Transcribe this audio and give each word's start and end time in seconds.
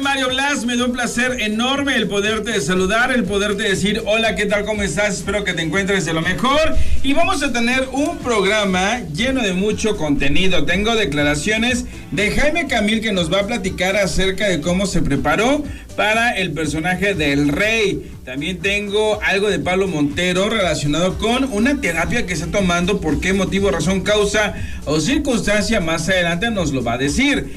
Mario 0.00 0.28
Blas, 0.28 0.66
me 0.66 0.76
da 0.76 0.84
un 0.84 0.92
placer 0.92 1.40
enorme 1.40 1.96
el 1.96 2.06
poderte 2.06 2.60
saludar, 2.60 3.12
el 3.12 3.24
poderte 3.24 3.62
decir 3.62 4.02
hola, 4.04 4.34
¿qué 4.34 4.44
tal? 4.44 4.64
¿Cómo 4.64 4.82
estás? 4.82 5.18
Espero 5.18 5.42
que 5.42 5.54
te 5.54 5.62
encuentres 5.62 6.04
de 6.04 6.12
lo 6.12 6.20
mejor. 6.20 6.76
Y 7.02 7.14
vamos 7.14 7.42
a 7.42 7.52
tener 7.52 7.88
un 7.92 8.18
programa 8.18 9.00
lleno 9.14 9.42
de 9.42 9.54
mucho 9.54 9.96
contenido. 9.96 10.64
Tengo 10.66 10.94
declaraciones 10.94 11.86
de 12.10 12.30
Jaime 12.30 12.66
Camil 12.66 13.00
que 13.00 13.12
nos 13.12 13.32
va 13.32 13.40
a 13.40 13.46
platicar 13.46 13.96
acerca 13.96 14.48
de 14.48 14.60
cómo 14.60 14.86
se 14.86 15.00
preparó 15.00 15.64
para 15.96 16.32
el 16.32 16.52
personaje 16.52 17.14
del 17.14 17.48
rey. 17.48 18.10
También 18.24 18.58
tengo 18.58 19.20
algo 19.22 19.48
de 19.48 19.60
Pablo 19.60 19.88
Montero 19.88 20.50
relacionado 20.50 21.16
con 21.16 21.44
una 21.52 21.80
terapia 21.80 22.26
que 22.26 22.34
está 22.34 22.48
tomando, 22.48 23.00
por 23.00 23.20
qué 23.20 23.32
motivo, 23.32 23.70
razón, 23.70 24.02
causa 24.02 24.54
o 24.84 25.00
circunstancia, 25.00 25.80
más 25.80 26.08
adelante 26.08 26.50
nos 26.50 26.72
lo 26.72 26.84
va 26.84 26.94
a 26.94 26.98
decir. 26.98 27.52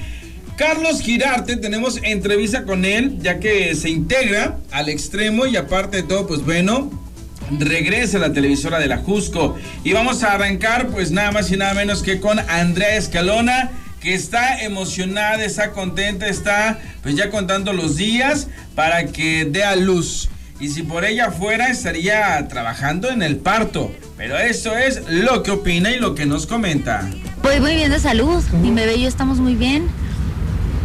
Carlos 0.60 1.00
Girarte, 1.00 1.55
tenemos 1.55 2.02
entrevista 2.04 2.66
con 2.66 2.84
él, 2.84 3.18
ya 3.22 3.40
que 3.40 3.73
se 3.76 3.90
integra 3.90 4.58
al 4.72 4.90
extremo 4.90 5.45
y 5.45 5.55
aparte 5.55 5.95
de 5.95 6.04
todo, 6.04 6.27
pues 6.27 6.44
bueno, 6.44 6.91
regresa 7.58 8.18
a 8.18 8.20
la 8.20 8.34
televisora 8.34 8.77
de 8.77 8.88
la 8.88 8.98
Jusco. 8.98 9.55
Y 9.85 9.94
vamos 9.94 10.22
a 10.22 10.34
arrancar, 10.34 10.88
pues 10.88 11.12
nada 11.12 11.32
más 11.32 11.49
y 11.49 11.55
nada 11.55 11.73
menos 11.76 12.04
que 12.04 12.20
con 12.20 12.40
Andrea 12.40 12.98
Escalona, 12.98 13.72
que 14.02 14.13
está 14.13 14.62
emocionada, 14.62 15.45
está 15.45 15.72
contenta, 15.72 16.27
está 16.27 16.77
pues 17.04 17.16
ya 17.16 17.30
contando 17.30 17.71
los 17.71 17.96
días 17.96 18.49
para 18.76 19.05
que 19.05 19.46
dé 19.46 19.63
a 19.63 19.77
luz. 19.77 20.30
Y 20.60 20.68
si 20.68 20.84
por 20.84 21.05
ella 21.05 21.32
fuera, 21.32 21.68
estaría 21.68 22.46
trabajando 22.49 23.10
en 23.10 23.21
el 23.21 23.38
parto. 23.38 23.96
Pero 24.18 24.38
eso 24.38 24.76
es 24.76 25.04
lo 25.07 25.41
que 25.41 25.52
opina 25.52 25.90
y 25.91 25.99
lo 25.99 26.16
que 26.16 26.26
nos 26.26 26.46
comenta. 26.46 27.10
Pues 27.41 27.62
muy 27.62 27.76
bien 27.76 27.91
de 27.91 27.99
salud. 27.99 28.44
Mi 28.62 28.71
bebé 28.71 28.96
y 28.96 29.04
yo 29.04 29.07
estamos 29.07 29.38
muy 29.38 29.55
bien 29.55 29.88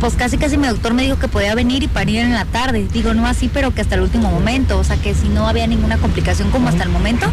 pues 0.05 0.17
casi 0.17 0.37
casi 0.37 0.59
mi 0.59 0.67
doctor 0.67 0.93
me 0.93 1.03
dijo 1.03 1.19
que 1.19 1.29
podía 1.29 1.55
venir 1.55 1.83
y 1.83 1.89
parir 1.89 2.19
en 2.19 2.35
la 2.35 2.45
tarde. 2.45 2.87
Digo, 2.93 3.15
no 3.15 3.27
así, 3.27 3.49
pero 3.51 3.75
que 3.75 3.81
hasta 3.81 3.95
el 3.95 4.03
último 4.03 4.31
momento. 4.31 4.79
O 4.79 4.85
sea, 4.85 4.99
que 4.99 5.15
si 5.15 5.31
no 5.31 5.49
había 5.49 5.67
ninguna 5.67 5.97
complicación 5.97 6.51
como 6.51 6.69
hasta 6.69 6.83
el 6.83 6.91
momento, 6.91 7.25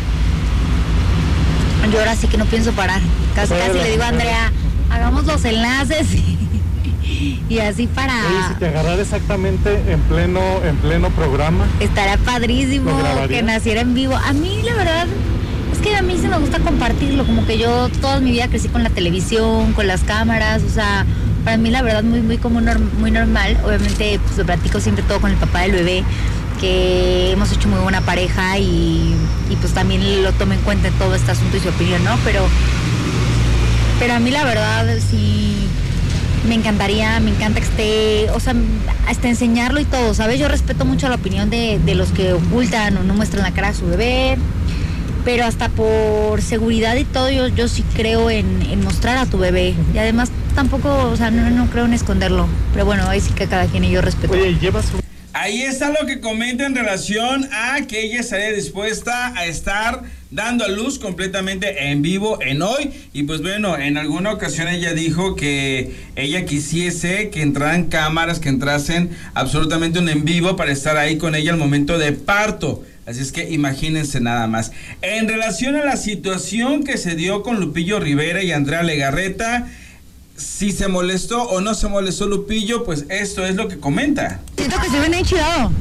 yo 1.91 1.99
ahora 1.99 2.15
sí 2.15 2.27
que 2.27 2.37
no 2.37 2.45
pienso 2.45 2.71
parar. 2.71 3.01
Casi 3.35 3.55
casi 3.55 3.73
le 3.73 3.91
digo 3.91 4.03
a 4.03 4.07
Andrea, 4.07 4.53
hagamos 4.89 5.25
los 5.25 5.43
enlaces 5.43 6.07
y, 7.49 7.59
así 7.59 7.87
para... 7.87 8.13
si 8.47 8.53
te 8.57 8.67
agarrara 8.69 9.01
exactamente 9.01 9.91
en 9.91 9.99
pleno, 10.03 10.39
en 10.63 10.77
pleno 10.77 11.09
programa. 11.09 11.65
Estaría 11.81 12.15
padrísimo 12.19 12.97
que 13.27 13.43
naciera 13.43 13.81
en 13.81 13.93
vivo. 13.93 14.15
A 14.15 14.31
mí, 14.31 14.61
la 14.63 14.75
verdad, 14.75 15.07
es 15.73 15.79
que 15.79 15.93
a 15.93 16.01
mí 16.01 16.17
sí 16.17 16.29
me 16.29 16.37
gusta 16.37 16.59
compartirlo. 16.59 17.25
Como 17.25 17.45
que 17.45 17.57
yo 17.57 17.89
toda 17.99 18.21
mi 18.21 18.31
vida 18.31 18.47
crecí 18.47 18.69
con 18.69 18.81
la 18.81 18.89
televisión, 18.89 19.73
con 19.73 19.87
las 19.87 20.05
cámaras, 20.05 20.63
o 20.63 20.69
sea 20.69 21.05
para 21.43 21.57
mí 21.57 21.69
la 21.71 21.81
verdad 21.81 22.03
muy, 22.03 22.21
muy 22.21 22.37
como 22.37 22.61
muy 22.99 23.11
normal. 23.11 23.57
Obviamente 23.65 24.19
pues 24.23 24.37
lo 24.37 24.45
platico 24.45 24.79
siempre 24.79 25.03
todo 25.03 25.19
con 25.19 25.31
el 25.31 25.37
papá 25.37 25.61
del 25.61 25.71
bebé, 25.71 26.03
que 26.59 27.31
hemos 27.31 27.51
hecho 27.51 27.67
muy 27.67 27.79
buena 27.79 28.01
pareja 28.01 28.57
y, 28.59 29.15
pues 29.59 29.73
también 29.73 30.23
lo 30.23 30.31
tomo 30.33 30.53
en 30.53 30.61
cuenta 30.61 30.87
en 30.87 30.93
todo 30.95 31.15
este 31.15 31.31
asunto 31.31 31.57
y 31.57 31.59
su 31.59 31.69
opinión, 31.69 32.03
¿no? 32.03 32.15
Pero, 32.23 32.47
pero 33.99 34.13
a 34.13 34.19
mí 34.19 34.31
la 34.31 34.43
verdad 34.43 34.85
sí 35.09 35.67
me 36.47 36.55
encantaría, 36.55 37.19
me 37.19 37.31
encanta 37.31 37.59
que 37.59 37.65
esté, 37.65 38.31
o 38.31 38.39
sea, 38.39 38.55
hasta 39.07 39.27
enseñarlo 39.27 39.79
y 39.79 39.85
todo, 39.85 40.13
¿sabes? 40.13 40.39
Yo 40.39 40.47
respeto 40.47 40.85
mucho 40.85 41.09
la 41.09 41.15
opinión 41.15 41.49
de, 41.49 41.79
los 41.95 42.11
que 42.11 42.33
ocultan 42.33 42.97
o 42.97 43.03
no 43.03 43.13
muestran 43.13 43.43
la 43.43 43.51
cara 43.51 43.71
de 43.71 43.77
su 43.77 43.85
bebé, 43.85 44.37
pero 45.23 45.45
hasta 45.45 45.69
por 45.69 46.41
seguridad 46.41 46.95
y 46.95 47.03
todo, 47.03 47.29
yo, 47.29 47.47
yo 47.47 47.67
sí 47.67 47.83
creo 47.95 48.29
en, 48.29 48.61
en 48.63 48.83
mostrar 48.83 49.17
a 49.17 49.25
tu 49.25 49.37
bebé. 49.37 49.73
Y 49.93 49.97
además 49.97 50.31
tampoco, 50.55 51.09
o 51.09 51.15
sea, 51.15 51.31
no, 51.31 51.69
creo 51.69 51.85
en 51.85 51.93
esconderlo. 51.93 52.47
Pero 52.73 52.85
bueno, 52.85 53.07
ahí 53.07 53.21
sí 53.21 53.31
que 53.33 53.47
cada 53.47 53.65
quien 53.65 53.83
y 53.83 53.91
yo 53.91 54.01
respeto. 54.01 54.33
Oye, 54.33 54.57
llevas 54.59 54.85
Ahí 55.33 55.61
está 55.61 55.89
lo 55.89 56.05
que 56.05 56.19
comenta 56.19 56.65
en 56.65 56.75
relación 56.75 57.47
a 57.53 57.87
que 57.87 58.03
ella 58.03 58.19
estaría 58.19 58.51
dispuesta 58.51 59.33
a 59.37 59.45
estar 59.45 60.03
dando 60.29 60.65
a 60.65 60.67
luz 60.67 60.99
completamente 60.99 61.89
en 61.89 62.01
vivo 62.01 62.39
en 62.41 62.61
hoy. 62.61 62.91
Y 63.13 63.23
pues 63.23 63.41
bueno, 63.41 63.77
en 63.77 63.97
alguna 63.97 64.33
ocasión 64.33 64.67
ella 64.67 64.93
dijo 64.93 65.37
que 65.37 65.95
ella 66.17 66.45
quisiese 66.45 67.29
que 67.29 67.41
entraran 67.41 67.85
cámaras, 67.85 68.41
que 68.41 68.49
entrasen 68.49 69.11
absolutamente 69.33 69.99
un 69.99 70.09
en 70.09 70.25
vivo 70.25 70.57
para 70.57 70.71
estar 70.73 70.97
ahí 70.97 71.17
con 71.17 71.33
ella 71.33 71.53
al 71.53 71.57
momento 71.57 71.97
de 71.97 72.11
parto. 72.11 72.83
Así 73.05 73.21
es 73.21 73.31
que 73.31 73.49
imagínense 73.49 74.21
nada 74.21 74.47
más. 74.47 74.71
En 75.01 75.27
relación 75.27 75.75
a 75.75 75.83
la 75.83 75.97
situación 75.97 76.83
que 76.83 76.97
se 76.97 77.15
dio 77.15 77.41
con 77.41 77.59
Lupillo 77.59 77.99
Rivera 77.99 78.43
y 78.43 78.51
Andrea 78.51 78.83
Legarreta, 78.83 79.67
si 80.35 80.71
se 80.71 80.87
molestó 80.87 81.43
o 81.43 81.61
no 81.61 81.73
se 81.73 81.87
molestó 81.87 82.27
Lupillo, 82.27 82.83
pues 82.83 83.05
esto 83.09 83.45
es 83.45 83.55
lo 83.55 83.67
que 83.67 83.77
comenta. 83.77 84.39
Siento 84.55 84.79
que 84.79 84.89
se 84.89 84.99
ven 84.99 85.13
ahí 85.13 85.23
chidado. 85.23 85.71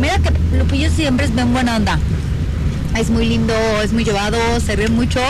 Mira 0.00 0.18
que 0.18 0.30
Lupillo 0.56 0.90
siempre 0.90 1.26
es 1.26 1.34
bien 1.34 1.52
buena 1.52 1.76
onda. 1.76 1.98
Es 2.96 3.10
muy 3.10 3.26
lindo, 3.26 3.54
es 3.82 3.92
muy 3.92 4.04
llevado, 4.04 4.38
se 4.60 4.74
ríe 4.74 4.88
mucho, 4.88 5.20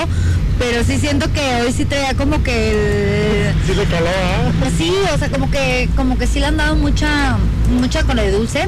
pero 0.58 0.84
sí 0.84 0.98
siento 0.98 1.30
que 1.32 1.62
hoy 1.62 1.72
sí 1.72 1.84
traía 1.84 2.14
como 2.14 2.42
que 2.42 3.52
Sí 3.66 3.74
le 3.74 3.84
caló, 3.84 4.08
¿ah? 4.08 4.52
Pues 4.60 4.72
sí, 4.78 4.92
o 5.12 5.18
sea, 5.18 5.28
como 5.28 5.50
que, 5.50 5.90
como 5.94 6.16
que 6.16 6.26
sí 6.26 6.40
le 6.40 6.46
han 6.46 6.56
dado 6.56 6.76
mucha, 6.76 7.36
mucha 7.70 8.02
con 8.04 8.16
de 8.16 8.30
dulce. 8.30 8.66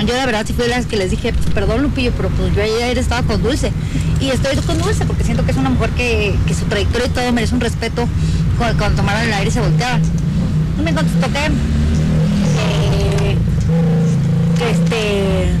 Yo 0.00 0.14
de 0.14 0.26
verdad 0.26 0.44
sí 0.46 0.52
fui 0.52 0.64
de 0.64 0.70
las 0.70 0.86
que 0.86 0.96
les 0.96 1.10
dije, 1.10 1.32
pues, 1.32 1.46
perdón 1.54 1.82
Lupillo, 1.82 2.12
pero 2.16 2.28
pues 2.30 2.54
yo 2.54 2.62
ayer 2.62 2.98
estaba 2.98 3.22
con 3.22 3.42
Dulce. 3.42 3.72
Y 4.20 4.30
estoy 4.30 4.56
con 4.56 4.78
Dulce 4.78 5.04
porque 5.04 5.24
siento 5.24 5.44
que 5.44 5.52
es 5.52 5.56
una 5.56 5.70
mujer 5.70 5.90
que, 5.90 6.34
que 6.46 6.54
su 6.54 6.64
trayectoria 6.64 7.06
y 7.06 7.10
todo 7.10 7.32
merece 7.32 7.54
un 7.54 7.60
respeto 7.60 8.08
cuando, 8.58 8.96
tomaron 8.96 9.22
el 9.22 9.32
aire 9.32 9.50
se 9.50 9.60
volteaba. 9.60 9.98
Y 10.78 10.82
me 10.82 10.94
contestó 10.94 11.26
que, 11.28 11.50
que, 14.58 14.70
este, 14.70 15.52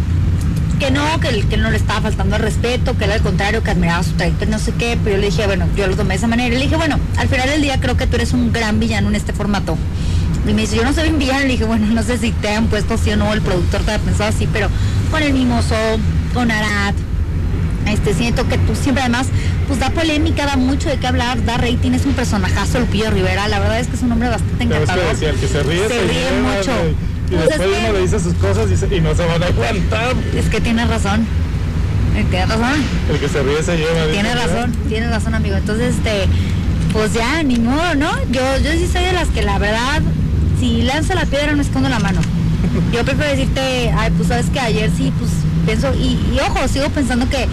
que 0.78 0.90
no, 0.90 1.20
que, 1.20 1.46
que 1.46 1.56
no 1.56 1.70
le 1.70 1.76
estaba 1.76 2.00
faltando 2.00 2.36
el 2.36 2.42
respeto, 2.42 2.96
que 2.96 3.04
era 3.04 3.14
al 3.14 3.22
contrario, 3.22 3.62
que 3.62 3.70
admiraba 3.70 4.02
su 4.02 4.12
trayectoria, 4.12 4.56
no 4.56 4.62
sé 4.62 4.72
qué, 4.72 4.98
pero 5.02 5.16
yo 5.16 5.20
le 5.20 5.30
dije, 5.30 5.46
bueno, 5.46 5.66
yo 5.76 5.86
lo 5.86 5.96
tomé 5.96 6.10
de 6.10 6.18
esa 6.18 6.28
manera. 6.28 6.54
Y 6.54 6.58
le 6.58 6.64
dije, 6.64 6.76
bueno, 6.76 6.98
al 7.16 7.28
final 7.28 7.48
del 7.48 7.62
día 7.62 7.78
creo 7.80 7.96
que 7.96 8.06
tú 8.06 8.16
eres 8.16 8.32
un 8.32 8.52
gran 8.52 8.80
villano 8.80 9.08
en 9.08 9.14
este 9.14 9.32
formato. 9.32 9.76
Y 10.46 10.52
me 10.54 10.62
dice, 10.62 10.76
yo 10.76 10.84
no 10.84 10.90
un 10.90 11.18
villano. 11.18 11.40
Le 11.40 11.48
dije, 11.48 11.64
bueno, 11.64 11.86
no 11.86 12.02
sé 12.02 12.18
si 12.18 12.32
te 12.32 12.48
han 12.48 12.66
puesto 12.66 12.94
así 12.94 13.10
o 13.10 13.16
no, 13.16 13.32
el 13.32 13.42
productor 13.42 13.82
te 13.82 13.92
ha 13.92 13.98
pensado 13.98 14.30
así, 14.30 14.48
pero 14.52 14.68
con 15.10 15.22
el 15.22 15.32
mimoso, 15.32 15.76
con 16.34 16.50
Arad, 16.50 16.94
este, 17.86 18.14
siento 18.14 18.48
que 18.48 18.58
tú 18.58 18.74
siempre 18.74 19.02
además, 19.02 19.26
pues 19.66 19.80
da 19.80 19.90
polémica, 19.90 20.46
da 20.46 20.56
mucho 20.56 20.88
de 20.88 20.98
qué 20.98 21.06
hablar, 21.06 21.44
da 21.44 21.58
rating, 21.58 21.92
es 21.92 22.06
un 22.06 22.14
personajazo 22.14 22.80
Lupillo 22.80 23.10
Rivera, 23.10 23.48
la 23.48 23.58
verdad 23.58 23.80
es 23.80 23.88
que 23.88 23.96
es 23.96 24.02
un 24.02 24.12
hombre 24.12 24.28
bastante 24.28 24.64
encantador. 24.64 25.04
Es 25.12 25.18
que 25.18 25.28
el 25.28 25.36
que 25.36 25.48
se 25.48 25.62
ríe, 25.62 25.88
se, 25.88 26.00
ríe 26.00 26.30
mucho. 26.40 26.72
Y, 27.30 27.34
pues 27.34 27.48
después 27.48 27.70
uno 27.80 27.92
le 27.92 28.00
dice 28.00 28.20
sus 28.20 28.34
cosas 28.34 28.68
y, 28.70 29.00
no 29.00 29.14
se 29.14 29.26
van 29.26 29.42
a 29.42 29.46
aguantar. 29.46 30.14
Es 30.36 30.48
que 30.48 30.60
tiene 30.60 30.84
razón. 30.86 31.26
Tiene 32.30 32.46
razón. 32.46 32.84
El 33.10 33.18
que 33.18 33.28
se 33.28 33.42
ríe 33.42 33.62
se 33.62 33.76
lleva. 33.76 34.06
Tiene 34.12 34.34
razón, 34.34 34.72
tiene 34.88 35.08
razón, 35.08 35.34
amigo. 35.34 35.56
Entonces, 35.56 35.96
este, 35.96 36.28
pues 36.92 37.14
ya, 37.14 37.42
ni 37.42 37.58
modo, 37.58 37.94
¿no? 37.94 38.10
Yo, 38.30 38.42
yo 38.62 38.72
sí 38.72 38.88
soy 38.92 39.02
de 39.04 39.12
las 39.12 39.28
que 39.28 39.42
la 39.42 39.58
verdad, 39.58 40.02
si 40.62 40.82
lanzo 40.82 41.14
la 41.14 41.26
piedra 41.26 41.56
no 41.56 41.60
escondo 41.60 41.88
la 41.88 41.98
mano. 41.98 42.20
Yo 42.92 43.04
prefiero 43.04 43.32
decirte, 43.32 43.92
ay, 43.98 44.12
pues 44.16 44.28
sabes 44.28 44.46
que 44.48 44.60
ayer 44.60 44.92
sí, 44.96 45.12
pues 45.18 45.32
pienso, 45.66 45.92
y, 45.94 46.16
y 46.32 46.38
ojo, 46.38 46.68
sigo 46.68 46.88
pensando 46.90 47.28
que 47.28 47.48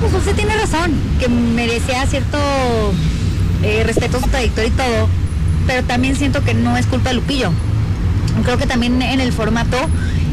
pues 0.00 0.34
tiene 0.34 0.56
razón, 0.56 0.92
que 1.20 1.28
merecía 1.28 2.06
cierto 2.06 2.38
eh, 3.62 3.82
respeto 3.84 4.16
a 4.16 4.20
su 4.20 4.28
trayectoria 4.28 4.68
y 4.68 4.70
todo, 4.70 5.08
pero 5.66 5.84
también 5.84 6.16
siento 6.16 6.42
que 6.42 6.54
no 6.54 6.74
es 6.78 6.86
culpa 6.86 7.10
de 7.10 7.16
Lupillo. 7.16 7.50
Creo 8.44 8.56
que 8.56 8.66
también 8.66 9.02
en 9.02 9.20
el 9.20 9.32
formato 9.34 9.76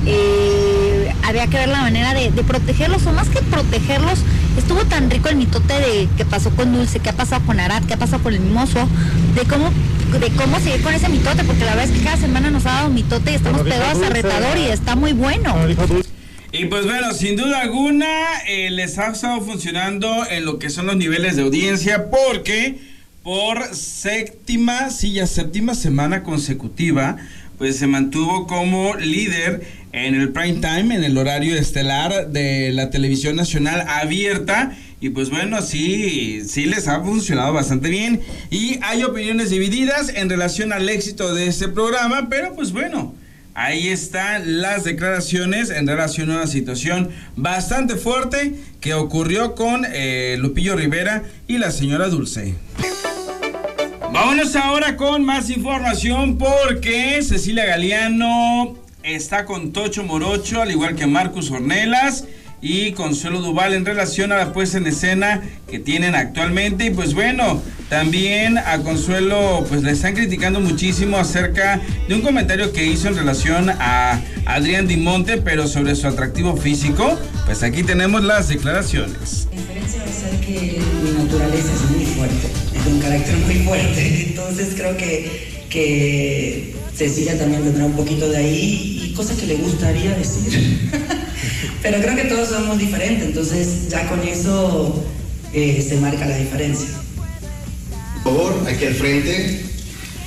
eh, 0.05 1.13
había 1.27 1.47
que 1.47 1.57
ver 1.57 1.67
la 1.67 1.81
manera 1.81 2.13
de, 2.13 2.31
protegerlos, 2.43 3.05
o 3.07 3.11
más 3.11 3.27
que 3.27 3.41
protegerlos, 3.41 4.19
estuvo 4.57 4.85
tan 4.85 5.09
rico 5.09 5.27
el 5.27 5.35
mitote 5.35 5.73
de 5.73 6.07
qué 6.15 6.23
pasó 6.23 6.49
con 6.51 6.71
Dulce, 6.71 7.01
qué 7.01 7.09
ha 7.09 7.13
pasado 7.13 7.45
con 7.45 7.59
Arad, 7.59 7.83
qué 7.83 7.95
ha 7.95 7.97
pasado 7.97 8.23
con 8.23 8.33
el 8.33 8.39
mimoso, 8.39 8.87
de 9.35 9.41
cómo 9.43 9.69
de 10.19 10.29
cómo 10.31 10.59
seguir 10.59 10.81
con 10.81 10.93
ese 10.93 11.09
mitote, 11.09 11.43
porque 11.43 11.65
la 11.65 11.75
verdad 11.75 11.85
es 11.85 11.97
que 11.97 12.03
cada 12.03 12.17
semana 12.17 12.49
nos 12.51 12.65
ha 12.65 12.73
dado 12.73 12.89
mitote 12.89 13.31
y 13.31 13.35
estamos 13.35 13.61
pegados 13.61 14.03
a 14.03 14.09
retador 14.09 14.57
y 14.57 14.65
está 14.65 14.95
muy 14.95 15.13
bueno. 15.13 15.55
Y 16.51 16.65
pues 16.65 16.85
bueno, 16.85 17.13
sin 17.13 17.37
duda 17.37 17.61
alguna 17.61 18.07
eh, 18.47 18.69
les 18.71 18.97
ha 18.97 19.07
estado 19.07 19.39
funcionando 19.41 20.25
en 20.29 20.43
lo 20.43 20.59
que 20.59 20.69
son 20.69 20.85
los 20.85 20.97
niveles 20.97 21.37
de 21.37 21.43
audiencia 21.43 22.09
porque 22.09 22.77
por 23.23 23.73
séptima, 23.73 24.89
sí, 24.89 25.13
ya 25.13 25.27
séptima 25.27 25.75
semana 25.75 26.23
consecutiva, 26.23 27.17
pues 27.57 27.77
se 27.77 27.87
mantuvo 27.87 28.47
como 28.47 28.95
líder 28.95 29.61
en 29.91 30.15
el 30.15 30.29
prime 30.29 30.55
time, 30.55 30.95
en 30.95 31.03
el 31.03 31.17
horario 31.17 31.55
estelar 31.55 32.29
de 32.29 32.71
la 32.73 32.89
televisión 32.89 33.35
nacional 33.35 33.85
abierta. 33.87 34.75
Y 35.01 35.09
pues 35.09 35.31
bueno, 35.31 35.61
sí, 35.63 36.43
sí 36.47 36.65
les 36.65 36.87
ha 36.87 37.01
funcionado 37.01 37.51
bastante 37.51 37.89
bien. 37.89 38.21
Y 38.51 38.79
hay 38.83 39.03
opiniones 39.03 39.49
divididas 39.49 40.09
en 40.09 40.29
relación 40.29 40.71
al 40.71 40.87
éxito 40.87 41.33
de 41.33 41.47
este 41.47 41.67
programa, 41.67 42.27
pero 42.29 42.53
pues 42.55 42.71
bueno, 42.71 43.15
Ahí 43.53 43.89
están 43.89 44.61
las 44.61 44.85
declaraciones 44.85 45.71
en 45.71 45.85
relación 45.85 46.31
a 46.31 46.35
una 46.35 46.47
situación 46.47 47.09
bastante 47.35 47.97
fuerte 47.97 48.53
que 48.79 48.93
ocurrió 48.93 49.55
con 49.55 49.85
eh, 49.91 50.37
Lupillo 50.39 50.77
Rivera 50.77 51.23
y 51.49 51.57
la 51.57 51.71
señora 51.71 52.07
Dulce. 52.07 52.55
Vámonos 54.13 54.55
ahora 54.55 54.95
con 54.95 55.25
más 55.25 55.49
información 55.49 56.37
porque 56.37 57.21
Cecilia 57.23 57.65
Galeano 57.65 58.77
está 59.03 59.43
con 59.43 59.73
Tocho 59.73 60.03
Morocho, 60.03 60.61
al 60.61 60.71
igual 60.71 60.95
que 60.95 61.05
Marcus 61.05 61.51
Ornelas 61.51 62.25
y 62.61 62.91
Consuelo 62.91 63.41
Duval 63.41 63.73
en 63.73 63.85
relación 63.85 64.31
a 64.31 64.37
la 64.37 64.53
puesta 64.53 64.77
en 64.77 64.85
escena 64.85 65.41
que 65.69 65.79
tienen 65.79 66.15
actualmente. 66.15 66.85
Y 66.85 66.89
pues 66.91 67.13
bueno, 67.13 67.61
también 67.89 68.57
a 68.57 68.77
Consuelo 68.83 69.65
pues 69.67 69.81
le 69.81 69.91
están 69.91 70.13
criticando 70.13 70.59
muchísimo 70.59 71.17
acerca 71.17 71.81
de 72.07 72.15
un 72.15 72.21
comentario 72.21 72.71
que 72.71 72.85
hizo 72.85 73.07
en 73.07 73.15
relación 73.15 73.69
a 73.69 74.21
Adrián 74.45 74.87
Dimonte, 74.87 75.37
pero 75.37 75.67
sobre 75.67 75.95
su 75.95 76.07
atractivo 76.07 76.55
físico. 76.55 77.17
Pues 77.45 77.63
aquí 77.63 77.83
tenemos 77.83 78.23
las 78.23 78.47
declaraciones. 78.47 79.47
La 79.51 79.59
diferencia 79.59 80.01
ser 80.07 80.39
que 80.39 80.79
mi 81.03 81.23
naturaleza 81.23 81.73
es 81.73 81.89
muy 81.89 82.05
fuerte, 82.05 82.47
es 82.75 82.85
un 82.85 82.99
carácter 82.99 83.35
muy 83.37 83.55
fuerte. 83.55 84.25
Entonces 84.29 84.73
creo 84.75 84.95
que, 84.97 85.65
que 85.69 86.75
Cecilia 86.95 87.37
también 87.39 87.63
tendrá 87.63 87.85
un 87.85 87.93
poquito 87.93 88.29
de 88.29 88.37
ahí 88.37 89.01
y 89.03 89.13
cosas 89.13 89.37
que 89.37 89.47
le 89.47 89.55
gustaría 89.55 90.11
decir. 90.15 90.91
Pero 91.81 91.99
creo 91.99 92.15
que 92.15 92.23
todos 92.25 92.49
somos 92.49 92.77
diferentes, 92.77 93.27
entonces 93.27 93.89
ya 93.89 94.07
con 94.07 94.21
eso 94.21 95.03
eh, 95.53 95.85
se 95.87 95.97
marca 95.97 96.25
la 96.25 96.37
diferencia. 96.37 96.87
Por 98.23 98.33
favor, 98.35 98.67
aquí 98.67 98.85
al 98.85 98.93
frente. 98.95 99.65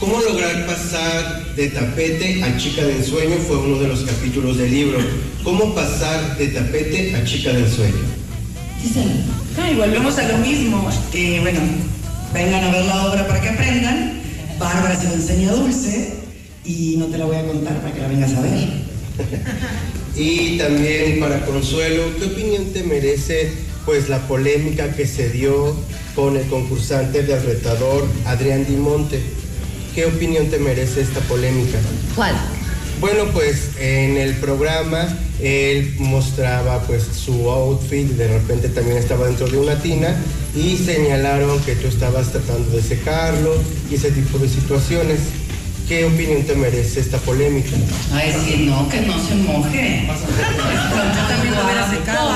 ¿Cómo 0.01 0.21
lograr 0.21 0.67
pasar 0.67 1.55
de 1.55 1.69
tapete 1.69 2.43
a 2.43 2.57
chica 2.57 2.85
del 2.85 3.03
sueño? 3.05 3.37
Fue 3.47 3.57
uno 3.59 3.79
de 3.79 3.89
los 3.89 4.03
capítulos 4.03 4.59
del 4.59 4.71
libro. 4.71 4.99
¿Cómo 5.43 5.75
pasar 5.75 6.37
de 6.37 6.49
tapete 6.49 7.15
a 7.15 7.25
chica 7.25 7.53
del 7.53 7.71
sueño? 7.71 8.03
Ah, 9.57 9.71
y 9.71 9.77
volvemos 9.77 10.19
a 10.19 10.29
lo 10.29 10.39
mismo. 10.39 10.91
Eh, 11.13 11.39
bueno, 11.41 11.61
vengan 12.35 12.65
a 12.65 12.71
ver 12.71 12.85
la 12.85 13.07
obra 13.07 13.27
para 13.27 13.41
que 13.41 13.49
aprendan. 13.49 14.21
Bárbara 14.59 15.01
se 15.01 15.09
lo 15.09 15.15
enseña 15.15 15.53
dulce 15.53 16.15
y 16.65 16.97
no 16.99 17.07
te 17.07 17.19
la 17.19 17.25
voy 17.25 17.37
a 17.37 17.47
contar 17.47 17.81
para 17.81 17.95
que 17.95 18.01
la 18.01 18.09
vengas 18.09 18.35
a 18.35 18.41
ver. 18.41 18.51
Y 20.17 20.59
también 20.59 21.19
para 21.19 21.45
Consuelo, 21.45 22.03
¿qué 22.19 22.27
opinión 22.27 22.73
te 22.73 22.85
merece 22.85 23.51
pues 23.85 24.09
la 24.09 24.27
polémica 24.29 24.95
que 24.95 25.07
se 25.07 25.29
dio 25.31 25.75
con 26.15 26.37
el 26.37 26.47
concursante 26.47 27.23
del 27.23 27.43
retador 27.43 28.07
Adrián 28.27 28.65
Dimonte? 28.67 29.21
¿Qué 29.95 30.07
opinión 30.07 30.49
te 30.49 30.59
merece 30.59 31.01
esta 31.01 31.21
polémica? 31.21 31.79
¿Cuál? 32.15 32.35
Bueno, 33.01 33.25
pues 33.33 33.71
en 33.81 34.17
el 34.17 34.35
programa 34.35 35.09
él 35.41 35.95
mostraba 35.99 36.81
pues 36.83 37.03
su 37.03 37.51
outfit, 37.51 38.07
de 38.11 38.29
repente 38.29 38.69
también 38.69 38.99
estaba 38.99 39.27
dentro 39.27 39.49
de 39.49 39.59
una 39.59 39.81
tina 39.83 40.17
y 40.55 40.77
señalaron 40.77 41.61
que 41.61 41.75
tú 41.75 41.89
estabas 41.89 42.31
tratando 42.31 42.71
de 42.77 42.83
secarlo 42.83 43.55
y 43.91 43.97
ese 43.97 44.13
tipo 44.13 44.39
de 44.39 44.49
situaciones. 44.49 45.19
¿Qué 45.89 46.07
opinión 46.07 46.43
te 46.45 46.55
merece 46.55 47.01
esta 47.01 47.19
polémica? 47.19 47.77
Ay, 48.15 48.35
sí, 48.43 48.65
no, 48.67 48.89
que 48.89 49.03
no 49.03 49.23
se 49.23 49.35
moje. 49.35 50.09
Yo 50.09 51.29
también 51.29 51.55
lo 51.55 51.65
hubiera 51.65 51.91
secado. 51.91 52.31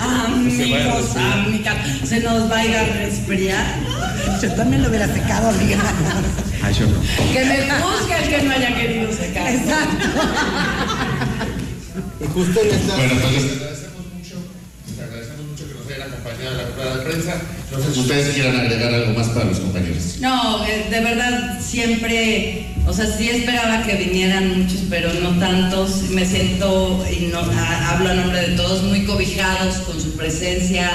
Amigos, 0.00 1.16
amigas, 1.16 1.76
se 2.08 2.20
nos 2.20 2.50
va 2.50 2.56
a 2.56 2.64
ir 2.64 2.76
a 2.76 2.84
resfriar. 2.84 3.66
Yo 4.40 4.54
también 4.54 4.82
lo 4.82 4.88
hubiera 4.88 5.06
secado, 5.12 5.50
amiga. 5.50 5.78
Ay, 6.62 6.74
yo 6.74 6.86
no. 6.86 7.00
Que 7.34 7.44
me 7.44 7.70
juzgue 7.70 8.16
el 8.16 8.28
que 8.30 8.42
no 8.42 8.50
haya 8.52 8.74
querido 8.74 9.12
secar. 9.12 9.52
Exacto. 9.52 10.06
Y 12.20 12.26
justo 12.26 12.60
en 12.60 12.74
esta... 12.74 12.96
Bueno, 12.96 13.14
pues 13.20 13.73
acompañado 16.34 16.50
en 16.50 16.56
la 16.56 16.74
rueda 16.76 16.96
de 16.96 17.02
prensa. 17.10 17.42
No 17.72 17.78
sé 17.78 17.94
si 17.94 18.00
ustedes 18.00 18.34
quieran 18.34 18.56
agregar 18.56 18.94
algo 18.94 19.18
más 19.18 19.28
para 19.28 19.46
los 19.46 19.58
compañeros. 19.60 20.16
No, 20.20 20.64
eh, 20.66 20.86
de 20.90 21.00
verdad 21.00 21.60
siempre, 21.60 22.66
o 22.86 22.92
sea, 22.92 23.06
sí 23.06 23.28
esperaba 23.30 23.82
que 23.84 23.94
vinieran 23.96 24.62
muchos, 24.62 24.80
pero 24.90 25.12
no 25.14 25.30
tantos. 25.38 26.02
Me 26.10 26.24
siento, 26.26 27.04
y 27.10 27.26
no, 27.26 27.38
a- 27.40 27.90
hablo 27.92 28.10
a 28.10 28.14
nombre 28.14 28.40
de 28.50 28.56
todos, 28.56 28.82
muy 28.84 29.04
cobijados 29.04 29.76
con 29.86 30.00
su 30.00 30.16
presencia, 30.16 30.90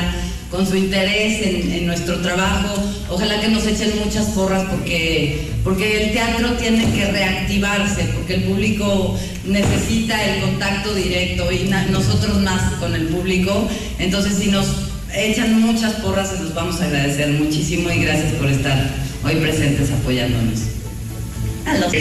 con 0.51 0.65
su 0.67 0.75
interés 0.75 1.45
en, 1.45 1.71
en 1.73 1.85
nuestro 1.87 2.19
trabajo. 2.21 2.75
Ojalá 3.09 3.41
que 3.41 3.47
nos 3.49 3.65
echen 3.65 3.91
muchas 4.03 4.27
porras 4.27 4.65
porque, 4.69 5.47
porque 5.63 6.03
el 6.05 6.11
teatro 6.11 6.53
tiene 6.53 6.91
que 6.93 7.05
reactivarse, 7.11 8.03
porque 8.15 8.35
el 8.35 8.43
público 8.43 9.17
necesita 9.45 10.23
el 10.23 10.41
contacto 10.41 10.93
directo 10.93 11.51
y 11.51 11.67
na- 11.69 11.85
nosotros 11.87 12.39
más 12.41 12.73
con 12.75 12.93
el 12.93 13.07
público. 13.07 13.67
Entonces, 13.97 14.35
si 14.39 14.49
nos 14.51 14.67
echan 15.13 15.59
muchas 15.61 15.93
porras, 15.95 16.29
se 16.29 16.43
los 16.43 16.53
vamos 16.53 16.79
a 16.81 16.85
agradecer 16.85 17.29
muchísimo 17.29 17.91
y 17.91 18.03
gracias 18.03 18.33
por 18.33 18.47
estar 18.49 18.89
hoy 19.23 19.35
presentes 19.35 19.91
apoyándonos. 19.91 20.59
A 21.65 21.77
los-. 21.77 21.93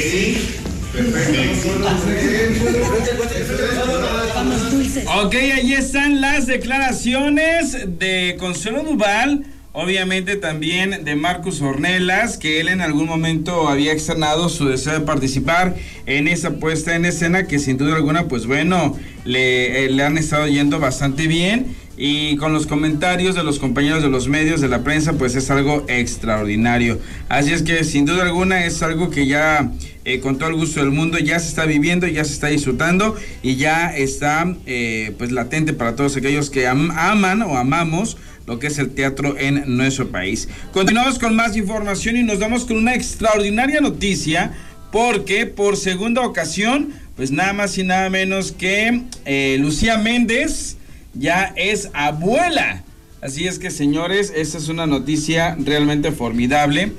Ok, 5.25 5.35
ahí 5.35 5.75
están 5.75 6.21
las 6.21 6.47
declaraciones 6.47 7.77
de 7.99 8.37
Consuelo 8.39 8.83
Duval. 8.83 9.45
Obviamente 9.73 10.37
también 10.37 11.05
de 11.05 11.15
Marcus 11.15 11.61
Ornelas, 11.61 12.37
que 12.37 12.59
él 12.59 12.69
en 12.69 12.81
algún 12.81 13.07
momento 13.07 13.69
había 13.69 13.93
externado 13.93 14.49
su 14.49 14.67
deseo 14.67 14.95
de 14.95 15.01
participar 15.01 15.77
en 16.07 16.27
esa 16.27 16.57
puesta 16.57 16.97
en 16.97 17.05
escena, 17.05 17.47
que 17.47 17.61
sin 17.61 17.77
duda 17.77 17.95
alguna, 17.95 18.27
pues 18.27 18.47
bueno, 18.47 18.99
le, 19.25 19.85
eh, 19.85 19.91
le 19.91 20.03
han 20.03 20.19
estado 20.19 20.49
yendo 20.49 20.81
bastante 20.81 21.29
bien. 21.29 21.77
Y 22.01 22.37
con 22.37 22.53
los 22.53 22.69
comentarios 22.69 23.35
de 23.35 23.43
los 23.43 23.59
compañeros 23.59 24.03
de 24.05 24.09
los 24.09 24.29
medios, 24.29 24.61
de 24.61 24.69
la 24.69 24.85
prensa, 24.85 25.15
pues 25.15 25.35
es 25.35 25.51
algo 25.51 25.85
extraordinario. 25.89 27.01
Así 27.29 27.53
es 27.53 27.63
que 27.63 27.83
sin 27.83 28.05
duda 28.07 28.23
alguna 28.23 28.65
es 28.65 28.83
algo 28.83 29.11
que 29.11 29.27
ya 29.27 29.73
eh, 30.05 30.21
con 30.21 30.39
todo 30.39 30.49
el 30.51 30.55
gusto 30.55 30.79
del 30.81 30.91
mundo 30.93 31.19
ya 31.19 31.39
se 31.41 31.49
está 31.49 31.65
viviendo, 31.67 32.07
ya 32.07 32.25
se 32.25 32.35
está 32.35 32.47
disfrutando 32.47 33.17
y 33.43 33.57
ya 33.57 33.95
está 33.97 34.55
eh, 34.67 35.13
pues 35.19 35.33
latente 35.33 35.73
para 35.73 35.97
todos 35.97 36.17
aquellos 36.17 36.51
que 36.51 36.69
am- 36.69 36.93
aman 36.93 37.43
o 37.43 37.59
amamos 37.59 38.17
lo 38.47 38.59
que 38.59 38.69
es 38.69 38.79
el 38.79 38.91
teatro 38.91 39.37
en 39.37 39.77
nuestro 39.77 40.09
país. 40.09 40.49
Continuamos 40.73 41.19
con 41.19 41.35
más 41.37 41.57
información 41.57 42.17
y 42.17 42.23
nos 42.23 42.39
vamos 42.39 42.65
con 42.65 42.77
una 42.79 42.95
extraordinaria 42.95 43.81
noticia 43.81 44.53
porque 44.93 45.45
por 45.45 45.77
segunda 45.77 46.23
ocasión, 46.23 46.91
pues 47.17 47.31
nada 47.31 47.53
más 47.53 47.77
y 47.77 47.83
nada 47.83 48.09
menos 48.09 48.53
que 48.53 49.03
eh, 49.27 49.59
Lucía 49.61 49.99
Méndez 49.99 50.78
ya 51.15 51.53
es 51.57 51.91
abuela. 51.93 52.83
Así 53.21 53.47
es 53.47 53.59
que 53.59 53.71
señores, 53.71 54.33
esta 54.35 54.59
es 54.59 54.69
una 54.69 54.87
noticia 54.87 55.57
realmente 55.59 56.13
formidable. 56.13 56.93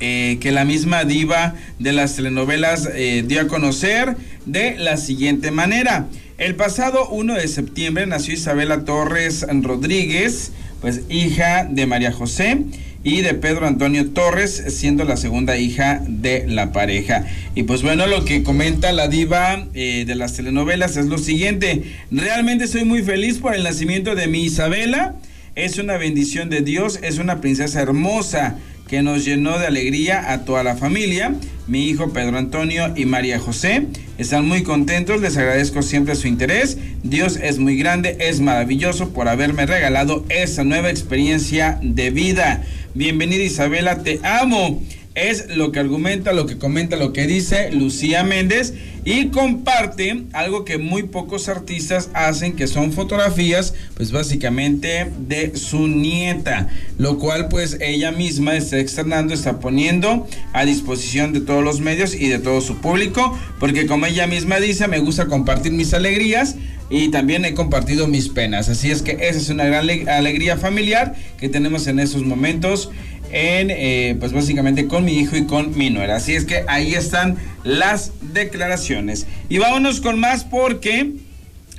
eh, 0.00 0.38
que 0.40 0.50
la 0.50 0.64
misma 0.64 1.04
diva 1.04 1.54
de 1.78 1.92
las 1.92 2.16
telenovelas 2.16 2.88
eh, 2.94 3.22
dio 3.26 3.40
a 3.42 3.46
conocer 3.46 4.16
de 4.44 4.76
la 4.76 4.96
siguiente 4.96 5.52
manera. 5.52 6.08
El 6.36 6.56
pasado 6.56 7.08
1 7.10 7.34
de 7.34 7.46
septiembre 7.46 8.04
nació 8.06 8.34
Isabela 8.34 8.84
Torres 8.84 9.46
Rodríguez, 9.48 10.50
pues 10.80 11.02
hija 11.08 11.64
de 11.64 11.86
María 11.86 12.10
José 12.10 12.64
y 13.04 13.20
de 13.20 13.34
Pedro 13.34 13.66
Antonio 13.66 14.10
Torres, 14.10 14.64
siendo 14.68 15.04
la 15.04 15.16
segunda 15.16 15.58
hija 15.58 16.02
de 16.08 16.46
la 16.48 16.72
pareja. 16.72 17.26
Y 17.54 17.64
pues 17.64 17.82
bueno, 17.82 18.06
lo 18.06 18.24
que 18.24 18.42
comenta 18.42 18.90
la 18.92 19.08
diva 19.08 19.66
eh, 19.74 20.04
de 20.06 20.14
las 20.14 20.32
telenovelas 20.32 20.96
es 20.96 21.06
lo 21.06 21.18
siguiente, 21.18 21.84
realmente 22.10 22.66
soy 22.66 22.84
muy 22.84 23.02
feliz 23.02 23.38
por 23.38 23.54
el 23.54 23.62
nacimiento 23.62 24.14
de 24.14 24.26
mi 24.26 24.42
Isabela, 24.44 25.14
es 25.54 25.78
una 25.78 25.98
bendición 25.98 26.50
de 26.50 26.62
Dios, 26.62 26.98
es 27.02 27.18
una 27.18 27.40
princesa 27.40 27.80
hermosa 27.80 28.56
que 28.88 29.02
nos 29.02 29.24
llenó 29.24 29.58
de 29.58 29.66
alegría 29.66 30.32
a 30.32 30.44
toda 30.44 30.62
la 30.62 30.76
familia. 30.76 31.34
Mi 31.66 31.88
hijo 31.88 32.12
Pedro 32.12 32.36
Antonio 32.36 32.92
y 32.94 33.06
María 33.06 33.38
José 33.38 33.86
están 34.18 34.46
muy 34.46 34.62
contentos, 34.62 35.20
les 35.20 35.36
agradezco 35.36 35.82
siempre 35.82 36.14
su 36.14 36.28
interés. 36.28 36.76
Dios 37.02 37.38
es 37.42 37.58
muy 37.58 37.76
grande, 37.76 38.16
es 38.20 38.40
maravilloso 38.40 39.10
por 39.10 39.28
haberme 39.28 39.64
regalado 39.64 40.24
esa 40.28 40.64
nueva 40.64 40.90
experiencia 40.90 41.78
de 41.82 42.10
vida. 42.10 42.62
Bienvenida 42.96 43.42
Isabela, 43.42 44.04
te 44.04 44.20
amo. 44.22 44.80
Es 45.16 45.48
lo 45.48 45.72
que 45.72 45.80
argumenta, 45.80 46.32
lo 46.32 46.46
que 46.46 46.58
comenta, 46.58 46.94
lo 46.96 47.12
que 47.12 47.26
dice 47.26 47.72
Lucía 47.72 48.22
Méndez 48.22 48.74
y 49.04 49.28
comparte 49.28 50.24
algo 50.32 50.64
que 50.64 50.78
muy 50.78 51.02
pocos 51.04 51.48
artistas 51.48 52.10
hacen, 52.14 52.54
que 52.54 52.68
son 52.68 52.92
fotografías, 52.92 53.74
pues 53.96 54.12
básicamente 54.12 55.10
de 55.18 55.56
su 55.56 55.88
nieta, 55.88 56.68
lo 56.96 57.18
cual 57.18 57.48
pues 57.48 57.78
ella 57.80 58.12
misma 58.12 58.56
está 58.56 58.78
externando, 58.78 59.34
está 59.34 59.58
poniendo 59.58 60.26
a 60.52 60.64
disposición 60.64 61.32
de 61.32 61.40
todos 61.40 61.62
los 61.62 61.80
medios 61.80 62.14
y 62.14 62.28
de 62.28 62.38
todo 62.38 62.60
su 62.60 62.80
público, 62.80 63.36
porque 63.58 63.86
como 63.86 64.06
ella 64.06 64.26
misma 64.28 64.58
dice, 64.58 64.88
me 64.88 65.00
gusta 65.00 65.26
compartir 65.26 65.72
mis 65.72 65.94
alegrías 65.94 66.56
y 66.90 67.08
también 67.10 67.44
he 67.44 67.54
compartido 67.54 68.06
mis 68.06 68.28
penas, 68.28 68.68
así 68.68 68.90
es 68.90 69.02
que 69.02 69.12
esa 69.12 69.38
es 69.38 69.48
una 69.48 69.64
gran 69.64 69.80
ale- 69.80 70.10
alegría 70.10 70.56
familiar 70.56 71.14
que 71.38 71.48
tenemos 71.48 71.86
en 71.86 71.98
esos 71.98 72.22
momentos 72.22 72.90
en, 73.32 73.70
eh, 73.70 74.16
pues 74.20 74.32
básicamente 74.32 74.86
con 74.86 75.04
mi 75.04 75.18
hijo 75.18 75.36
y 75.36 75.44
con 75.46 75.76
mi 75.76 75.90
nuera. 75.90 76.16
Así 76.16 76.34
es 76.34 76.44
que 76.44 76.62
ahí 76.68 76.94
están 76.94 77.36
las 77.64 78.12
declaraciones. 78.32 79.26
Y 79.48 79.58
vámonos 79.58 80.00
con 80.00 80.20
más 80.20 80.44
porque 80.44 81.10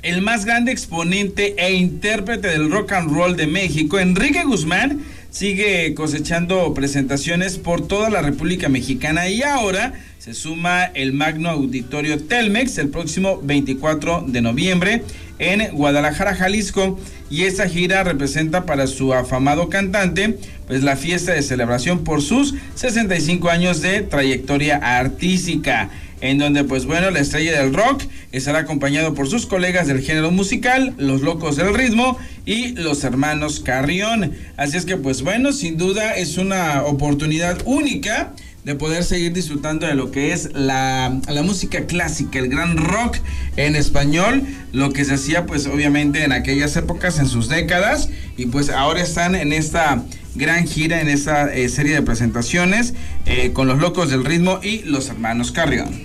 el 0.02 0.20
más 0.22 0.44
grande 0.44 0.70
exponente 0.72 1.54
e 1.56 1.72
intérprete 1.74 2.48
del 2.48 2.70
rock 2.70 2.92
and 2.92 3.10
roll 3.10 3.36
de 3.36 3.46
México, 3.46 3.98
Enrique 3.98 4.42
Guzmán, 4.44 5.00
sigue 5.36 5.92
cosechando 5.92 6.72
presentaciones 6.72 7.58
por 7.58 7.86
toda 7.86 8.08
la 8.08 8.22
República 8.22 8.70
Mexicana 8.70 9.28
y 9.28 9.42
ahora 9.42 9.92
se 10.18 10.32
suma 10.32 10.84
el 10.84 11.12
Magno 11.12 11.50
Auditorio 11.50 12.18
Telmex 12.24 12.78
el 12.78 12.88
próximo 12.88 13.38
24 13.42 14.24
de 14.26 14.40
noviembre 14.40 15.02
en 15.38 15.76
Guadalajara, 15.76 16.34
Jalisco. 16.34 16.98
Y 17.28 17.42
esta 17.42 17.68
gira 17.68 18.02
representa 18.02 18.64
para 18.64 18.86
su 18.86 19.12
afamado 19.12 19.68
cantante, 19.68 20.38
pues 20.66 20.82
la 20.82 20.96
fiesta 20.96 21.34
de 21.34 21.42
celebración 21.42 22.02
por 22.02 22.22
sus 22.22 22.54
65 22.74 23.50
años 23.50 23.82
de 23.82 24.00
trayectoria 24.00 24.76
artística 24.76 25.90
en 26.20 26.38
donde 26.38 26.64
pues 26.64 26.86
bueno, 26.86 27.10
la 27.10 27.20
estrella 27.20 27.60
del 27.60 27.74
rock 27.74 28.04
estará 28.32 28.60
acompañado 28.60 29.14
por 29.14 29.28
sus 29.28 29.46
colegas 29.46 29.86
del 29.86 30.00
género 30.00 30.30
musical, 30.30 30.94
los 30.98 31.22
locos 31.22 31.56
del 31.56 31.74
ritmo 31.74 32.18
y 32.44 32.68
los 32.72 33.04
hermanos 33.04 33.60
Carrión. 33.60 34.32
Así 34.56 34.76
es 34.76 34.84
que 34.84 34.96
pues 34.96 35.22
bueno, 35.22 35.52
sin 35.52 35.76
duda 35.76 36.16
es 36.16 36.38
una 36.38 36.82
oportunidad 36.84 37.60
única 37.64 38.32
de 38.64 38.74
poder 38.74 39.04
seguir 39.04 39.32
disfrutando 39.32 39.86
de 39.86 39.94
lo 39.94 40.10
que 40.10 40.32
es 40.32 40.50
la, 40.52 41.20
la, 41.28 41.42
música 41.44 41.86
clásica, 41.86 42.40
el 42.40 42.48
gran 42.48 42.76
rock 42.76 43.18
en 43.56 43.76
español, 43.76 44.42
lo 44.72 44.92
que 44.92 45.04
se 45.04 45.14
hacía 45.14 45.46
pues 45.46 45.68
obviamente 45.68 46.24
en 46.24 46.32
aquellas 46.32 46.76
épocas, 46.76 47.20
en 47.20 47.28
sus 47.28 47.48
décadas, 47.48 48.08
y 48.36 48.46
pues 48.46 48.68
ahora 48.70 49.02
están 49.02 49.36
en 49.36 49.52
esta 49.52 50.02
gran 50.36 50.66
gira, 50.66 51.00
en 51.00 51.08
esta 51.08 51.52
eh, 51.52 51.68
serie 51.68 51.94
de 51.94 52.02
presentaciones 52.02 52.94
eh, 53.24 53.52
con 53.52 53.66
los 53.66 53.78
locos 53.78 54.10
del 54.10 54.24
ritmo 54.24 54.60
y 54.62 54.82
los 54.82 55.08
hermanos 55.08 55.52
Carrión. 55.52 56.02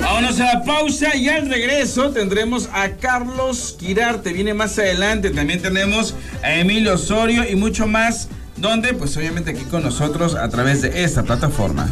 Vámonos 0.00 0.40
a 0.40 0.54
la 0.54 0.64
pausa 0.64 1.14
y 1.14 1.28
al 1.28 1.48
regreso 1.48 2.10
tendremos 2.10 2.68
a 2.72 2.90
Carlos 2.96 3.76
Quirarte, 3.78 4.32
viene 4.32 4.54
más 4.54 4.78
adelante, 4.78 5.30
también 5.30 5.60
tenemos 5.62 6.14
a 6.42 6.54
Emilio 6.54 6.94
Osorio 6.94 7.48
y 7.48 7.54
mucho 7.54 7.86
más 7.86 8.28
donde 8.56 8.94
pues 8.94 9.16
obviamente 9.16 9.50
aquí 9.52 9.64
con 9.64 9.82
nosotros 9.82 10.34
a 10.34 10.48
través 10.48 10.82
de 10.82 11.04
esta 11.04 11.22
plataforma. 11.22 11.88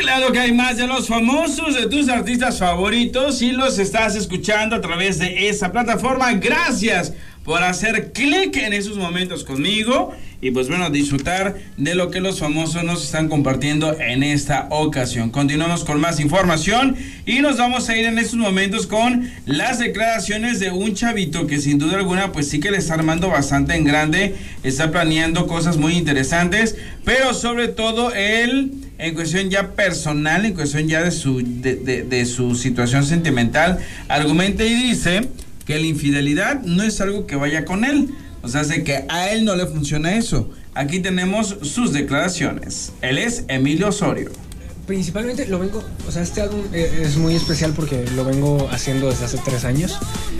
Claro 0.00 0.32
que 0.32 0.38
hay 0.38 0.52
más 0.54 0.78
de 0.78 0.86
los 0.86 1.08
famosos, 1.08 1.74
de 1.74 1.86
tus 1.86 2.08
artistas 2.08 2.58
favoritos 2.58 3.42
y 3.42 3.52
los 3.52 3.78
estás 3.78 4.16
escuchando 4.16 4.76
a 4.76 4.80
través 4.80 5.18
de 5.18 5.50
esa 5.50 5.72
plataforma. 5.72 6.32
Gracias 6.32 7.12
por 7.44 7.62
hacer 7.62 8.10
clic 8.12 8.56
en 8.56 8.72
esos 8.72 8.96
momentos 8.96 9.44
conmigo 9.44 10.12
y 10.40 10.52
pues 10.52 10.68
bueno, 10.68 10.88
disfrutar 10.88 11.58
de 11.76 11.94
lo 11.94 12.10
que 12.10 12.20
los 12.20 12.40
famosos 12.40 12.82
nos 12.82 13.04
están 13.04 13.28
compartiendo 13.28 13.94
en 14.00 14.22
esta 14.22 14.68
ocasión. 14.70 15.30
Continuamos 15.30 15.84
con 15.84 16.00
más 16.00 16.18
información 16.18 16.96
y 17.26 17.40
nos 17.40 17.58
vamos 17.58 17.90
a 17.90 17.96
ir 17.96 18.06
en 18.06 18.18
estos 18.18 18.38
momentos 18.38 18.86
con 18.86 19.30
las 19.44 19.78
declaraciones 19.78 20.60
de 20.60 20.70
un 20.70 20.94
chavito 20.94 21.46
que 21.46 21.60
sin 21.60 21.78
duda 21.78 21.98
alguna 21.98 22.32
pues 22.32 22.48
sí 22.48 22.58
que 22.58 22.70
le 22.70 22.78
está 22.78 22.94
armando 22.94 23.28
bastante 23.28 23.74
en 23.74 23.84
grande, 23.84 24.34
está 24.62 24.90
planeando 24.90 25.46
cosas 25.46 25.76
muy 25.76 25.92
interesantes, 25.92 26.76
pero 27.04 27.34
sobre 27.34 27.68
todo 27.68 28.14
él 28.14 28.72
en 29.00 29.14
cuestión 29.14 29.50
ya 29.50 29.70
personal, 29.72 30.44
en 30.44 30.54
cuestión 30.54 30.88
ya 30.88 31.02
de 31.02 31.10
su, 31.10 31.42
de, 31.42 32.04
de 32.04 32.26
su 32.26 32.54
situación 32.54 33.04
sentimental, 33.04 33.78
argumenta 34.08 34.64
y 34.64 34.74
dice 34.74 35.28
que 35.66 35.78
la 35.78 35.86
infidelidad 35.86 36.62
no 36.62 36.82
es 36.82 37.00
algo 37.00 37.26
que 37.26 37.36
vaya 37.36 37.64
con 37.64 37.84
él 37.84 38.10
o 38.42 38.48
sea, 38.48 38.64
sé 38.64 38.84
que 38.84 39.04
a 39.08 39.30
él 39.30 39.44
no 39.44 39.54
le 39.54 39.66
funciona 39.66 40.14
eso. 40.14 40.50
Aquí 40.74 41.00
tenemos 41.00 41.56
sus 41.62 41.92
declaraciones. 41.92 42.92
Él 43.02 43.18
es 43.18 43.44
Emilio 43.48 43.88
Osorio. 43.88 44.30
Principalmente 44.86 45.46
lo 45.46 45.58
vengo, 45.58 45.84
o 46.08 46.10
sea, 46.10 46.22
este 46.22 46.40
álbum 46.40 46.62
eh, 46.72 47.02
es 47.04 47.16
muy 47.16 47.36
especial 47.36 47.72
porque 47.76 48.04
lo 48.16 48.24
vengo 48.24 48.68
haciendo 48.72 49.08
desde 49.08 49.26
hace 49.26 49.38
tres 49.38 49.64
años. 49.64 49.98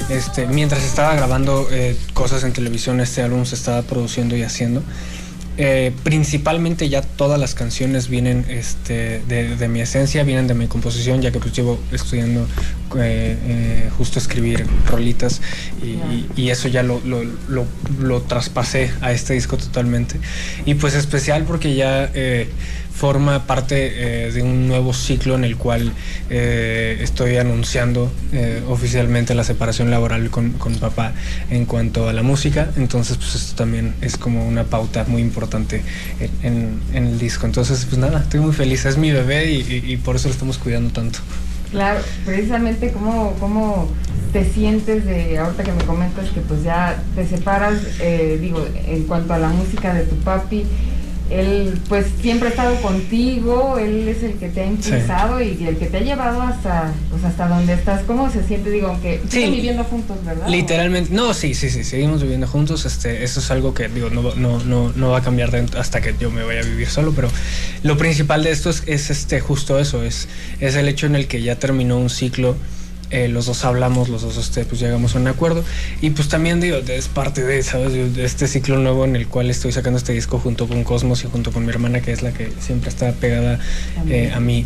Este, 0.09 0.47
mientras 0.47 0.83
estaba 0.83 1.14
grabando 1.14 1.69
eh, 1.71 1.97
cosas 2.14 2.43
en 2.43 2.52
televisión, 2.52 3.00
este 3.00 3.23
álbum 3.23 3.45
se 3.45 3.55
estaba 3.55 3.83
produciendo 3.83 4.37
y 4.37 4.43
haciendo. 4.43 4.83
Eh, 5.62 5.93
principalmente 6.05 6.88
ya 6.88 7.02
todas 7.02 7.38
las 7.38 7.55
canciones 7.55 8.09
vienen 8.09 8.47
este, 8.49 9.21
de, 9.29 9.69
mi 9.69 9.83
esencia, 9.83 10.25
vienen 10.25 10.47
de 10.47 10.55
mi 10.55 10.69
composición, 10.69 11.21
ya 11.21 11.33
que 11.33 11.38
pues 11.38 11.52
llevo 11.52 11.79
estudiando 11.93 12.47
eh, 12.97 13.37
eh, 13.45 13.90
justo 13.99 14.19
escribir 14.19 14.64
rolitas 14.87 15.43
y, 16.35 16.49
eso 16.49 16.69
ya 16.69 16.83
lo, 16.83 17.02
lo, 17.05 18.23
traspasé 18.23 18.90
a 19.02 19.12
este 19.12 19.35
disco 19.35 19.59
totalmente. 19.59 20.19
Y 20.64 20.76
pues 20.76 20.95
especial 20.95 21.45
porque 21.45 21.75
ya 21.75 22.11
forma 23.00 23.47
parte 23.47 24.26
eh, 24.26 24.30
de 24.30 24.42
un 24.42 24.69
nuevo 24.69 24.92
ciclo 24.92 25.35
en 25.35 25.45
el 25.45 25.57
cual 25.57 25.90
eh, 26.28 26.99
estoy 27.00 27.38
anunciando 27.38 28.12
eh, 28.35 28.62
oficialmente 28.69 29.35
la 29.35 29.42
separación 29.42 29.90
laboral 29.90 30.28
con, 30.28 30.50
con, 30.50 30.75
papá 30.75 31.14
en 31.49 31.64
cuanto 31.64 32.11
a 32.11 32.12
la 32.12 32.23
música. 32.23 32.69
Entonces, 32.76 33.16
pues 33.16 33.35
esto 33.37 33.57
también 33.57 33.95
es 34.02 34.19
como 34.19 34.47
una 34.47 34.64
pauta 34.64 35.07
muy 35.09 35.23
importante 35.23 35.83
en, 36.42 36.78
el 36.92 37.19
disco. 37.19 37.47
Entonces, 37.47 37.87
pues 37.87 37.97
nada, 37.97 38.21
estoy 38.21 38.40
muy 38.40 38.52
feliz. 38.52 38.85
Es 38.85 38.99
mi 38.99 39.11
bebé 39.11 39.50
y, 39.50 39.83
y, 39.87 39.97
por 39.97 40.16
eso 40.16 40.28
lo 40.28 40.35
estamos 40.35 40.59
cuidando 40.59 40.90
tanto. 40.90 41.21
Claro, 41.71 42.00
precisamente 42.26 42.92
cómo, 42.92 43.35
cómo 43.40 43.88
te 44.35 44.45
sientes 44.45 45.07
de 45.07 45.38
ahorita 45.38 45.64
que 45.64 45.73
me 45.73 45.85
comentas 45.85 46.28
que 46.28 46.40
pues 46.42 46.62
ya 46.64 47.02
te 47.14 47.26
separas, 47.26 47.78
digo, 48.40 48.66
en 48.87 49.04
cuanto 49.04 49.33
a 49.33 49.38
la 49.38 49.49
música 49.49 49.95
de 49.95 50.02
tu 50.02 50.16
papi, 50.16 50.66
él 51.30 51.78
pues 51.88 52.06
siempre 52.20 52.49
ha 52.49 52.50
estado 52.50 52.75
contigo, 52.82 53.78
él 53.78 54.08
es 54.08 54.22
el 54.22 54.34
que 54.34 54.49
te 54.49 54.62
ha 54.62 54.66
impulsado 54.66 55.40
y 55.40 55.66
el 55.66 55.76
que 55.76 55.87
te 55.87 55.99
ha 55.99 56.00
llevado 56.00 56.42
hasta 56.42 56.92
pues 57.10 57.25
hasta 57.25 57.49
donde 57.49 57.75
estás. 57.75 58.02
¿Cómo 58.02 58.30
se 58.30 58.42
siente? 58.42 58.70
Digo, 58.70 58.88
aunque 58.88 59.20
siguen 59.28 59.52
viviendo 59.52 59.84
juntos, 59.84 60.16
¿verdad? 60.25 60.49
Literalmente, 60.49 61.14
no, 61.14 61.32
sí, 61.34 61.54
sí, 61.54 61.70
sí, 61.70 61.84
seguimos 61.84 62.22
viviendo 62.22 62.46
juntos. 62.46 62.84
Este, 62.84 63.22
eso 63.25 63.40
es 63.40 63.50
algo 63.50 63.75
que 63.75 63.88
digo, 63.88 64.10
no, 64.10 64.34
no, 64.34 64.58
no, 64.64 64.92
no 64.94 65.10
va 65.10 65.18
a 65.18 65.22
cambiar 65.22 65.54
hasta 65.78 66.00
que 66.00 66.14
yo 66.18 66.30
me 66.30 66.42
vaya 66.42 66.60
a 66.60 66.64
vivir 66.64 66.88
solo, 66.88 67.12
pero 67.12 67.28
lo 67.82 67.96
principal 67.96 68.42
de 68.42 68.50
esto 68.50 68.70
es, 68.70 68.82
es 68.87 69.10
este 69.10 69.40
justo 69.40 69.78
eso, 69.78 70.02
es, 70.02 70.28
es 70.60 70.75
el 70.75 70.88
hecho 70.88 71.06
en 71.06 71.16
el 71.16 71.28
que 71.28 71.42
ya 71.42 71.56
terminó 71.56 71.99
un 71.99 72.10
ciclo 72.10 72.56
eh, 73.11 73.29
los 73.29 73.47
dos 73.47 73.64
hablamos, 73.64 74.09
los 74.09 74.23
dos 74.23 74.37
este, 74.37 74.64
pues 74.64 74.81
llegamos 74.81 75.17
a 75.17 75.19
un 75.19 75.26
acuerdo 75.26 75.64
y 76.00 76.11
pues 76.11 76.29
también 76.29 76.61
digo, 76.61 76.76
es 76.79 77.09
parte 77.09 77.43
de, 77.43 77.62
¿sabes? 77.62 77.93
De 77.93 78.25
este 78.25 78.47
ciclo 78.47 78.79
nuevo 78.79 79.05
en 79.05 79.17
el 79.17 79.26
cual 79.26 79.50
estoy 79.50 79.73
sacando 79.73 79.99
este 79.99 80.12
disco 80.12 80.38
junto 80.38 80.69
con 80.69 80.85
Cosmos 80.85 81.25
y 81.25 81.26
junto 81.26 81.52
con 81.52 81.64
mi 81.64 81.71
hermana 81.71 82.00
que 82.00 82.12
es 82.12 82.23
la 82.23 82.33
que 82.33 82.52
siempre 82.61 82.88
está 82.88 83.12
pegada 83.12 83.59
eh, 84.09 84.31
a 84.33 84.40
mí 84.40 84.64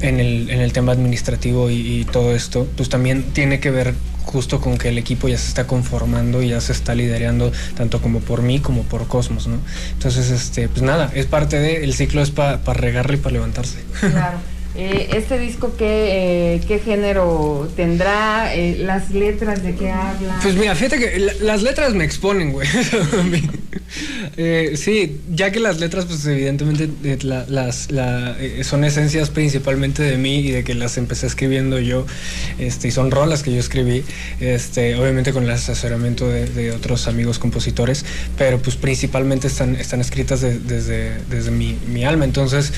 en 0.00 0.20
el, 0.20 0.50
en 0.50 0.60
el 0.60 0.72
tema 0.72 0.92
administrativo 0.92 1.70
y, 1.70 2.06
todo 2.10 2.34
esto, 2.34 2.66
pues 2.76 2.88
también 2.88 3.22
tiene 3.22 3.60
que 3.60 3.70
ver 3.70 3.94
justo 4.24 4.60
con 4.60 4.78
que 4.78 4.88
el 4.88 4.98
equipo 4.98 5.28
ya 5.28 5.38
se 5.38 5.48
está 5.48 5.66
conformando 5.66 6.42
y 6.42 6.48
ya 6.48 6.60
se 6.60 6.72
está 6.72 6.94
liderando 6.94 7.52
tanto 7.76 8.00
como 8.00 8.20
por 8.20 8.42
mí 8.42 8.60
como 8.60 8.82
por 8.82 9.06
Cosmos, 9.06 9.46
¿no? 9.46 9.58
Entonces, 9.92 10.30
este, 10.30 10.68
pues 10.68 10.82
nada, 10.82 11.10
es 11.14 11.26
parte 11.26 11.58
de, 11.58 11.84
el 11.84 11.94
ciclo 11.94 12.22
es 12.22 12.30
para 12.30 12.58
regarle 12.72 13.16
y 13.16 13.20
para 13.20 13.34
levantarse. 13.34 13.78
Claro. 14.00 14.38
Eh, 14.76 15.10
este 15.14 15.38
disco, 15.38 15.76
¿qué, 15.78 16.56
eh, 16.56 16.60
¿qué 16.66 16.80
género 16.80 17.70
tendrá? 17.76 18.52
Eh, 18.56 18.78
¿Las 18.80 19.10
letras 19.10 19.62
de 19.62 19.76
qué 19.76 19.92
habla? 19.92 20.40
Pues 20.42 20.56
mira, 20.56 20.74
fíjate 20.74 20.98
que 20.98 21.30
las 21.42 21.62
letras 21.62 21.94
me 21.94 22.04
exponen, 22.04 22.50
güey. 22.50 22.66
sí, 24.76 25.20
ya 25.30 25.52
que 25.52 25.60
las 25.60 25.78
letras, 25.78 26.06
pues 26.06 26.26
evidentemente 26.26 26.88
las, 27.22 27.88
son 28.64 28.82
esencias 28.82 29.30
principalmente 29.30 30.02
de 30.02 30.18
mí 30.18 30.40
y 30.40 30.50
de 30.50 30.64
que 30.64 30.74
las 30.74 30.98
empecé 30.98 31.28
escribiendo 31.28 31.78
yo, 31.78 32.04
este, 32.58 32.88
y 32.88 32.90
son 32.90 33.12
rolas 33.12 33.44
que 33.44 33.52
yo 33.52 33.60
escribí, 33.60 34.02
este, 34.40 34.96
obviamente 34.96 35.32
con 35.32 35.44
el 35.44 35.50
asesoramiento 35.50 36.28
de, 36.28 36.72
otros 36.72 37.06
amigos 37.06 37.38
compositores, 37.38 38.04
pero 38.36 38.58
pues 38.58 38.74
principalmente 38.74 39.46
están, 39.46 39.76
están 39.76 40.00
escritas 40.00 40.40
desde, 40.40 41.12
desde 41.30 41.52
mi, 41.52 41.78
mi 41.86 42.04
alma. 42.04 42.24
Entonces, 42.24 42.72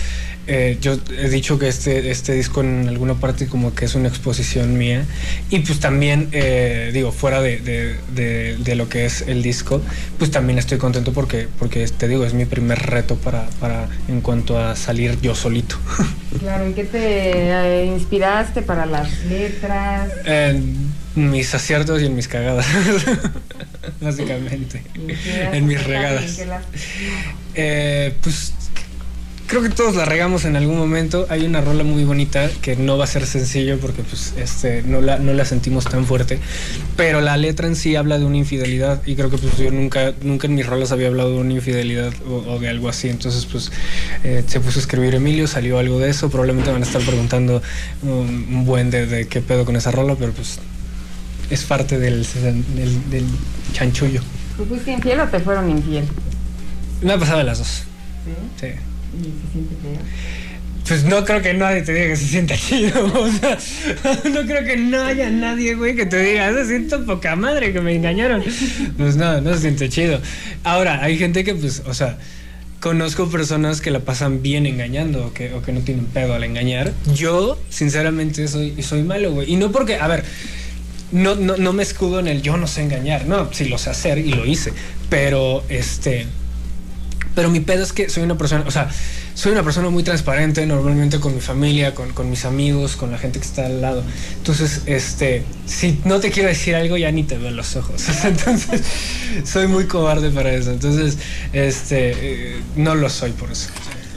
eh, 0.48 0.78
yo 0.80 0.96
he 1.18 1.28
dicho 1.28 1.58
que 1.58 1.66
este, 1.66 2.10
este 2.10 2.32
disco 2.32 2.60
en 2.60 2.88
alguna 2.88 3.14
parte 3.14 3.48
como 3.48 3.74
que 3.74 3.84
es 3.84 3.94
una 3.96 4.08
exposición 4.08 4.78
mía. 4.78 5.04
Y 5.50 5.60
pues 5.60 5.80
también 5.80 6.28
eh, 6.32 6.90
digo 6.92 7.10
fuera 7.10 7.40
de, 7.40 8.74
lo 8.76 8.88
que 8.88 9.06
es 9.06 9.22
el 9.22 9.42
disco 9.42 9.80
pues 10.18 10.30
también 10.30 10.58
estoy 10.58 10.76
contento 10.76 11.12
porque 11.12 11.48
porque 11.58 11.86
te 11.86 12.08
digo 12.08 12.24
es 12.26 12.34
mi 12.34 12.44
primer 12.44 12.78
reto 12.78 13.16
para, 13.16 13.46
para 13.58 13.88
en 14.06 14.20
cuanto 14.20 14.58
a 14.58 14.76
salir 14.76 15.20
yo 15.20 15.34
solito. 15.34 15.76
Claro 16.36 16.66
¿en 16.66 16.74
qué 16.74 16.84
te 16.84 16.98
eh, 17.00 17.86
inspiraste 17.86 18.60
para 18.60 18.84
las 18.84 19.24
letras? 19.24 20.10
En 20.26 20.90
mis 21.14 21.54
aciertos 21.54 22.02
y 22.02 22.06
en 22.06 22.14
mis 22.14 22.28
cagadas 22.28 22.66
básicamente. 24.02 24.82
En 25.52 25.66
mis 25.66 25.82
regadas. 25.82 26.42
pues 28.22 28.52
creo 29.46 29.62
que 29.62 29.68
todos 29.68 29.94
la 29.94 30.04
regamos 30.04 30.44
en 30.44 30.56
algún 30.56 30.76
momento. 30.76 31.26
Hay 31.28 31.44
una 31.44 31.60
rola 31.60 31.84
muy 31.84 32.04
bonita 32.04 32.50
que 32.62 32.76
no 32.76 32.98
va 32.98 33.04
a 33.04 33.06
ser 33.06 33.26
sencillo 33.26 33.78
porque 33.78 34.02
pues 34.02 34.34
este 34.36 34.82
no 34.82 35.00
la, 35.00 35.18
no 35.18 35.32
la 35.32 35.44
sentimos 35.44 35.84
tan 35.84 36.04
fuerte, 36.04 36.38
pero 36.96 37.20
la 37.20 37.36
letra 37.36 37.66
en 37.66 37.76
sí 37.76 37.96
habla 37.96 38.18
de 38.18 38.24
una 38.24 38.36
infidelidad 38.36 39.02
y 39.06 39.14
creo 39.14 39.30
que 39.30 39.38
pues 39.38 39.56
yo 39.56 39.70
nunca 39.70 40.14
nunca 40.22 40.46
en 40.46 40.54
mis 40.54 40.66
rolas 40.66 40.92
había 40.92 41.08
hablado 41.08 41.32
de 41.32 41.38
una 41.38 41.52
infidelidad 41.54 42.12
o, 42.28 42.58
de 42.58 42.68
algo 42.68 42.88
así. 42.88 43.08
Entonces 43.08 43.46
pues 43.46 43.70
eh, 44.24 44.44
se 44.46 44.60
puso 44.60 44.78
a 44.78 44.82
escribir 44.82 45.14
Emilio, 45.14 45.46
salió 45.46 45.78
algo 45.78 45.98
de 45.98 46.10
eso. 46.10 46.28
Probablemente 46.28 46.70
van 46.70 46.82
a 46.82 46.86
estar 46.86 47.02
preguntando 47.02 47.62
un, 48.02 48.64
buen 48.64 48.90
de, 48.90 49.26
qué 49.28 49.40
pedo 49.40 49.64
con 49.64 49.76
esa 49.76 49.90
rola, 49.90 50.16
pero 50.18 50.32
pues 50.32 50.58
es 51.50 51.64
parte 51.64 51.98
del, 51.98 52.26
del, 52.74 53.10
del 53.10 53.24
chanchullo. 53.72 54.20
¿Tú 54.56 54.64
fuiste 54.64 54.90
infiel 54.90 55.20
o 55.20 55.28
te 55.28 55.38
fueron 55.38 55.70
infiel? 55.70 56.04
Me 57.02 57.12
ha 57.12 57.18
pasado 57.18 57.38
de 57.38 57.44
las 57.44 57.58
dos. 57.58 57.84
¿Sí? 58.24 58.32
Sí. 58.60 58.95
¿Y 59.20 59.24
se 59.24 59.52
siente? 59.52 59.76
Pues 60.86 61.04
no 61.04 61.24
creo 61.24 61.42
que 61.42 61.52
nadie 61.52 61.82
te 61.82 61.92
diga 61.92 62.06
que 62.08 62.16
se 62.16 62.26
sienta 62.26 62.56
chido. 62.56 63.06
O 63.16 63.30
sea, 63.32 63.58
no 64.30 64.42
creo 64.42 64.64
que 64.64 64.76
no 64.76 65.02
haya 65.02 65.30
nadie, 65.30 65.74
güey, 65.74 65.96
que 65.96 66.06
te 66.06 66.22
diga, 66.22 66.52
se 66.52 66.66
siento 66.66 67.04
poca 67.04 67.34
madre 67.34 67.72
que 67.72 67.80
me 67.80 67.94
engañaron. 67.94 68.44
Pues 68.96 69.16
no, 69.16 69.40
no 69.40 69.54
se 69.54 69.62
siente 69.62 69.88
chido. 69.88 70.20
Ahora, 70.62 71.02
hay 71.02 71.18
gente 71.18 71.42
que, 71.42 71.54
pues, 71.54 71.82
o 71.86 71.94
sea, 71.94 72.18
conozco 72.80 73.28
personas 73.28 73.80
que 73.80 73.90
la 73.90 74.00
pasan 74.00 74.42
bien 74.42 74.64
engañando 74.64 75.26
o 75.26 75.32
que, 75.32 75.52
o 75.54 75.62
que 75.62 75.72
no 75.72 75.80
tienen 75.80 76.06
pedo 76.06 76.34
al 76.34 76.44
engañar. 76.44 76.92
Yo, 77.12 77.58
sinceramente, 77.68 78.46
soy, 78.46 78.80
soy 78.82 79.02
malo, 79.02 79.32
güey. 79.32 79.52
Y 79.52 79.56
no 79.56 79.72
porque, 79.72 79.96
a 79.96 80.06
ver, 80.06 80.24
no, 81.10 81.34
no, 81.34 81.56
no 81.56 81.72
me 81.72 81.82
escudo 81.82 82.20
en 82.20 82.28
el 82.28 82.42
yo 82.42 82.56
no 82.56 82.68
sé 82.68 82.82
engañar. 82.82 83.26
No, 83.26 83.52
sí 83.52 83.64
lo 83.64 83.78
sé 83.78 83.90
hacer 83.90 84.18
y 84.18 84.32
lo 84.32 84.46
hice. 84.46 84.72
Pero, 85.10 85.64
este 85.68 86.26
pero 87.36 87.50
mi 87.50 87.60
pedo 87.60 87.84
es 87.84 87.92
que 87.92 88.08
soy 88.08 88.22
una 88.22 88.38
persona, 88.38 88.64
o 88.66 88.70
sea, 88.70 88.88
soy 89.34 89.52
una 89.52 89.62
persona 89.62 89.90
muy 89.90 90.02
transparente 90.02 90.64
normalmente 90.64 91.20
con 91.20 91.34
mi 91.34 91.42
familia, 91.42 91.94
con, 91.94 92.14
con, 92.14 92.30
mis 92.30 92.46
amigos, 92.46 92.96
con 92.96 93.12
la 93.12 93.18
gente 93.18 93.38
que 93.38 93.44
está 93.44 93.66
al 93.66 93.82
lado. 93.82 94.02
Entonces, 94.38 94.80
este, 94.86 95.44
si 95.66 96.00
no 96.06 96.18
te 96.18 96.30
quiero 96.30 96.48
decir 96.48 96.74
algo, 96.74 96.96
ya 96.96 97.12
ni 97.12 97.24
te 97.24 97.36
veo 97.36 97.50
los 97.50 97.76
ojos. 97.76 98.02
Entonces, 98.24 98.80
soy 99.44 99.68
muy 99.68 99.84
cobarde 99.84 100.30
para 100.30 100.50
eso. 100.54 100.72
Entonces, 100.72 101.18
este, 101.52 102.14
eh, 102.16 102.56
no 102.74 102.94
lo 102.94 103.10
soy 103.10 103.32
por 103.32 103.52
eso. 103.52 103.68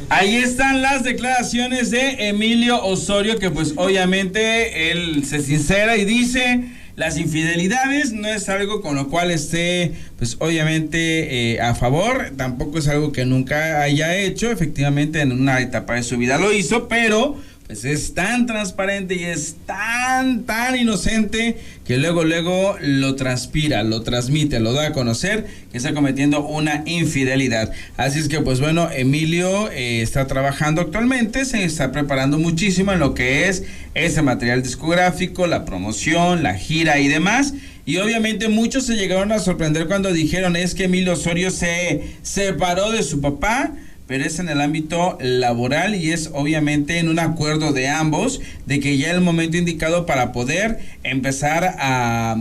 Ahí 0.08 0.38
están 0.38 0.82
las 0.82 1.04
declaraciones 1.04 1.92
de 1.92 2.30
Emilio 2.30 2.82
Osorio, 2.84 3.38
que 3.38 3.52
pues 3.52 3.74
obviamente 3.76 4.92
él 4.92 5.26
se 5.26 5.44
sincera 5.44 5.98
y 5.98 6.06
dice 6.06 6.64
las 7.00 7.18
infidelidades 7.18 8.12
no 8.12 8.28
es 8.28 8.50
algo 8.50 8.82
con 8.82 8.98
lo 8.98 9.08
cual 9.08 9.32
esté, 9.32 9.94
pues 10.18 10.36
obviamente 10.40 11.54
eh, 11.54 11.62
a 11.62 11.74
favor, 11.74 12.34
tampoco 12.36 12.78
es 12.78 12.90
algo 12.90 13.14
que 13.14 13.24
nunca 13.24 13.82
haya 13.82 14.18
hecho, 14.18 14.52
efectivamente 14.52 15.22
en 15.22 15.32
una 15.32 15.62
etapa 15.62 15.96
de 15.96 16.04
su 16.04 16.18
vida 16.18 16.38
lo 16.38 16.52
hizo, 16.52 16.90
pero 16.90 17.38
pues 17.70 17.86
es 17.86 18.16
tan 18.16 18.48
transparente 18.48 19.14
y 19.14 19.26
es 19.26 19.58
tan, 19.68 20.46
tan 20.46 20.76
inocente 20.76 21.56
que 21.86 21.98
luego, 21.98 22.24
luego 22.24 22.76
lo 22.82 23.14
transpira, 23.14 23.84
lo 23.84 24.02
transmite, 24.02 24.60
lo 24.60 24.74
da 24.74 24.88
a 24.88 24.92
conocer 24.92 25.46
que 25.72 25.78
está 25.78 25.94
cometiendo 25.94 26.44
una 26.44 26.82
infidelidad. 26.88 27.72
Así 27.96 28.18
es 28.18 28.28
que, 28.28 28.40
pues 28.40 28.60
bueno, 28.60 28.90
Emilio 28.92 29.70
eh, 29.70 30.02
está 30.02 30.26
trabajando 30.26 30.82
actualmente, 30.82 31.46
se 31.46 31.64
está 31.64 31.92
preparando 31.92 32.40
muchísimo 32.40 32.92
en 32.92 32.98
lo 33.02 33.14
que 33.14 33.48
es 33.48 33.66
ese 33.94 34.24
material 34.24 34.64
discográfico, 34.64 35.46
la 35.46 35.64
promoción, 35.64 36.42
la 36.42 36.56
gira 36.56 36.98
y 36.98 37.08
demás. 37.08 37.54
Y 37.86 37.98
obviamente 37.98 38.50
muchos 38.50 38.88
se 38.88 38.96
llegaron 38.96 39.32
a 39.32 39.38
sorprender 39.38 39.86
cuando 39.86 40.12
dijeron 40.12 40.56
es 40.56 40.74
que 40.74 40.86
Emilio 40.86 41.14
Osorio 41.14 41.52
se 41.52 42.16
separó 42.24 42.90
de 42.90 43.04
su 43.04 43.22
papá 43.22 43.74
pero 44.10 44.26
es 44.26 44.40
en 44.40 44.50
el 44.50 44.60
ámbito 44.60 45.20
laboral 45.22 45.94
y 45.94 46.12
es 46.12 46.32
obviamente 46.34 46.98
en 46.98 47.10
un 47.10 47.20
acuerdo 47.20 47.74
de 47.74 47.90
ambos 47.90 48.42
de 48.66 48.80
que 48.80 48.98
ya 48.98 49.12
el 49.12 49.22
momento 49.22 49.56
indicado 49.56 50.08
para 50.08 50.32
poder 50.32 50.80
empezar 51.04 51.76
a, 51.78 52.36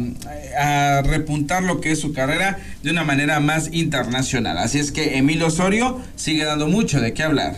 a, 0.59 1.03
repuntar 1.03 1.63
lo 1.63 1.83
que 1.83 1.91
es 1.91 2.01
su 2.01 2.15
carrera 2.15 2.59
de 2.83 2.91
una 2.91 3.05
manera 3.05 3.39
más 3.41 3.69
internacional. 3.71 4.57
Así 4.57 4.79
es 4.79 4.93
que 4.93 5.19
Emilio 5.19 5.49
Osorio 5.49 6.01
sigue 6.17 6.45
dando 6.45 6.69
mucho 6.69 7.03
de 7.03 7.13
qué 7.13 7.23
hablar. 7.23 7.55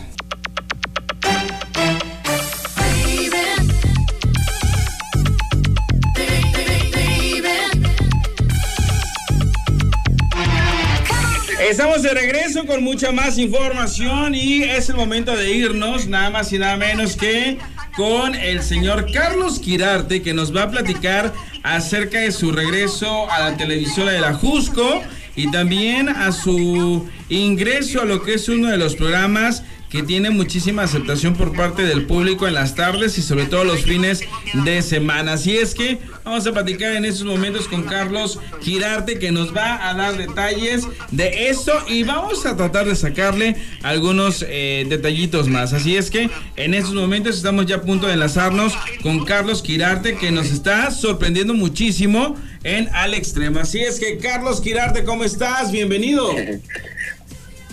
Estamos 11.81 12.03
de 12.03 12.13
regreso 12.13 12.67
con 12.67 12.83
mucha 12.83 13.11
más 13.11 13.39
información 13.39 14.35
y 14.35 14.61
es 14.61 14.89
el 14.89 14.97
momento 14.97 15.35
de 15.35 15.51
irnos, 15.51 16.05
nada 16.05 16.29
más 16.29 16.53
y 16.53 16.59
nada 16.59 16.77
menos 16.77 17.15
que 17.15 17.57
con 17.95 18.35
el 18.35 18.61
señor 18.61 19.11
Carlos 19.11 19.57
Quirarte, 19.57 20.21
que 20.21 20.31
nos 20.31 20.55
va 20.55 20.61
a 20.61 20.69
platicar 20.69 21.33
acerca 21.63 22.19
de 22.19 22.31
su 22.31 22.51
regreso 22.51 23.27
a 23.31 23.49
la 23.49 23.57
televisora 23.57 24.11
de 24.11 24.21
la 24.21 24.35
Jusco 24.35 25.01
y 25.35 25.49
también 25.49 26.07
a 26.07 26.31
su 26.31 27.09
ingreso 27.29 28.03
a 28.03 28.05
lo 28.05 28.21
que 28.21 28.35
es 28.35 28.47
uno 28.47 28.69
de 28.69 28.77
los 28.77 28.95
programas 28.95 29.63
que 29.91 30.03
tiene 30.03 30.29
muchísima 30.29 30.83
aceptación 30.83 31.35
por 31.35 31.53
parte 31.53 31.83
del 31.83 32.05
público 32.05 32.47
en 32.47 32.53
las 32.53 32.75
tardes 32.75 33.17
y 33.17 33.21
sobre 33.21 33.45
todo 33.45 33.65
los 33.65 33.83
fines 33.83 34.21
de 34.63 34.81
semana. 34.81 35.33
Así 35.33 35.57
es 35.57 35.75
que 35.75 35.99
vamos 36.23 36.47
a 36.47 36.53
platicar 36.53 36.93
en 36.93 37.03
estos 37.03 37.25
momentos 37.25 37.67
con 37.67 37.83
Carlos 37.83 38.39
Girarte 38.61 39.19
que 39.19 39.33
nos 39.33 39.55
va 39.55 39.89
a 39.89 39.93
dar 39.93 40.15
detalles 40.15 40.87
de 41.11 41.49
esto 41.49 41.73
y 41.89 42.03
vamos 42.03 42.45
a 42.45 42.55
tratar 42.55 42.87
de 42.87 42.95
sacarle 42.95 43.57
algunos 43.83 44.45
eh, 44.47 44.85
detallitos 44.87 45.49
más. 45.49 45.73
Así 45.73 45.97
es 45.97 46.09
que 46.09 46.29
en 46.55 46.73
estos 46.73 46.93
momentos 46.93 47.35
estamos 47.35 47.65
ya 47.65 47.75
a 47.77 47.81
punto 47.81 48.07
de 48.07 48.13
enlazarnos 48.13 48.73
con 49.03 49.25
Carlos 49.25 49.61
Girarte 49.61 50.15
que 50.15 50.31
nos 50.31 50.51
está 50.51 50.89
sorprendiendo 50.91 51.53
muchísimo 51.53 52.37
en 52.63 52.87
Al 52.93 53.13
Extremo. 53.13 53.59
Así 53.59 53.81
es 53.81 53.99
que 53.99 54.19
Carlos 54.19 54.61
Girarte, 54.63 55.03
¿cómo 55.03 55.25
estás? 55.25 55.69
Bienvenido. 55.69 56.33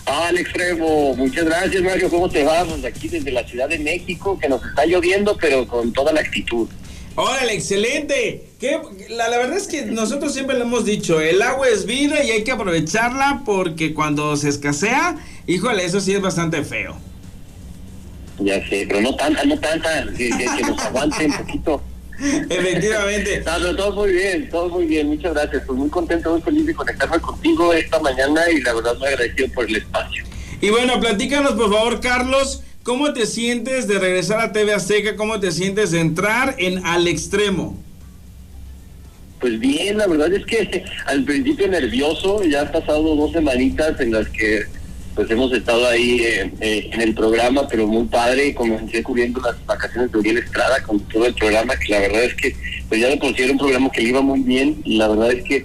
Al 0.09 0.39
extremo, 0.39 1.15
muchas 1.17 1.45
gracias 1.45 1.83
Mario, 1.83 2.09
¿cómo 2.09 2.31
te 2.31 2.43
vas? 2.43 2.67
aquí 2.85 3.09
desde 3.09 3.31
la 3.31 3.47
Ciudad 3.47 3.69
de 3.69 3.79
México, 3.79 4.39
que 4.39 4.49
nos 4.49 4.65
está 4.65 4.87
lloviendo, 4.87 5.37
pero 5.37 5.67
con 5.69 5.93
toda 5.93 6.13
la 6.13 6.21
actitud. 6.21 6.67
Órale, 7.15 7.53
excelente. 7.53 8.45
¿Qué? 8.59 8.79
La, 9.11 9.29
la, 9.29 9.39
verdad 9.39 9.57
es 9.57 9.67
que 9.67 9.83
nosotros 9.83 10.33
siempre 10.33 10.57
le 10.57 10.63
hemos 10.63 10.85
dicho, 10.85 11.21
el 11.21 11.43
agua 11.43 11.69
es 11.69 11.85
vida 11.85 12.23
y 12.25 12.31
hay 12.31 12.45
que 12.45 12.53
aprovecharla 12.53 13.43
porque 13.45 13.93
cuando 13.93 14.37
se 14.37 14.49
escasea, 14.49 15.17
híjole, 15.47 15.85
eso 15.85 16.01
sí 16.01 16.15
es 16.15 16.21
bastante 16.21 16.63
feo. 16.63 16.97
Ya 18.39 18.67
sé, 18.69 18.87
pero 18.89 19.01
no 19.01 19.15
tanta, 19.17 19.45
no 19.45 19.59
tanta, 19.59 20.07
que, 20.17 20.31
que 20.31 20.63
nos 20.63 20.79
aguante 20.81 21.27
un 21.27 21.33
poquito. 21.33 21.83
Efectivamente. 22.51 23.45
todo 23.77 23.93
muy 23.93 24.13
bien, 24.13 24.49
todo 24.49 24.69
muy 24.69 24.87
bien, 24.87 25.09
muchas 25.09 25.35
gracias. 25.35 25.63
Pues 25.67 25.79
muy 25.79 25.89
contento, 25.89 26.33
muy 26.33 26.43
feliz 26.43 26.67
de 26.67 26.75
conectarme 26.75 27.21
contigo 27.21 27.73
esta 27.73 28.01
mañana 28.01 28.51
y 28.51 28.61
la 28.61 28.75
verdad 28.75 28.97
muy 28.99 29.09
agradecido 29.09 29.49
por 29.55 29.67
el 29.67 29.77
espacio. 29.77 30.25
Y 30.61 30.71
bueno, 30.71 30.99
platícanos 31.01 31.53
por 31.53 31.73
favor, 31.73 32.01
Carlos, 32.01 32.63
¿cómo 32.83 33.13
te 33.13 33.27
sientes 33.27 33.87
de 33.87 33.99
regresar 33.99 34.41
a 34.41 34.53
TV 34.53 34.75
Azteca? 34.75 35.15
¿Cómo 35.17 35.39
te 35.39 35.53
sientes 35.53 35.93
de 35.93 36.01
entrar 36.01 36.57
en 36.59 36.85
Al 36.85 37.07
Extremo? 37.07 37.79
Pues 39.41 39.61
bien, 39.61 39.99
la 39.99 40.09
verdad 40.09 40.33
es 40.33 40.45
que 40.45 40.85
al 41.07 41.25
principio 41.25 41.69
nervioso, 41.69 42.43
ya 42.43 42.63
han 42.63 42.73
pasado 42.73 43.15
dos 43.15 43.31
semanitas 43.31 44.01
en 44.01 44.13
las 44.13 44.29
que 44.29 44.65
pues 45.19 45.29
hemos 45.33 45.53
estado 45.53 45.85
ahí 45.89 46.21
eh, 46.21 46.53
eh, 46.61 46.91
en 46.93 47.01
el 47.01 47.13
programa, 47.13 47.67
pero 47.67 47.89
muy 47.89 48.05
padre, 48.05 48.55
comencé 48.55 49.03
cubriendo 49.03 49.41
las 49.41 49.57
vacaciones 49.67 50.13
de 50.13 50.19
Uriel 50.19 50.39
Estrada 50.39 50.81
con 50.85 51.01
todo 51.01 51.27
el 51.27 51.35
programa, 51.35 51.75
que 51.77 51.89
la 51.89 51.99
verdad 51.99 52.23
es 52.23 52.35
que 52.37 52.55
pues 52.89 53.01
ya 53.01 53.11
lo 53.11 53.19
considero 53.19 53.55
un 53.55 53.59
programa 53.59 53.91
que 53.91 54.01
le 54.01 54.11
iba 54.11 54.21
muy 54.21 54.39
bien, 54.43 54.81
y 54.85 54.97
la 54.97 55.09
verdad 55.09 55.33
es 55.33 55.43
que, 55.43 55.65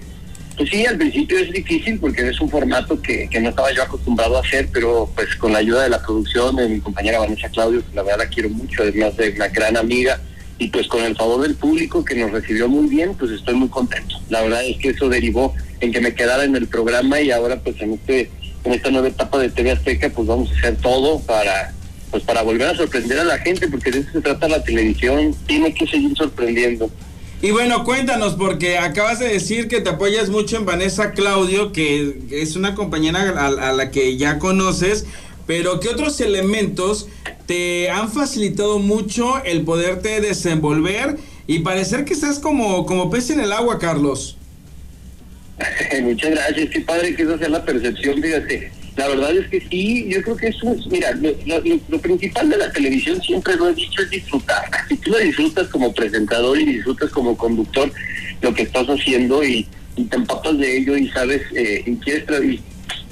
pues 0.58 0.72
sí, 0.72 0.88
al 0.88 0.98
principio 0.98 1.38
es 1.38 1.52
difícil 1.52 2.00
porque 2.00 2.28
es 2.28 2.42
un 2.42 2.50
formato 2.50 3.00
que, 3.00 3.30
que 3.30 3.40
no 3.40 3.50
estaba 3.50 3.72
yo 3.72 3.84
acostumbrado 3.84 4.38
a 4.38 4.40
hacer, 4.40 4.70
pero 4.74 5.08
pues 5.14 5.36
con 5.36 5.54
la 5.54 5.60
ayuda 5.60 5.84
de 5.84 5.90
la 5.90 6.02
producción, 6.02 6.56
de 6.56 6.70
mi 6.70 6.80
compañera 6.80 7.20
Vanessa 7.20 7.48
Claudio, 7.50 7.84
que 7.88 7.96
la 7.96 8.02
verdad 8.02 8.26
la 8.26 8.30
quiero 8.30 8.50
mucho, 8.50 8.82
además 8.82 9.16
de 9.18 9.34
una 9.36 9.50
gran 9.50 9.78
amiga, 9.78 10.20
y 10.58 10.70
pues 10.70 10.88
con 10.88 11.04
el 11.04 11.16
favor 11.16 11.44
del 11.44 11.54
público 11.54 12.04
que 12.04 12.16
nos 12.16 12.32
recibió 12.32 12.68
muy 12.68 12.88
bien, 12.88 13.14
pues 13.14 13.30
estoy 13.30 13.54
muy 13.54 13.70
contento. 13.70 14.20
La 14.30 14.42
verdad 14.42 14.66
es 14.66 14.78
que 14.78 14.90
eso 14.90 15.10
derivó 15.10 15.54
en 15.80 15.92
que 15.92 16.02
me 16.02 16.16
quedara 16.16 16.44
en 16.44 16.56
el 16.56 16.66
programa 16.68 17.22
y 17.22 17.30
ahora 17.30 17.60
pues 17.60 17.80
en 17.82 17.94
este 17.94 18.32
en 18.64 18.74
esta 18.74 18.92
nueva 18.92 19.08
etapa 19.08 19.40
de 19.40 19.50
TV 19.50 19.72
Azteca, 19.72 20.10
pues 20.10 20.28
vamos 20.28 20.52
a 20.52 20.58
hacer 20.58 20.78
todo 20.78 21.20
para 21.20 21.74
pues 22.14 22.22
para 22.24 22.44
volver 22.44 22.68
a 22.68 22.78
sorprender 22.78 23.18
a 23.18 23.24
la 23.24 23.40
gente, 23.40 23.68
porque 23.68 23.90
de 23.90 24.00
eso 24.02 24.10
se 24.14 24.22
trata 24.22 24.48
la 24.48 24.64
televisión, 24.64 25.36
tiene 25.48 25.74
que 25.74 25.88
seguir 25.88 26.16
sorprendiendo. 26.16 26.92
Y 27.42 27.50
bueno, 27.50 27.84
cuéntanos, 27.84 28.36
porque 28.36 28.78
acabas 28.78 29.18
de 29.18 29.30
decir 29.30 29.68
que 29.68 29.82
te 29.82 29.90
apoyas 29.90 30.30
mucho 30.30 30.56
en 30.58 30.66
Vanessa 30.66 31.12
Claudio, 31.14 31.72
que 31.72 32.20
es 32.30 32.56
una 32.56 32.76
compañera 32.76 33.48
a, 33.48 33.74
la 33.74 33.90
que 33.90 34.16
ya 34.16 34.38
conoces, 34.38 35.08
pero 35.48 35.80
¿qué 35.80 35.90
otros 35.90 36.22
elementos 36.22 37.08
te 37.48 37.90
han 37.90 38.12
facilitado 38.12 38.78
mucho 38.78 39.44
el 39.44 39.64
poderte 39.64 40.22
desenvolver 40.22 41.18
y 41.48 41.60
parecer 41.60 42.06
que 42.06 42.14
estás 42.14 42.38
como, 42.38 42.86
como 42.86 43.10
pez 43.10 43.32
en 43.32 43.40
el 43.40 43.54
agua, 43.54 43.80
Carlos? 43.80 44.38
Muchas 46.02 46.32
gracias, 46.32 46.70
qué 46.70 46.82
padre 46.82 47.16
que 47.16 47.24
esa 47.24 47.38
sea 47.38 47.50
la 47.50 47.66
percepción, 47.66 48.22
fíjate. 48.22 48.72
La 48.96 49.08
verdad 49.08 49.36
es 49.36 49.48
que 49.48 49.60
sí, 49.70 50.08
yo 50.08 50.22
creo 50.22 50.36
que 50.36 50.48
eso 50.50 50.72
es, 50.72 50.86
mira, 50.88 51.12
lo, 51.16 52.00
principal 52.00 52.50
de 52.50 52.58
la 52.58 52.72
televisión 52.72 53.20
siempre 53.24 53.56
lo 53.56 53.70
he 53.70 53.74
dicho 53.74 54.04
es 54.04 54.10
disfrutar. 54.12 54.66
Si 54.88 54.98
tú 54.98 55.12
lo 55.12 55.18
disfrutas 55.18 55.68
como 55.70 55.92
presentador 55.94 56.60
y 56.60 56.66
disfrutas 56.66 57.10
como 57.10 57.36
conductor 57.36 57.92
lo 58.42 58.54
que 58.54 58.64
estás 58.64 58.88
haciendo 58.88 59.44
y, 59.44 59.68
te 59.96 60.16
empapas 60.16 60.58
de 60.58 60.78
ello 60.78 60.98
y 60.98 61.08
sabes, 61.10 61.42
eh, 61.56 61.84
y 61.86 61.96
quieres 61.98 62.26
y 62.44 62.60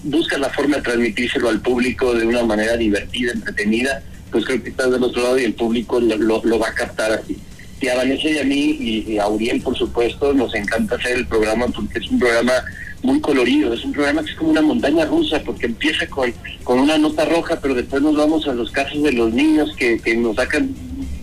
buscas 0.04 0.40
la 0.40 0.50
forma 0.50 0.78
de 0.78 0.82
transmitírselo 0.82 1.50
al 1.50 1.62
público 1.62 2.14
de 2.14 2.26
una 2.26 2.44
manera 2.44 2.76
divertida, 2.76 3.34
entretenida, 3.34 4.04
pues 4.32 4.46
creo 4.46 4.64
que 4.64 4.70
estás 4.70 4.92
del 4.92 5.04
otro 5.04 5.22
lado 5.22 5.40
y 5.40 5.44
el 5.44 5.54
público 5.54 6.00
lo, 6.00 6.44
lo 6.44 6.60
va 6.60 6.70
a 6.70 6.74
captar 6.74 7.12
así 7.12 7.38
y 7.82 7.88
a 7.88 7.96
Vanessa 7.96 8.30
y 8.30 8.38
a 8.38 8.44
mí 8.44 8.78
y, 8.80 9.18
a 9.18 9.28
Uriel, 9.28 9.62
por 9.62 9.76
supuesto, 9.76 10.34
nos 10.34 10.54
encanta 10.54 10.96
hacer 10.96 11.18
el 11.18 11.28
programa 11.28 11.66
porque 11.68 12.00
es 12.00 12.10
un 12.10 12.20
programa 12.20 12.54
muy 13.02 13.20
colorido, 13.20 13.74
es 13.74 13.84
un 13.84 13.92
programa 13.92 14.24
que 14.24 14.32
es 14.32 14.38
como 14.38 14.52
una 14.52 14.62
montaña 14.62 15.06
rusa 15.06 15.42
porque 15.44 15.66
empieza 15.66 16.06
con, 16.08 16.32
con 16.64 16.80
una 16.80 17.00
nota 17.00 17.26
roja, 17.26 17.60
pero 17.60 17.74
después 17.74 18.02
nos 18.04 18.16
vamos 18.16 18.48
a 18.48 18.54
los 18.54 18.72
casos 18.72 19.02
de 19.02 19.12
los 19.12 19.34
niños 19.34 19.76
que, 19.76 20.00
que 20.00 20.16
nos 20.16 20.36
sacan 20.36 20.70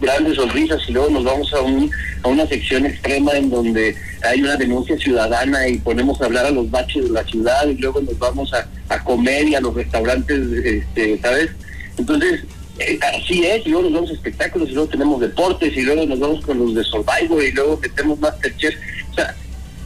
grandes 0.01 0.37
sonrisas 0.37 0.81
y 0.89 0.93
luego 0.93 1.11
nos 1.11 1.25
vamos 1.25 1.53
a, 1.55 1.61
un, 1.61 1.91
a 2.25 2.29
una 2.29 2.47
sección 2.47 2.87
extrema 2.87 3.33
en 3.33 3.51
donde 3.51 3.95
hay 4.23 4.43
una 4.43 4.57
denuncia 4.57 4.97
ciudadana 4.99 5.69
y 5.69 5.79
ponemos 5.79 6.21
a 6.21 6.25
hablar 6.25 6.47
a 6.47 6.51
los 6.51 6.69
baches 6.69 7.05
de 7.05 7.11
la 7.11 7.25
ciudad 7.25 7.69
y 7.69 7.75
luego 7.75 8.01
nos 8.01 8.19
vamos 8.19 8.53
a, 8.53 8.67
a 8.89 9.05
comer 9.05 9.49
y 9.49 9.55
a 9.55 9.61
los 9.61 9.75
restaurantes, 9.75 10.41
este, 10.65 11.21
¿sabes? 11.21 11.51
Entonces, 11.97 12.43
eh, 12.79 12.99
así 13.03 13.45
es, 13.45 13.67
y 13.67 13.71
luego 13.71 13.85
nos 13.85 13.93
vamos 13.93 14.11
a 14.11 14.15
espectáculos 14.15 14.69
y 14.71 14.73
luego 14.73 14.89
tenemos 14.89 15.21
deportes 15.21 15.77
y 15.77 15.83
luego 15.83 16.07
nos 16.07 16.19
vamos 16.19 16.45
con 16.45 16.59
los 16.59 16.75
de 16.75 16.85
Survivor 16.85 17.45
y 17.45 17.53
luego 17.53 17.79
metemos 17.81 18.19
Masterchef. 18.21 18.75
O 19.11 19.15
sea, 19.15 19.35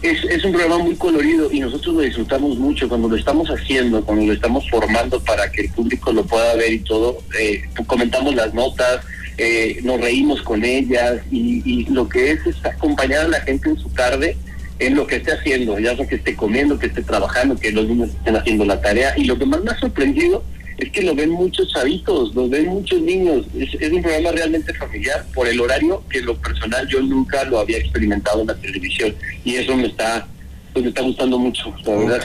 es, 0.02 0.24
es 0.24 0.44
un 0.44 0.52
programa 0.52 0.78
muy 0.78 0.96
colorido 0.96 1.50
y 1.52 1.60
nosotros 1.60 1.94
lo 1.94 2.00
disfrutamos 2.00 2.58
mucho 2.58 2.88
cuando 2.88 3.08
lo 3.08 3.16
estamos 3.16 3.48
haciendo, 3.48 4.04
cuando 4.04 4.26
lo 4.26 4.32
estamos 4.32 4.68
formando 4.68 5.20
para 5.20 5.50
que 5.50 5.62
el 5.62 5.70
público 5.70 6.12
lo 6.12 6.24
pueda 6.24 6.54
ver 6.56 6.72
y 6.72 6.78
todo. 6.80 7.18
Eh, 7.38 7.62
comentamos 7.86 8.34
las 8.34 8.52
notas, 8.52 9.00
eh, 9.38 9.80
nos 9.82 10.00
reímos 10.00 10.42
con 10.42 10.64
ellas 10.64 11.20
y, 11.30 11.84
lo 11.86 12.08
que 12.08 12.32
es 12.32 12.46
es 12.46 12.64
acompañar 12.64 13.26
a 13.26 13.28
la 13.28 13.40
gente 13.40 13.70
en 13.70 13.78
su 13.78 13.88
tarde 13.90 14.36
en 14.78 14.96
lo 14.96 15.06
que 15.06 15.16
esté 15.16 15.32
haciendo, 15.32 15.78
ya 15.78 15.96
sea 15.96 16.06
que 16.06 16.16
esté 16.16 16.34
comiendo, 16.34 16.78
que 16.78 16.86
esté 16.86 17.02
trabajando, 17.02 17.56
que 17.56 17.70
los 17.70 17.86
niños 17.86 18.10
estén 18.10 18.36
haciendo 18.36 18.64
la 18.64 18.80
tarea. 18.80 19.14
Y 19.16 19.24
lo 19.24 19.38
que 19.38 19.46
más 19.46 19.62
me 19.62 19.70
ha 19.70 19.78
sorprendido 19.78 20.42
es 20.78 20.90
que 20.90 21.02
lo 21.02 21.14
ven 21.14 21.30
muchos 21.30 21.72
chavitos, 21.72 22.34
lo 22.34 22.48
ven 22.48 22.66
muchos 22.66 23.00
niños. 23.00 23.46
Es, 23.58 23.92
un 23.92 24.02
programa 24.02 24.32
realmente 24.32 24.72
familiar 24.74 25.26
por 25.34 25.46
el 25.46 25.60
horario 25.60 26.02
que 26.08 26.20
lo 26.20 26.36
personal 26.36 26.86
yo 26.88 27.00
nunca 27.00 27.44
lo 27.44 27.58
había 27.58 27.78
experimentado 27.78 28.40
en 28.40 28.48
la 28.48 28.56
televisión 28.56 29.14
y 29.44 29.56
eso 29.56 29.76
me 29.76 29.86
está, 29.86 30.26
pues 30.72 30.82
me 30.82 30.88
está 30.88 31.02
gustando 31.02 31.38
mucho, 31.38 31.74
la 31.84 31.96
verdad. 31.96 32.24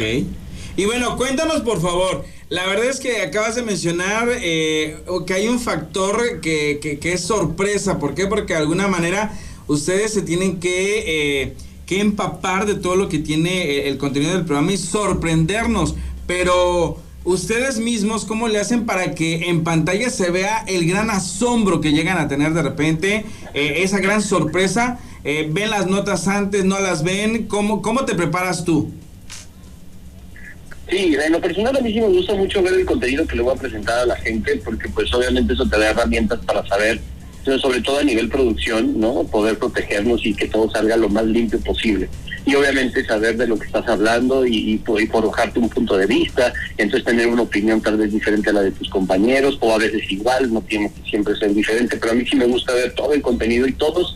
Y 0.78 0.86
bueno, 0.86 1.18
cuéntanos 1.18 1.62
por 1.62 1.82
favor. 1.82 2.24
La 2.50 2.66
verdad 2.66 2.86
es 2.86 3.00
que 3.02 3.24
acabas 3.24 3.56
de 3.56 3.64
mencionar 3.64 4.30
eh, 4.42 4.98
que 5.26 5.34
hay 5.34 5.48
un 5.50 5.60
factor 5.60 6.40
que, 6.40 6.80
que, 6.80 7.14
es 7.14 7.22
sorpresa. 7.22 8.00
¿Por 8.00 8.16
qué? 8.16 8.28
Porque 8.28 8.54
de 8.54 8.60
alguna 8.60 8.88
manera 8.88 9.34
ustedes 9.68 10.14
se 10.14 10.22
tienen 10.22 10.62
que, 10.62 11.42
eh, 11.42 11.54
que 11.86 12.00
empapar 12.00 12.66
de 12.66 12.76
todo 12.76 12.96
lo 12.96 13.10
que 13.10 13.20
tiene 13.20 13.64
eh, 13.64 13.90
el 13.90 13.98
contenido 13.98 14.32
del 14.34 14.46
programa 14.46 14.72
y 14.72 14.78
sorprendernos. 14.78 15.96
Pero 16.26 17.02
ustedes 17.28 17.80
mismos, 17.80 18.26
¿cómo 18.26 18.48
le 18.48 18.60
hacen 18.60 18.86
para 18.86 19.14
que 19.14 19.50
en 19.50 19.64
pantalla 19.64 20.10
se 20.10 20.32
vea 20.32 20.64
el 20.68 20.88
gran 20.88 21.10
asombro 21.10 21.82
que 21.82 21.92
llegan 21.92 22.18
a 22.18 22.28
tener 22.28 22.54
de 22.54 22.64
repente? 22.64 23.26
esa 23.54 24.00
gran 24.00 24.22
sorpresa. 24.22 25.00
¿Ven 25.24 25.70
las 25.70 25.88
notas 25.88 26.28
antes? 26.28 26.64
¿No 26.64 26.80
las 26.80 27.04
ven? 27.04 27.48
¿Cómo, 27.48 27.82
cómo 27.82 28.06
te 28.06 28.16
preparas 28.16 28.64
tú? 28.64 28.92
Sí, 30.90 31.18
en 31.22 31.34
lo 31.34 31.42
personal 31.42 31.76
a 31.76 31.82
mí 31.82 31.92
sí 31.92 32.00
me 32.00 32.08
gusta 32.08 32.34
mucho 32.34 32.64
ver 32.64 32.74
el 32.74 32.86
contenido 32.86 33.28
que 33.28 33.36
le 33.36 33.42
voy 33.42 33.54
a 33.54 33.60
presentar 33.60 34.00
a 34.00 34.06
la 34.06 34.16
gente, 34.16 34.62
porque 34.64 34.88
pues 34.88 35.14
obviamente 35.14 35.54
eso 35.54 35.66
te 35.66 35.78
da 35.78 35.90
herramientas 35.90 36.40
para 36.46 36.66
saber, 36.66 37.02
sobre 37.62 37.82
todo 37.82 38.00
a 38.00 38.04
nivel 38.04 38.30
producción, 38.30 38.98
¿no? 38.98 39.26
Poder 39.26 39.58
protegernos 39.58 40.26
y 40.26 40.34
que 40.34 40.48
todo 40.48 40.72
salga 40.72 40.96
lo 40.96 41.10
más 41.10 41.26
limpio 41.26 41.60
posible. 41.60 42.08
Y 42.48 42.56
obviamente 42.56 43.06
saber 43.06 43.36
de 43.36 43.46
lo 43.46 43.60
que 43.60 43.66
estás 43.66 43.86
hablando 43.90 44.48
y, 44.48 44.76
y, 44.76 45.08
forjarte 45.08 45.60
un 45.60 45.68
punto 45.68 45.98
de 45.98 46.06
vista, 46.06 46.54
entonces 46.78 47.04
tener 47.04 47.28
una 47.28 47.42
opinión 47.42 47.82
tal 47.82 47.98
vez 47.98 48.10
diferente 48.14 48.50
a 48.50 48.54
la 48.54 48.62
de 48.62 48.72
tus 48.72 48.90
compañeros, 48.90 49.58
o 49.60 49.74
a 49.74 49.78
veces 49.78 50.10
igual, 50.10 50.54
no 50.54 50.62
tiene 50.62 50.90
que 50.90 51.10
siempre 51.10 51.36
ser 51.36 51.54
diferente, 51.54 51.98
pero 51.98 52.14
a 52.14 52.16
mí 52.16 52.26
sí 52.26 52.38
me 52.38 52.46
gusta 52.46 52.74
ver 52.74 52.94
todo 52.96 53.14
el 53.14 53.22
contenido 53.22 53.68
y 53.68 53.74
todos 53.74 54.16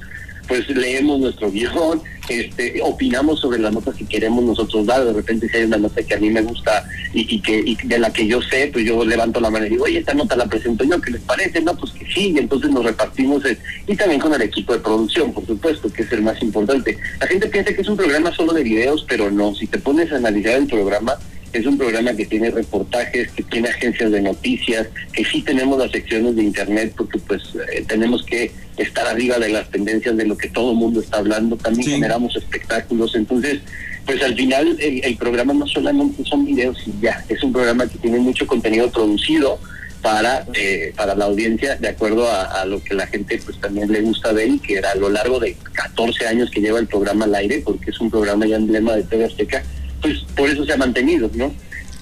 pues 0.52 0.68
leemos 0.68 1.18
nuestro 1.18 1.50
guion, 1.50 2.02
este, 2.28 2.82
opinamos 2.84 3.40
sobre 3.40 3.58
la 3.58 3.72
nota 3.72 3.94
que 3.94 4.04
queremos 4.04 4.44
nosotros 4.44 4.86
dar, 4.86 5.06
de 5.06 5.14
repente 5.14 5.48
si 5.48 5.56
hay 5.56 5.64
una 5.64 5.78
nota 5.78 6.04
que 6.04 6.14
a 6.14 6.20
mí 6.20 6.30
me 6.30 6.42
gusta 6.42 6.86
y, 7.14 7.40
que 7.40 7.64
de 7.86 7.98
la 7.98 8.12
que 8.12 8.28
yo 8.28 8.42
sé, 8.42 8.70
pues 8.74 8.84
yo 8.84 9.06
levanto 9.06 9.40
la 9.40 9.50
mano 9.50 9.66
y 9.66 9.70
digo, 9.70 9.86
oye, 9.86 10.00
esta 10.00 10.14
nota 10.14 10.36
la 10.36 10.48
presento 10.48 10.84
yo, 10.84 11.00
¿qué 11.00 11.12
les 11.12 11.22
parece? 11.22 11.62
No, 11.62 11.74
pues 11.78 11.94
que 11.94 12.06
sí, 12.06 12.34
y 12.36 12.38
entonces 12.38 12.70
nos 12.70 12.84
repartimos, 12.84 13.44
y 13.88 13.96
también 13.96 14.20
con 14.20 14.34
el 14.34 14.42
equipo 14.42 14.74
de 14.74 14.80
producción, 14.80 15.32
por 15.32 15.48
supuesto, 15.48 15.90
que 15.90 16.02
es 16.02 16.12
el 16.12 16.22
más 16.22 16.42
importante. 16.42 16.98
La 17.22 17.28
gente 17.28 17.48
piensa 17.48 17.74
que 17.74 17.84
es 17.84 17.88
un 17.88 17.96
programa 17.96 18.36
solo 18.36 18.52
de 18.52 18.64
videos, 18.64 19.06
pero 19.08 19.32
no, 19.32 19.56
si 19.56 19.68
te 19.68 19.80
pones 19.80 20.12
a 20.12 20.18
analizar 20.18 20.56
el 20.56 20.68
programa, 20.68 21.14
es 21.54 21.66
un 21.66 21.78
programa 21.78 22.14
que 22.14 22.26
tiene 22.26 22.50
reportajes, 22.50 23.32
que 23.32 23.44
tiene 23.44 23.70
agencias 23.70 24.12
de 24.12 24.22
noticias, 24.22 24.88
que 25.12 25.26
sí 25.26 25.42
tenemos 25.42 25.78
las 25.78 25.92
secciones 25.92 26.36
de 26.36 26.44
internet 26.44 26.94
porque 26.96 27.20
pues 27.20 27.42
eh, 27.74 27.84
tenemos 27.88 28.24
que 28.24 28.52
estar 28.78 29.06
arriba 29.08 29.38
de 29.38 29.50
las 29.50 29.70
tendencias 29.70 30.16
de 30.16 30.26
lo 30.26 30.38
que 30.38 30.50
todo 30.50 30.72
el 30.72 30.78
mundo 30.78 31.02
está 31.02 31.18
hablando, 31.18 31.58
también 31.58 31.90
generamos 31.90 32.36
espectáculos, 32.36 33.16
entonces 33.16 33.60
pues 34.06 34.22
al 34.24 34.36
final 34.36 34.78
el, 34.80 35.18
programa 35.18 35.54
no 35.54 35.68
solamente 35.68 36.24
son 36.26 36.46
videos 36.46 36.78
y 36.88 36.94
ya, 37.02 37.24
es 37.30 37.44
un 37.44 37.54
programa 37.54 37.88
que 37.88 37.98
tiene 38.00 38.20
mucho 38.20 38.48
contenido 38.48 38.90
producido 38.90 39.60
para 40.02 40.48
eh, 40.56 40.94
para 40.98 41.14
la 41.14 41.26
audiencia 41.26 41.76
de 41.76 41.90
acuerdo 41.90 42.28
a, 42.28 42.66
lo 42.66 42.82
que 42.84 42.96
la 42.96 43.06
gente 43.06 43.40
pues 43.46 43.60
también 43.60 43.92
le 43.92 44.02
gusta 44.02 44.32
ver 44.32 44.50
y 44.50 44.58
que 44.58 44.78
era 44.78 44.92
a 44.92 44.96
lo 44.96 45.10
largo 45.10 45.40
de 45.40 45.56
14 45.74 46.26
años 46.26 46.50
que 46.50 46.60
lleva 46.60 46.80
el 46.80 46.88
programa 46.88 47.26
al 47.26 47.36
aire 47.36 47.62
porque 47.64 47.92
es 47.92 48.00
un 48.00 48.10
programa 48.10 48.48
ya 48.48 48.56
emblema 48.56 48.96
de 48.96 49.04
TV 49.04 49.26
Azteca 49.26 49.64
pues 50.02 50.20
por 50.36 50.50
eso 50.50 50.66
se 50.66 50.74
ha 50.74 50.78
mantenido, 50.78 51.30
¿no? 51.34 51.54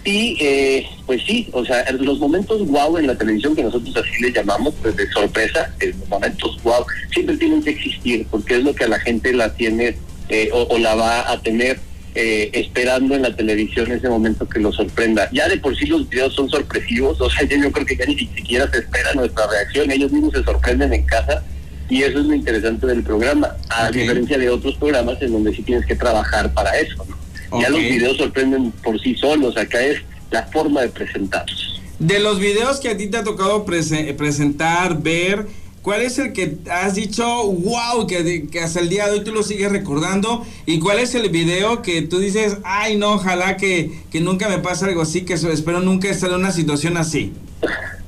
Y 0.05 0.37
eh, 0.39 0.87
pues 1.05 1.21
sí, 1.25 1.49
o 1.51 1.65
sea, 1.65 1.85
los 1.91 2.19
momentos 2.19 2.65
wow 2.67 2.97
en 2.97 3.07
la 3.07 3.15
televisión 3.15 3.55
que 3.55 3.63
nosotros 3.63 3.95
así 3.97 4.21
le 4.23 4.31
llamamos, 4.31 4.73
pues 4.81 4.95
de 4.95 5.09
sorpresa, 5.11 5.73
los 5.79 6.07
momentos 6.07 6.57
wow, 6.63 6.85
siempre 7.11 7.35
tienen 7.37 7.61
que 7.61 7.71
existir, 7.71 8.25
porque 8.31 8.57
es 8.57 8.63
lo 8.63 8.73
que 8.73 8.85
a 8.85 8.87
la 8.87 8.99
gente 8.99 9.33
la 9.33 9.53
tiene 9.53 9.97
eh, 10.29 10.49
o, 10.53 10.77
la 10.77 10.95
va 10.95 11.29
a 11.29 11.41
tener 11.41 11.79
eh, 12.15 12.49
esperando 12.53 13.15
en 13.15 13.23
la 13.23 13.35
televisión 13.35 13.91
ese 13.91 14.07
momento 14.07 14.47
que 14.47 14.59
lo 14.59 14.71
sorprenda. 14.71 15.29
Ya 15.33 15.49
de 15.49 15.57
por 15.57 15.75
sí 15.77 15.85
los 15.85 16.07
videos 16.07 16.33
son 16.33 16.49
sorpresivos, 16.49 17.19
o 17.19 17.29
sea, 17.29 17.43
yo, 17.47 17.71
creo 17.71 17.85
que 17.85 17.97
ya 17.97 18.05
ni 18.05 18.17
siquiera 18.17 18.71
se 18.71 18.79
espera 18.79 19.13
nuestra 19.13 19.47
reacción, 19.47 19.91
ellos 19.91 20.11
mismos 20.11 20.33
se 20.33 20.43
sorprenden 20.43 20.93
en 20.93 21.05
casa 21.05 21.43
y 21.89 22.03
eso 22.03 22.19
es 22.19 22.25
lo 22.25 22.35
interesante 22.35 22.87
del 22.87 23.03
programa, 23.03 23.55
a 23.69 23.91
diferencia 23.91 24.37
de 24.37 24.49
otros 24.49 24.75
programas 24.75 25.21
en 25.21 25.33
donde 25.33 25.53
sí 25.53 25.61
tienes 25.63 25.85
que 25.85 25.95
trabajar 25.95 26.53
para 26.53 26.77
eso, 26.77 27.03
¿no? 27.09 27.18
Ya 27.59 27.69
los 27.69 27.79
videos 27.79 28.17
sorprenden 28.17 28.71
por 28.71 28.99
sí 29.01 29.15
solos, 29.15 29.57
acá 29.57 29.81
es 29.81 30.01
la 30.31 30.43
forma 30.43 30.81
de 30.81 30.89
presentarlos. 30.89 31.81
De 31.97 32.19
los 32.19 32.39
videos 32.39 32.79
que 32.79 32.89
a 32.89 32.97
ti 32.97 33.07
te 33.07 33.17
ha 33.17 33.23
tocado 33.23 33.65
presentar, 33.65 35.01
ver, 35.01 35.47
¿cuál 35.81 36.01
es 36.01 36.17
el 36.19 36.31
que 36.31 36.57
has 36.71 36.95
dicho, 36.95 37.25
wow, 37.25 38.07
que, 38.07 38.47
que, 38.47 38.59
hasta 38.59 38.79
el 38.79 38.89
día 38.89 39.07
de 39.07 39.13
hoy 39.13 39.23
tú 39.23 39.33
lo 39.33 39.43
sigues 39.43 39.71
recordando? 39.71 40.45
¿Y 40.65 40.79
cuál 40.79 40.99
es 40.99 41.15
el 41.15 41.29
video 41.29 41.81
que 41.81 42.03
tú 42.03 42.19
dices, 42.19 42.57
ay, 42.63 42.95
no, 42.95 43.13
ojalá 43.13 43.57
que, 43.57 43.91
que 44.11 44.21
nunca 44.21 44.47
me 44.47 44.59
pase 44.59 44.85
algo 44.85 45.01
así, 45.01 45.25
que 45.25 45.33
espero 45.33 45.81
nunca 45.81 46.09
estar 46.09 46.29
en 46.29 46.37
una 46.37 46.51
situación 46.51 46.97
así? 46.97 47.33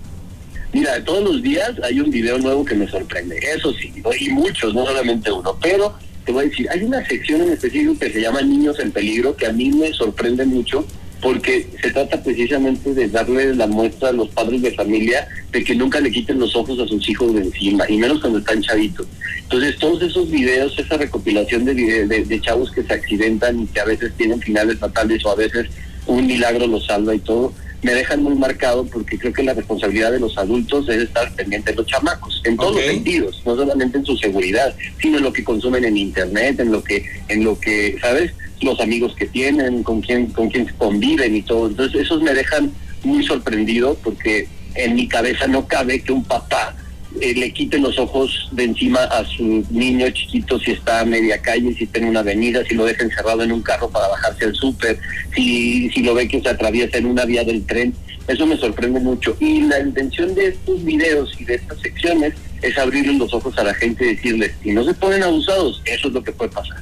Mira, 0.74 1.04
todos 1.04 1.24
los 1.24 1.42
días 1.42 1.72
hay 1.84 2.00
un 2.00 2.10
video 2.10 2.38
nuevo 2.38 2.64
que 2.64 2.76
me 2.76 2.88
sorprende, 2.88 3.38
eso 3.40 3.74
sí, 3.74 3.92
y 4.20 4.30
muchos, 4.30 4.74
no 4.74 4.86
solamente 4.86 5.30
uno, 5.30 5.58
pero 5.62 5.94
te 6.26 6.32
voy 6.32 6.46
a 6.46 6.50
decir, 6.50 6.68
hay 6.70 6.84
una 6.84 7.06
sección 7.06 7.42
en 7.42 7.52
específico 7.52 7.98
que 8.00 8.12
se 8.12 8.22
llama 8.22 8.42
Niños 8.42 8.80
en 8.80 8.92
Peligro 8.92 9.36
que 9.36 9.48
a 9.48 9.54
mí 9.54 9.70
me 9.72 9.92
sorprende 9.94 10.46
mucho 10.46 10.86
porque 11.22 11.68
se 11.82 11.92
trata 11.92 12.22
precisamente 12.24 12.94
de 12.94 13.08
darle 13.08 13.56
la 13.56 13.68
muestra 13.68 14.10
a 14.10 14.12
los 14.12 14.30
padres 14.30 14.62
de 14.62 14.72
familia 14.72 15.28
de 15.52 15.64
que 15.64 15.76
nunca 15.76 16.00
le 16.00 16.12
quiten 16.12 16.40
los 16.40 16.56
ojos 16.56 16.80
a 16.80 16.88
sus 16.88 17.08
hijos 17.08 17.34
de 17.36 17.42
encima, 17.42 17.86
y 17.88 17.98
menos 17.98 18.20
cuando 18.22 18.40
están 18.40 18.62
chavitos. 18.62 19.06
Entonces, 19.44 19.78
todos 19.78 20.02
esos 20.02 20.32
videos, 20.32 20.78
esa 20.80 20.98
recopilación 20.98 21.66
de, 21.66 21.76
de, 21.76 22.26
de 22.26 22.42
chavos 22.42 22.72
que 22.72 22.84
se 22.84 22.94
accidentan 22.94 23.62
y 23.62 23.68
que 23.68 23.80
a 23.80 23.86
veces 23.86 24.12
tienen 24.18 24.40
finales 24.42 24.80
fatales 24.80 25.24
o 25.26 25.32
a 25.32 25.36
veces 25.36 25.68
un 26.08 26.26
milagro 26.26 26.66
los 26.66 26.88
salva 26.88 27.14
y 27.14 27.20
todo, 27.20 27.54
me 27.82 27.94
dejan 27.94 28.22
muy 28.24 28.36
marcado 28.36 28.86
porque 28.86 29.18
creo 29.18 29.34
que 29.34 29.44
la 29.44 29.54
responsabilidad 29.54 30.12
de 30.12 30.20
los 30.20 30.38
adultos 30.38 30.88
es 30.90 31.04
estar 31.04 31.32
pendiente 31.34 31.72
de 31.72 31.78
los 31.78 31.88
chamacos, 31.88 32.42
en 32.46 32.58
todos 32.58 32.76
los 32.76 32.86
sentidos, 32.86 33.42
no 33.46 33.56
solamente 33.56 33.98
en 33.98 34.06
su 34.06 34.18
seguridad, 34.18 34.76
sino 35.02 35.18
en 35.18 35.24
lo 35.24 35.34
que 35.34 35.44
consumen 35.44 35.84
en 35.86 35.98
internet, 35.98 36.60
en 36.60 36.72
lo 36.72 36.84
que, 36.84 37.04
en 37.28 37.44
lo 37.44 37.60
que, 37.60 37.98
¿sabes? 38.00 38.34
Los 38.62 38.80
amigos 38.80 39.16
que 39.16 39.26
tienen, 39.26 39.84
con 39.84 40.02
quién, 40.02 40.28
con 40.28 40.50
quién 40.50 40.72
conviven 40.78 41.36
y 41.36 41.42
todo. 41.42 41.68
Entonces, 41.68 42.02
esos 42.02 42.22
me 42.22 42.34
dejan 42.34 42.72
muy 43.04 43.26
sorprendido 43.26 43.98
porque 44.04 44.48
en 44.76 44.96
mi 44.96 45.08
cabeza 45.08 45.48
no 45.48 45.68
cabe 45.68 46.02
que 46.02 46.12
un 46.12 46.24
papá 46.24 46.76
eh, 47.20 47.34
le 47.36 47.52
quiten 47.52 47.84
los 47.84 48.00
ojos 48.00 48.50
de 48.52 48.64
encima 48.64 49.04
a 49.04 49.26
su 49.26 49.66
niño 49.70 50.10
chiquito 50.12 50.60
si 50.60 50.72
está 50.72 51.02
a 51.02 51.06
media 51.06 51.42
calle, 51.42 51.74
si 51.74 51.84
está 51.84 52.00
en 52.00 52.06
una 52.06 52.22
avenida, 52.22 52.64
si 52.66 52.76
lo 52.76 52.86
deja 52.86 53.04
encerrado 53.04 53.44
en 53.44 53.52
un 53.52 53.62
carro 53.62 53.90
para 53.90 54.08
bajarse 54.08 54.46
al 54.46 54.56
súper, 54.56 54.98
si, 55.36 55.90
si 55.90 56.04
lo 56.04 56.14
ve 56.14 56.28
que 56.28 56.42
se 56.42 56.50
atraviesa 56.50 56.98
en 56.98 57.08
una 57.08 57.26
vía 57.26 57.44
del 57.44 57.66
tren. 57.66 57.94
Eso 58.28 58.46
me 58.46 58.56
sorprende 58.56 59.00
mucho. 59.00 59.36
Y 59.40 59.62
la 59.62 59.80
intención 59.80 60.34
de 60.36 60.48
estos 60.48 60.84
videos 60.84 61.36
y 61.40 61.44
de 61.44 61.56
estas 61.56 61.80
secciones 61.82 62.34
es 62.62 62.78
abrirle 62.78 63.14
los 63.14 63.34
ojos 63.34 63.58
a 63.58 63.64
la 63.64 63.74
gente 63.74 64.06
y 64.06 64.16
decirles, 64.16 64.54
si 64.64 64.72
no 64.72 64.86
se 64.86 64.94
ponen 64.94 65.24
abusados, 65.24 65.82
eso 65.86 66.08
es 66.08 66.14
lo 66.14 66.24
que 66.24 66.32
puede 66.32 66.52
pasar. 66.52 66.78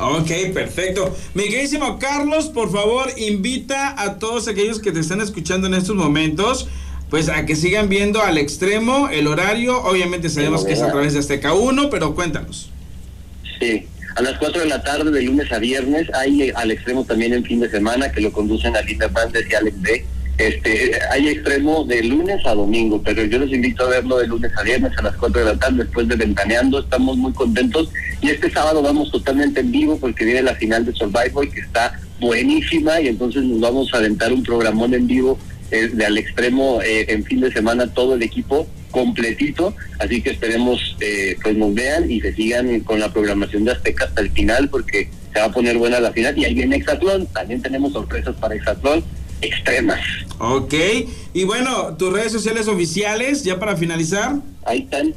Ok, 0.00 0.30
perfecto. 0.54 1.14
Mi 1.34 1.44
Carlos, 2.00 2.48
por 2.48 2.72
favor, 2.72 3.12
invita 3.18 4.02
a 4.02 4.18
todos 4.18 4.48
aquellos 4.48 4.80
que 4.80 4.92
te 4.92 5.00
están 5.00 5.20
escuchando 5.20 5.66
en 5.66 5.74
estos 5.74 5.94
momentos 5.94 6.68
pues 7.10 7.28
a 7.28 7.44
que 7.44 7.56
sigan 7.56 7.88
viendo 7.88 8.22
al 8.22 8.38
extremo 8.38 9.08
el 9.10 9.26
horario. 9.26 9.82
Obviamente 9.82 10.30
sabemos 10.30 10.64
que 10.64 10.72
es 10.72 10.80
a 10.80 10.92
través 10.92 11.12
de 11.12 11.18
Azteca 11.18 11.52
1, 11.52 11.90
pero 11.90 12.14
cuéntanos. 12.14 12.70
Sí, 13.58 13.86
a 14.14 14.22
las 14.22 14.38
4 14.38 14.62
de 14.62 14.68
la 14.68 14.82
tarde 14.82 15.10
de 15.10 15.22
lunes 15.22 15.50
a 15.50 15.58
viernes. 15.58 16.08
Hay 16.14 16.42
eh, 16.42 16.52
al 16.54 16.70
extremo 16.70 17.04
también 17.04 17.34
en 17.34 17.44
fin 17.44 17.60
de 17.60 17.68
semana 17.68 18.12
que 18.12 18.20
lo 18.20 18.32
conducen 18.32 18.76
a 18.76 18.82
Lita 18.82 19.06
Hernández 19.06 19.44
y 19.50 19.54
Alex 19.54 19.80
B. 19.82 20.06
Este, 20.38 20.92
hay 21.10 21.28
extremo 21.28 21.84
de 21.84 22.02
lunes 22.02 22.46
a 22.46 22.54
domingo, 22.54 23.02
pero 23.02 23.22
yo 23.24 23.40
los 23.40 23.50
invito 23.50 23.84
a 23.84 23.90
verlo 23.90 24.16
de 24.16 24.26
lunes 24.26 24.50
a 24.56 24.62
viernes 24.62 24.96
a 24.96 25.02
las 25.02 25.16
4 25.16 25.44
de 25.44 25.52
la 25.52 25.58
tarde 25.58 25.84
después 25.84 26.08
de 26.08 26.16
Ventaneando. 26.16 26.78
Estamos 26.78 27.18
muy 27.18 27.32
contentos 27.32 27.90
y 28.22 28.30
este 28.30 28.50
sábado 28.50 28.80
vamos 28.80 29.10
totalmente 29.10 29.60
en 29.60 29.72
vivo 29.72 29.98
porque 29.98 30.24
viene 30.24 30.42
la 30.42 30.54
final 30.54 30.86
de 30.86 30.94
Survivor 30.94 31.50
que 31.50 31.60
está 31.60 32.00
buenísima 32.20 33.00
y 33.00 33.08
entonces 33.08 33.42
nos 33.42 33.60
vamos 33.60 33.92
a 33.92 33.98
aventar 33.98 34.32
un 34.32 34.42
programón 34.42 34.94
en 34.94 35.06
vivo 35.06 35.38
eh, 35.70 35.88
de 35.92 36.06
al 36.06 36.18
extremo 36.18 36.80
eh, 36.82 37.06
en 37.08 37.24
fin 37.24 37.40
de 37.40 37.52
semana 37.52 37.92
todo 37.92 38.14
el 38.14 38.22
equipo 38.22 38.66
completito, 38.90 39.74
así 39.98 40.20
que 40.20 40.30
esperemos 40.30 40.96
eh, 41.00 41.36
pues 41.42 41.56
nos 41.56 41.72
vean 41.74 42.10
y 42.10 42.20
se 42.20 42.34
sigan 42.34 42.80
con 42.80 42.98
la 42.98 43.12
programación 43.12 43.64
de 43.64 43.72
Azteca 43.72 44.06
hasta 44.06 44.20
el 44.20 44.30
final 44.30 44.68
porque 44.68 45.08
se 45.32 45.38
va 45.38 45.46
a 45.46 45.52
poner 45.52 45.78
buena 45.78 46.00
la 46.00 46.12
final. 46.12 46.36
Y 46.36 46.44
ahí 46.44 46.54
viene 46.54 46.76
Exatlón, 46.76 47.26
también 47.26 47.62
tenemos 47.62 47.92
sorpresas 47.92 48.34
para 48.36 48.54
Exatlón 48.54 49.04
extremas. 49.42 50.00
Ok, 50.38 50.74
y 51.32 51.44
bueno, 51.44 51.96
tus 51.96 52.12
redes 52.12 52.32
sociales 52.32 52.68
oficiales, 52.68 53.44
ya 53.44 53.58
para 53.58 53.76
finalizar. 53.76 54.36
Ahí 54.64 54.80
están, 54.80 55.14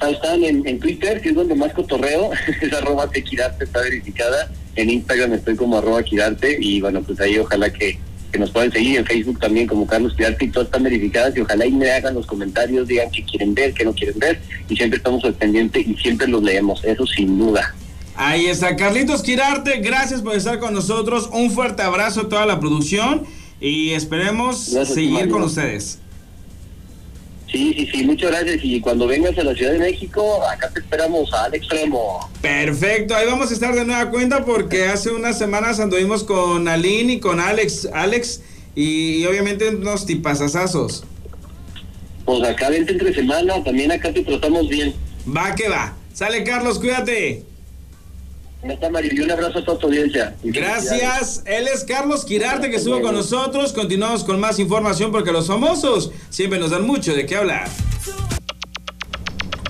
ahí 0.00 0.14
están 0.14 0.44
en, 0.44 0.80
Twitter, 0.80 1.20
que 1.20 1.30
es 1.30 1.34
donde 1.34 1.54
más 1.54 1.72
cotorreo, 1.72 2.30
es 2.62 2.72
arroba 2.72 3.08
tequirarte, 3.10 3.64
está 3.64 3.80
verificada, 3.80 4.50
en 4.76 4.90
Instagram 4.90 5.34
estoy 5.34 5.56
como 5.56 5.78
arroba 5.78 6.02
quirarte. 6.02 6.56
Y 6.60 6.80
bueno, 6.80 7.02
pues 7.02 7.20
ahí 7.20 7.38
ojalá 7.38 7.72
que 7.72 7.98
que 8.32 8.38
nos 8.38 8.50
pueden 8.50 8.70
seguir 8.70 8.98
en 8.98 9.06
Facebook 9.06 9.38
también 9.38 9.66
como 9.66 9.86
Carlos 9.86 10.14
Pirarte 10.14 10.44
y 10.44 10.48
todas 10.48 10.66
están 10.66 10.82
verificadas 10.82 11.36
y 11.36 11.40
ojalá 11.40 11.66
y 11.66 11.72
me 11.72 11.90
hagan 11.90 12.14
los 12.14 12.26
comentarios, 12.26 12.88
digan 12.88 13.10
qué 13.10 13.24
quieren 13.24 13.54
ver, 13.54 13.72
qué 13.74 13.84
no 13.84 13.94
quieren 13.94 14.18
ver 14.18 14.40
y 14.68 14.76
siempre 14.76 14.98
estamos 14.98 15.24
al 15.24 15.34
pendiente 15.34 15.80
y 15.80 15.94
siempre 15.96 16.28
los 16.28 16.42
leemos, 16.42 16.84
eso 16.84 17.06
sin 17.06 17.38
duda. 17.38 17.74
Ahí 18.16 18.46
está, 18.46 18.76
Carlitos 18.76 19.22
Quirarte, 19.22 19.78
gracias 19.78 20.22
por 20.22 20.34
estar 20.34 20.58
con 20.58 20.74
nosotros, 20.74 21.30
un 21.32 21.50
fuerte 21.50 21.82
abrazo 21.82 22.22
a 22.22 22.28
toda 22.28 22.46
la 22.46 22.58
producción 22.58 23.24
y 23.60 23.90
esperemos 23.90 24.58
seguir 24.58 25.28
con 25.28 25.42
ustedes. 25.42 26.00
Sí, 27.50 27.72
sí, 27.74 27.88
sí, 27.90 28.04
muchas 28.04 28.30
gracias. 28.30 28.60
Y 28.62 28.80
cuando 28.80 29.06
vengas 29.06 29.36
a 29.38 29.44
la 29.44 29.54
Ciudad 29.54 29.72
de 29.72 29.78
México, 29.78 30.42
acá 30.44 30.68
te 30.68 30.80
esperamos 30.80 31.32
al 31.32 31.54
extremo. 31.54 32.28
Perfecto, 32.42 33.14
ahí 33.14 33.26
vamos 33.26 33.50
a 33.50 33.54
estar 33.54 33.74
de 33.74 33.84
nueva 33.84 34.10
cuenta 34.10 34.44
porque 34.44 34.84
hace 34.84 35.10
unas 35.10 35.38
semanas 35.38 35.80
anduvimos 35.80 36.24
con 36.24 36.68
Aline 36.68 37.14
y 37.14 37.20
con 37.20 37.40
Alex, 37.40 37.88
Alex 37.92 38.42
y, 38.74 39.24
obviamente 39.24 39.68
unos 39.70 40.04
tipazazazos. 40.04 41.04
Pues 42.24 42.42
acá 42.42 42.68
vente 42.68 42.92
entre 42.92 43.14
semana, 43.14 43.64
también 43.64 43.90
acá 43.90 44.12
te 44.12 44.22
tratamos 44.22 44.68
bien. 44.68 44.94
Va 45.26 45.54
que 45.54 45.68
va. 45.68 45.96
Sale 46.12 46.44
Carlos, 46.44 46.78
cuídate. 46.78 47.47
Está 48.62 48.90
Mario, 48.90 49.12
y 49.14 49.20
un 49.20 49.30
abrazo 49.30 49.60
a 49.60 49.64
toda 49.64 49.78
tu 49.78 49.86
audiencia. 49.86 50.34
Gracias. 50.42 51.42
Él 51.46 51.68
es 51.68 51.84
Carlos 51.84 52.24
Quirarte 52.24 52.70
que 52.70 52.76
estuvo 52.76 53.00
con 53.00 53.14
nosotros. 53.14 53.72
Continuamos 53.72 54.24
con 54.24 54.40
más 54.40 54.58
información 54.58 55.12
porque 55.12 55.30
los 55.30 55.46
famosos 55.46 56.10
siempre 56.28 56.58
nos 56.58 56.70
dan 56.70 56.84
mucho 56.84 57.14
de 57.14 57.24
qué 57.24 57.36
hablar. 57.36 57.68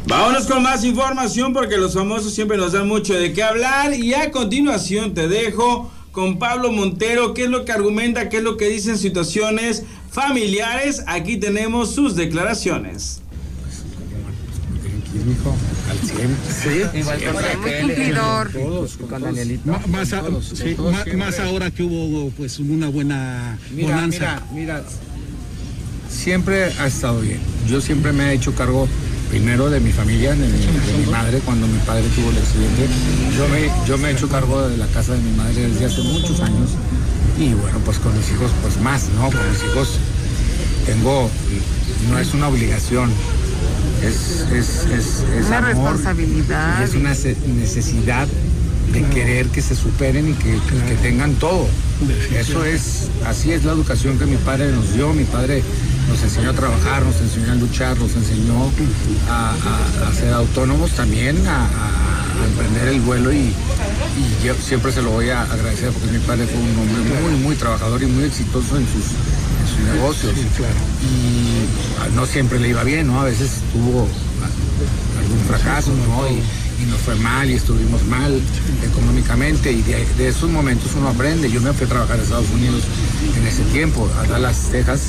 Vámonos 0.06 0.46
con 0.46 0.62
más 0.62 0.84
información 0.84 1.52
porque 1.52 1.76
los 1.76 1.92
famosos 1.92 2.32
siempre 2.32 2.56
nos 2.56 2.72
dan 2.72 2.88
mucho 2.88 3.12
de 3.12 3.34
qué 3.34 3.42
hablar. 3.42 3.92
Y 3.92 4.14
a 4.14 4.30
continuación 4.30 5.12
te 5.12 5.28
dejo 5.28 5.92
con 6.10 6.38
Pablo 6.38 6.72
Montero, 6.72 7.34
qué 7.34 7.44
es 7.44 7.50
lo 7.50 7.66
que 7.66 7.72
argumenta, 7.72 8.30
qué 8.30 8.38
es 8.38 8.42
lo 8.42 8.56
que 8.56 8.68
dice 8.68 8.92
en 8.92 8.98
situaciones 8.98 9.82
familiares. 10.10 11.04
Aquí 11.06 11.36
tenemos 11.36 11.94
sus 11.94 12.16
declaraciones. 12.16 13.20
Al 16.00 16.08
100. 16.08 16.36
Sí, 16.62 16.98
igual 16.98 17.20
con 19.08 19.22
Danielito. 19.22 19.80
Más, 19.86 20.12
más, 21.14 21.38
ahora 21.40 21.70
que 21.70 21.82
hubo 21.82 22.30
pues 22.30 22.58
una 22.58 22.88
buena 22.88 23.58
mira, 23.72 23.88
bonanza. 23.88 24.42
Mira, 24.52 24.78
mira, 24.78 24.84
siempre 26.08 26.64
ha 26.64 26.86
estado 26.86 27.20
bien. 27.20 27.40
Yo 27.68 27.80
siempre 27.80 28.12
me 28.12 28.30
he 28.30 28.34
hecho 28.34 28.54
cargo 28.54 28.88
primero 29.28 29.68
de 29.70 29.80
mi 29.80 29.92
familia, 29.92 30.34
de 30.34 30.46
mi, 30.46 31.10
madre, 31.10 31.40
cuando 31.44 31.66
mi 31.66 31.78
padre 31.80 32.04
tuvo 32.14 32.30
el 32.30 32.38
accidente. 32.38 32.88
Yo 33.36 33.48
me, 33.48 33.70
yo 33.86 33.98
me 33.98 34.08
he 34.08 34.12
hecho 34.12 34.28
cargo 34.28 34.68
de 34.68 34.76
la 34.76 34.86
casa 34.86 35.14
de 35.14 35.20
mi 35.20 35.36
madre 35.36 35.68
desde 35.68 35.84
hace 35.84 36.02
muchos 36.02 36.40
años. 36.40 36.70
Y 37.38 37.52
bueno, 37.54 37.78
pues 37.84 37.98
con 37.98 38.16
mis 38.16 38.30
hijos, 38.30 38.50
pues 38.62 38.80
más, 38.80 39.08
¿no? 39.16 39.30
Con 39.30 39.50
mis 39.50 39.62
hijos 39.62 39.98
tengo, 40.86 41.30
no 42.10 42.18
es 42.18 42.34
una 42.34 42.48
obligación, 42.48 43.10
es, 44.02 44.46
es, 44.52 44.84
es, 44.86 45.24
es 45.38 45.46
una 45.46 45.60
responsabilidad. 45.60 46.82
Es 46.82 46.94
una 46.94 47.10
necesidad 47.10 48.28
de 48.92 49.02
querer 49.04 49.46
que 49.48 49.62
se 49.62 49.74
superen 49.74 50.30
y 50.30 50.32
que, 50.34 50.58
tengan 51.02 51.34
todo. 51.34 51.66
Eso 52.34 52.64
es, 52.64 53.08
así 53.26 53.52
es 53.52 53.64
la 53.64 53.72
educación 53.72 54.18
que 54.18 54.26
mi 54.26 54.36
padre 54.36 54.70
nos 54.72 54.92
dio. 54.94 55.12
Mi 55.12 55.24
padre 55.24 55.62
nos 56.08 56.22
enseñó 56.22 56.50
a 56.50 56.54
trabajar, 56.54 57.02
nos 57.02 57.20
enseñó 57.20 57.52
a 57.52 57.54
luchar, 57.56 57.98
nos 57.98 58.14
enseñó 58.14 58.70
a, 59.28 59.54
ser 60.14 60.32
autónomos 60.32 60.92
también, 60.92 61.36
a, 61.46 61.68
emprender 62.44 62.88
el 62.88 63.00
vuelo 63.00 63.32
y, 63.32 63.52
yo 64.44 64.54
siempre 64.54 64.90
se 64.90 65.00
lo 65.02 65.10
voy 65.10 65.28
a 65.28 65.42
agradecer 65.42 65.92
porque 65.92 66.10
mi 66.10 66.18
padre 66.18 66.46
fue 66.46 66.56
un 66.56 66.70
hombre 66.70 67.20
muy, 67.22 67.40
muy 67.40 67.54
trabajador 67.54 68.02
y 68.02 68.06
muy 68.06 68.24
exitoso 68.24 68.76
en 68.76 68.84
sus 68.86 69.04
negocios. 69.78 70.34
Y 71.02 72.14
no 72.14 72.26
siempre 72.26 72.58
le 72.58 72.68
iba 72.68 72.84
bien, 72.84 73.06
¿no? 73.06 73.20
A 73.20 73.24
veces 73.24 73.50
tuvo 73.72 74.06
algún 75.18 75.38
fracaso, 75.46 75.92
¿no? 76.08 76.28
Y, 76.28 76.42
nos 76.88 77.00
fue 77.00 77.16
mal 77.16 77.50
y 77.50 77.54
estuvimos 77.54 78.04
mal 78.04 78.40
económicamente 78.88 79.72
y 79.72 79.82
de, 79.82 80.28
esos 80.28 80.48
momentos 80.48 80.92
uno 80.96 81.08
aprende. 81.08 81.50
Yo 81.50 81.60
me 81.60 81.72
fui 81.72 81.86
a 81.86 81.88
trabajar 81.88 82.20
a 82.20 82.22
Estados 82.22 82.48
Unidos 82.50 82.84
en 83.36 83.46
ese 83.46 83.62
tiempo, 83.64 84.08
a 84.18 84.26
Dallas, 84.28 84.68
Texas. 84.70 85.08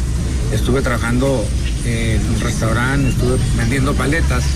Estuve 0.52 0.82
trabajando 0.82 1.46
en 1.86 2.26
un 2.28 2.40
restaurante, 2.42 3.10
estuve 3.10 3.38
vendiendo 3.56 3.94
paletas. 3.94 4.44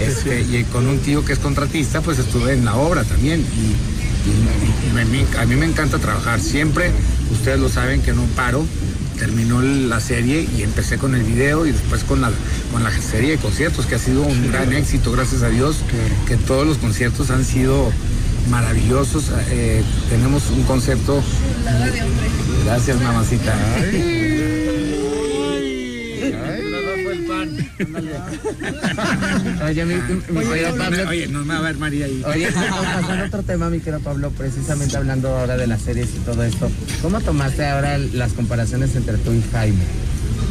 Este, 0.00 0.40
y 0.40 0.64
con 0.64 0.88
un 0.88 0.98
tío 0.98 1.24
que 1.24 1.32
es 1.34 1.38
contratista, 1.38 2.00
pues 2.00 2.18
estuve 2.18 2.54
en 2.54 2.64
la 2.64 2.74
obra 2.74 3.04
también. 3.04 3.40
Y, 3.40 4.02
a 5.38 5.46
mí 5.46 5.54
me 5.54 5.66
encanta 5.66 5.98
trabajar 5.98 6.40
siempre. 6.40 6.90
Ustedes 7.30 7.60
lo 7.60 7.68
saben 7.68 8.02
que 8.02 8.12
no 8.12 8.22
paro 8.36 8.66
terminó 9.22 9.62
la 9.62 10.00
serie 10.00 10.48
y 10.58 10.62
empecé 10.62 10.98
con 10.98 11.14
el 11.14 11.22
video 11.22 11.64
y 11.64 11.70
después 11.70 12.02
con 12.02 12.20
la, 12.20 12.32
con 12.72 12.82
la 12.82 12.90
serie 12.90 13.30
de 13.30 13.38
conciertos, 13.38 13.86
que 13.86 13.94
ha 13.94 13.98
sido 14.00 14.22
un 14.22 14.50
gran 14.50 14.72
éxito, 14.72 15.12
gracias 15.12 15.42
a 15.44 15.48
Dios, 15.48 15.76
que 16.26 16.36
todos 16.36 16.66
los 16.66 16.76
conciertos 16.78 17.30
han 17.30 17.44
sido 17.44 17.92
maravillosos. 18.50 19.30
Eh, 19.50 19.84
tenemos 20.10 20.50
un 20.50 20.64
concepto. 20.64 21.22
Gracias, 22.64 23.00
mamacita. 23.00 23.54
Oye, 29.64 29.84
mi, 29.84 29.94
Pablo. 30.78 31.08
Oye, 31.08 31.26
no 31.28 31.44
me 31.44 31.54
va 31.54 31.60
a 31.60 31.62
ver 31.62 31.76
María 31.76 32.06
ahí. 32.06 32.22
Oye, 32.26 32.50
pasando 32.52 33.24
otro 33.24 33.42
tema, 33.42 33.70
mi 33.70 33.80
querido 33.80 34.00
Pablo, 34.00 34.30
precisamente 34.30 34.96
hablando 34.96 35.36
ahora 35.36 35.56
de 35.56 35.66
las 35.66 35.82
series 35.82 36.10
y 36.14 36.18
todo 36.20 36.42
esto. 36.44 36.70
¿Cómo 37.00 37.20
tomaste 37.20 37.66
ahora 37.66 37.98
las 37.98 38.32
comparaciones 38.32 38.94
entre 38.96 39.16
tú 39.18 39.32
y 39.32 39.42
Jaime? 39.52 39.82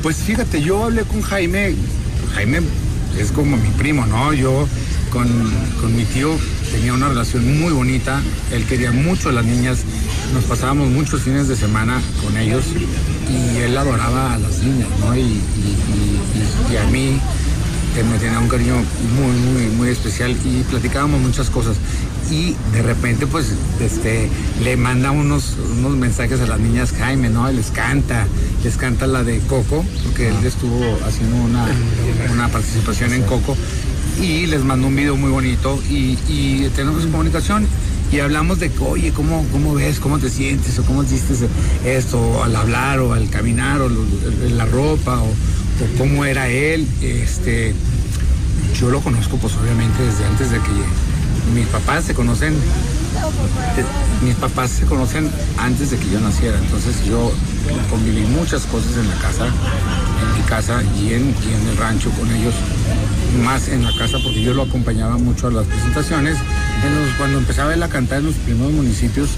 Pues 0.04 0.18
fíjate, 0.18 0.62
yo 0.62 0.84
hablé 0.86 1.04
con 1.04 1.22
Jaime. 1.22 1.76
Jaime 2.36 2.62
es 3.18 3.32
como 3.32 3.58
mi 3.58 3.70
primo, 3.72 4.06
¿no? 4.06 4.34
Yo 4.34 4.68
con, 5.12 5.28
con 5.80 5.96
mi 5.96 6.06
tío 6.06 6.38
tenía 6.72 6.94
una 6.94 7.10
relación 7.10 7.60
muy 7.60 7.74
bonita. 7.74 8.22
Él 8.52 8.66
quería 8.66 8.92
mucho 8.92 9.30
a 9.30 9.32
las 9.32 9.46
niñas. 9.46 9.80
Nos 10.34 10.46
pasábamos 10.46 10.90
muchos 10.90 11.22
fines 11.22 11.48
de 11.48 11.56
semana 11.56 12.02
con 12.24 12.38
ellos 12.38 12.66
y 13.32 13.58
él 13.58 13.78
adoraba 13.78 14.34
a 14.34 14.38
las 14.38 14.60
niñas, 14.60 14.90
¿no? 15.00 15.16
Y, 15.16 15.42
a 16.78 16.86
mí 16.86 17.20
que 17.94 18.04
me 18.04 18.18
tenía 18.18 18.40
un 18.40 18.48
cariño 18.48 18.76
muy, 18.76 19.36
muy, 19.52 19.76
muy 19.76 19.90
especial 19.90 20.32
y 20.32 20.64
platicábamos 20.64 21.20
muchas 21.20 21.50
cosas. 21.50 21.76
Y 22.30 22.56
de 22.72 22.82
repente, 22.82 23.28
pues, 23.28 23.54
este, 23.82 24.30
le 24.64 24.78
manda 24.78 25.12
unos, 25.12 25.58
unos 25.78 25.98
mensajes 25.98 26.40
a 26.40 26.48
las 26.48 26.60
niñas 26.60 26.94
Jaime, 26.94 27.30
¿no? 27.30 27.52
Les 27.52 27.72
canta, 27.72 28.26
les 28.64 28.78
canta 28.78 29.08
la 29.08 29.24
de 29.24 29.40
Coco, 29.40 29.84
porque 30.04 30.30
él 30.30 30.46
estuvo 30.46 30.98
haciendo 31.06 31.36
una, 31.36 31.68
una 32.32 32.48
participación 32.48 33.12
en 33.14 33.24
Coco 33.24 33.58
y 34.22 34.46
les 34.46 34.64
mandó 34.64 34.88
un 34.88 34.96
video 34.96 35.18
muy 35.18 35.32
bonito 35.32 35.82
y, 35.90 36.18
y 36.30 36.70
tenemos 36.76 37.06
comunicación 37.06 37.68
y 38.12 38.20
hablamos 38.20 38.60
de, 38.60 38.70
oye, 38.82 39.14
¿cómo, 39.14 39.46
¿cómo 39.52 39.74
ves? 39.74 40.00
¿Cómo 40.00 40.20
te 40.20 40.30
sientes? 40.30 40.78
¿O 40.80 40.84
cómo 40.84 41.04
hiciste 41.04 41.34
esto? 41.86 42.44
al 42.44 42.56
hablar 42.56 43.00
o 43.00 43.14
al 43.14 43.30
caminar 43.30 43.82
o 43.82 43.90
la 44.50 44.66
ropa 44.66 45.22
o, 45.22 45.28
cómo 45.98 46.26
era 46.26 46.50
él. 46.50 46.88
Este, 47.02 47.74
yo 48.80 48.90
lo 48.90 49.00
conozco 49.02 49.38
pues 49.38 49.54
obviamente 49.56 50.04
desde 50.04 50.26
antes 50.26 50.52
de 50.52 50.58
que 50.58 50.72
mis 51.56 51.68
papás 51.68 52.06
se 52.06 52.14
conocen, 52.14 52.54
mis 54.24 54.36
papás 54.36 54.72
se 54.72 54.86
conocen 54.86 55.30
antes 55.58 55.92
de 55.92 55.98
que 55.98 56.10
yo 56.10 56.20
naciera, 56.20 56.58
entonces 56.58 57.04
yo 57.06 57.32
conviví 57.90 58.22
muchas 58.22 58.64
cosas 58.64 58.98
en 58.98 59.08
la 59.08 59.16
casa, 59.16 59.46
en 59.46 60.42
mi 60.42 60.48
casa 60.48 60.84
y 61.00 61.14
en, 61.14 61.30
y 61.30 61.54
en 61.54 61.68
el 61.70 61.78
rancho 61.78 62.10
con 62.12 62.30
ellos 62.32 62.54
más 63.44 63.68
en 63.68 63.84
la 63.84 63.96
casa 63.96 64.18
porque 64.24 64.42
yo 64.42 64.54
lo 64.54 64.64
acompañaba 64.64 65.18
mucho 65.18 65.48
a 65.48 65.52
las 65.52 65.66
presentaciones. 65.66 66.38
cuando 67.18 67.38
empezaba 67.38 67.74
él 67.74 67.84
a 67.84 67.90
cantar 67.90 68.20
en 68.20 68.26
los 68.26 68.36
primeros 68.36 68.74
municipios, 68.74 69.30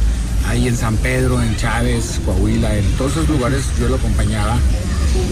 ahí 0.47 0.67
en 0.67 0.75
San 0.75 0.97
Pedro, 0.97 1.41
en 1.41 1.56
Chávez, 1.56 2.19
Coahuila, 2.25 2.75
en 2.75 2.86
todos 2.93 3.13
esos 3.13 3.29
lugares 3.29 3.63
yo 3.79 3.88
lo 3.89 3.95
acompañaba 3.95 4.58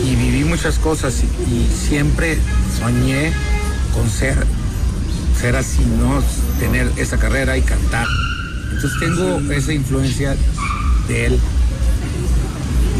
y 0.05 0.15
viví 0.15 0.43
muchas 0.43 0.77
cosas 0.79 1.23
y, 1.23 1.87
siempre 1.87 2.37
soñé 2.79 3.31
con 3.93 4.09
ser, 4.09 4.45
ser 5.39 5.55
así, 5.55 5.83
¿no? 5.99 6.23
Tener 6.59 6.91
esa 6.97 7.17
carrera 7.17 7.57
y 7.57 7.61
cantar. 7.61 8.07
Entonces 8.73 8.99
tengo 8.99 9.51
esa 9.51 9.73
influencia 9.73 10.35
de 11.07 11.25
él 11.25 11.39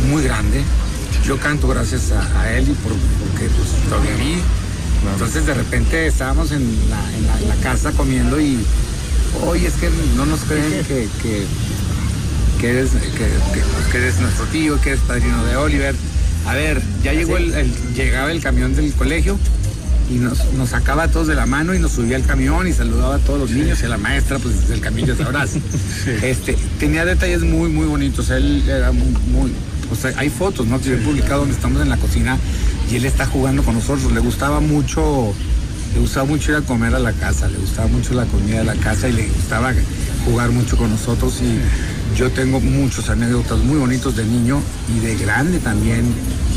muy 0.10 0.24
grande. 0.24 0.62
Yo 1.26 1.38
canto 1.38 1.68
gracias 1.68 2.12
a, 2.12 2.52
él 2.52 2.70
y 2.70 2.74
porque 2.74 3.50
pues, 3.56 3.90
lo 3.90 4.02
viví. 4.02 4.42
Entonces 5.10 5.46
de 5.46 5.54
repente 5.54 6.08
estábamos 6.08 6.52
en 6.52 6.68
la, 6.90 7.56
casa 7.62 7.92
comiendo 7.92 8.42
y 8.42 8.58
hoy 9.46 9.66
es 9.66 9.74
que 9.74 9.90
no 10.16 10.26
nos 10.26 10.42
creen 10.42 10.84
que, 10.86 11.08
que, 12.60 12.70
eres, 12.70 12.92
que, 13.92 13.98
eres 13.98 14.20
nuestro 14.20 14.46
tío, 14.46 14.80
que 14.82 14.90
eres 14.90 15.02
padrino 15.02 15.44
de 15.46 15.56
Oliver. 15.58 15.96
A 16.48 16.56
ver, 16.56 16.82
ya 17.04 17.14
llegó 17.14 17.38
el, 17.38 17.54
llegaba 17.94 18.32
el 18.32 18.42
camión 18.42 18.76
del 18.76 18.94
colegio 18.94 19.38
y 20.10 20.16
nos, 20.16 20.54
nos, 20.54 20.70
sacaba 20.70 21.04
a 21.04 21.08
todos 21.08 21.28
de 21.28 21.36
la 21.36 21.46
mano 21.46 21.74
y 21.76 21.80
nos 21.80 21.94
subía 21.94 22.16
al 22.16 22.26
camión 22.26 22.68
y 22.68 22.74
saludaba 22.74 23.16
a 23.16 23.20
todos 23.20 23.40
los 23.40 23.52
niños 23.52 23.82
y 23.82 23.86
a 23.86 23.90
la 23.90 23.98
maestra, 23.98 24.40
pues 24.40 24.62
desde 24.62 24.74
el 24.74 24.82
camión 24.82 25.08
ya 25.08 25.16
sabrás. 25.16 25.52
Este, 26.24 26.58
tenía 26.80 27.06
detalles 27.06 27.42
muy, 27.42 27.70
muy 27.70 27.86
bonitos. 27.86 28.30
Él 28.32 28.68
era 28.68 28.92
muy, 28.92 29.08
muy 29.32 29.52
sea, 29.96 30.14
hay 30.18 30.30
fotos, 30.30 30.68
¿no? 30.68 30.80
Que 30.80 30.94
he 30.94 30.98
publicado 30.98 31.42
donde 31.42 31.56
estamos 31.56 31.82
en 31.82 31.90
la 31.90 31.98
cocina 31.98 32.38
y 32.92 32.96
él 32.96 33.06
está 33.06 33.26
jugando 33.26 33.64
con 33.64 33.76
nosotros. 33.76 34.12
Le 34.12 34.20
gustaba 34.20 34.60
mucho, 34.60 35.34
le 35.94 36.00
gustaba 36.00 36.26
mucho 36.26 36.52
ir 36.52 36.58
a 36.58 36.62
comer 36.62 36.96
a 36.96 37.00
la 37.00 37.14
casa, 37.14 37.48
le 37.48 37.58
gustaba 37.58 37.88
mucho 37.88 38.14
la 38.14 38.26
comida 38.26 38.60
de 38.60 38.66
la 38.66 38.76
casa 38.76 39.10
y 39.10 39.14
le 39.14 39.28
gustaba 39.28 39.74
jugar 40.26 40.52
mucho 40.52 40.78
con 40.78 40.90
nosotros 40.92 41.42
y 41.42 42.18
yo 42.18 42.30
tengo 42.32 42.60
muchos 42.60 43.10
anécdotas 43.10 43.60
muy 43.60 43.80
bonitos 43.80 44.16
de 44.16 44.26
niño 44.26 44.62
y 44.96 45.00
de 45.00 45.16
grande 45.16 45.60
también, 45.60 46.06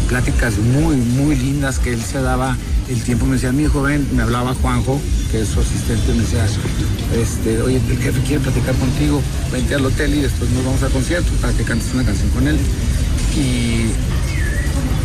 pláticas 0.09 0.59
muy, 0.59 0.97
muy 0.97 1.37
lindas 1.37 1.79
que 1.79 1.93
él 1.93 2.03
se 2.03 2.21
daba 2.21 2.57
el 2.89 3.01
tiempo. 3.03 3.27
Me 3.27 3.35
decía, 3.35 3.53
mi 3.53 3.67
joven, 3.67 4.07
me 4.13 4.23
hablaba 4.23 4.55
Juanjo, 4.55 5.01
que 5.31 5.43
es 5.43 5.49
su 5.49 5.61
asistente, 5.61 6.13
me 6.13 6.23
decía, 6.23 6.47
este, 7.17 7.63
oye, 7.63 7.81
el 7.89 7.99
jefe 7.99 8.21
quiere 8.23 8.43
platicar 8.43 8.75
contigo, 8.75 9.23
vente 9.53 9.75
al 9.75 9.87
hotel 9.87 10.15
y 10.15 10.23
después 10.23 10.51
nos 10.51 10.65
vamos 10.65 10.83
al 10.83 10.91
concierto 10.91 11.31
para 11.41 11.53
que 11.53 11.63
cantes 11.63 11.95
una 11.95 12.05
canción 12.05 12.29
con 12.31 12.49
él. 12.49 12.59
Y 13.37 13.91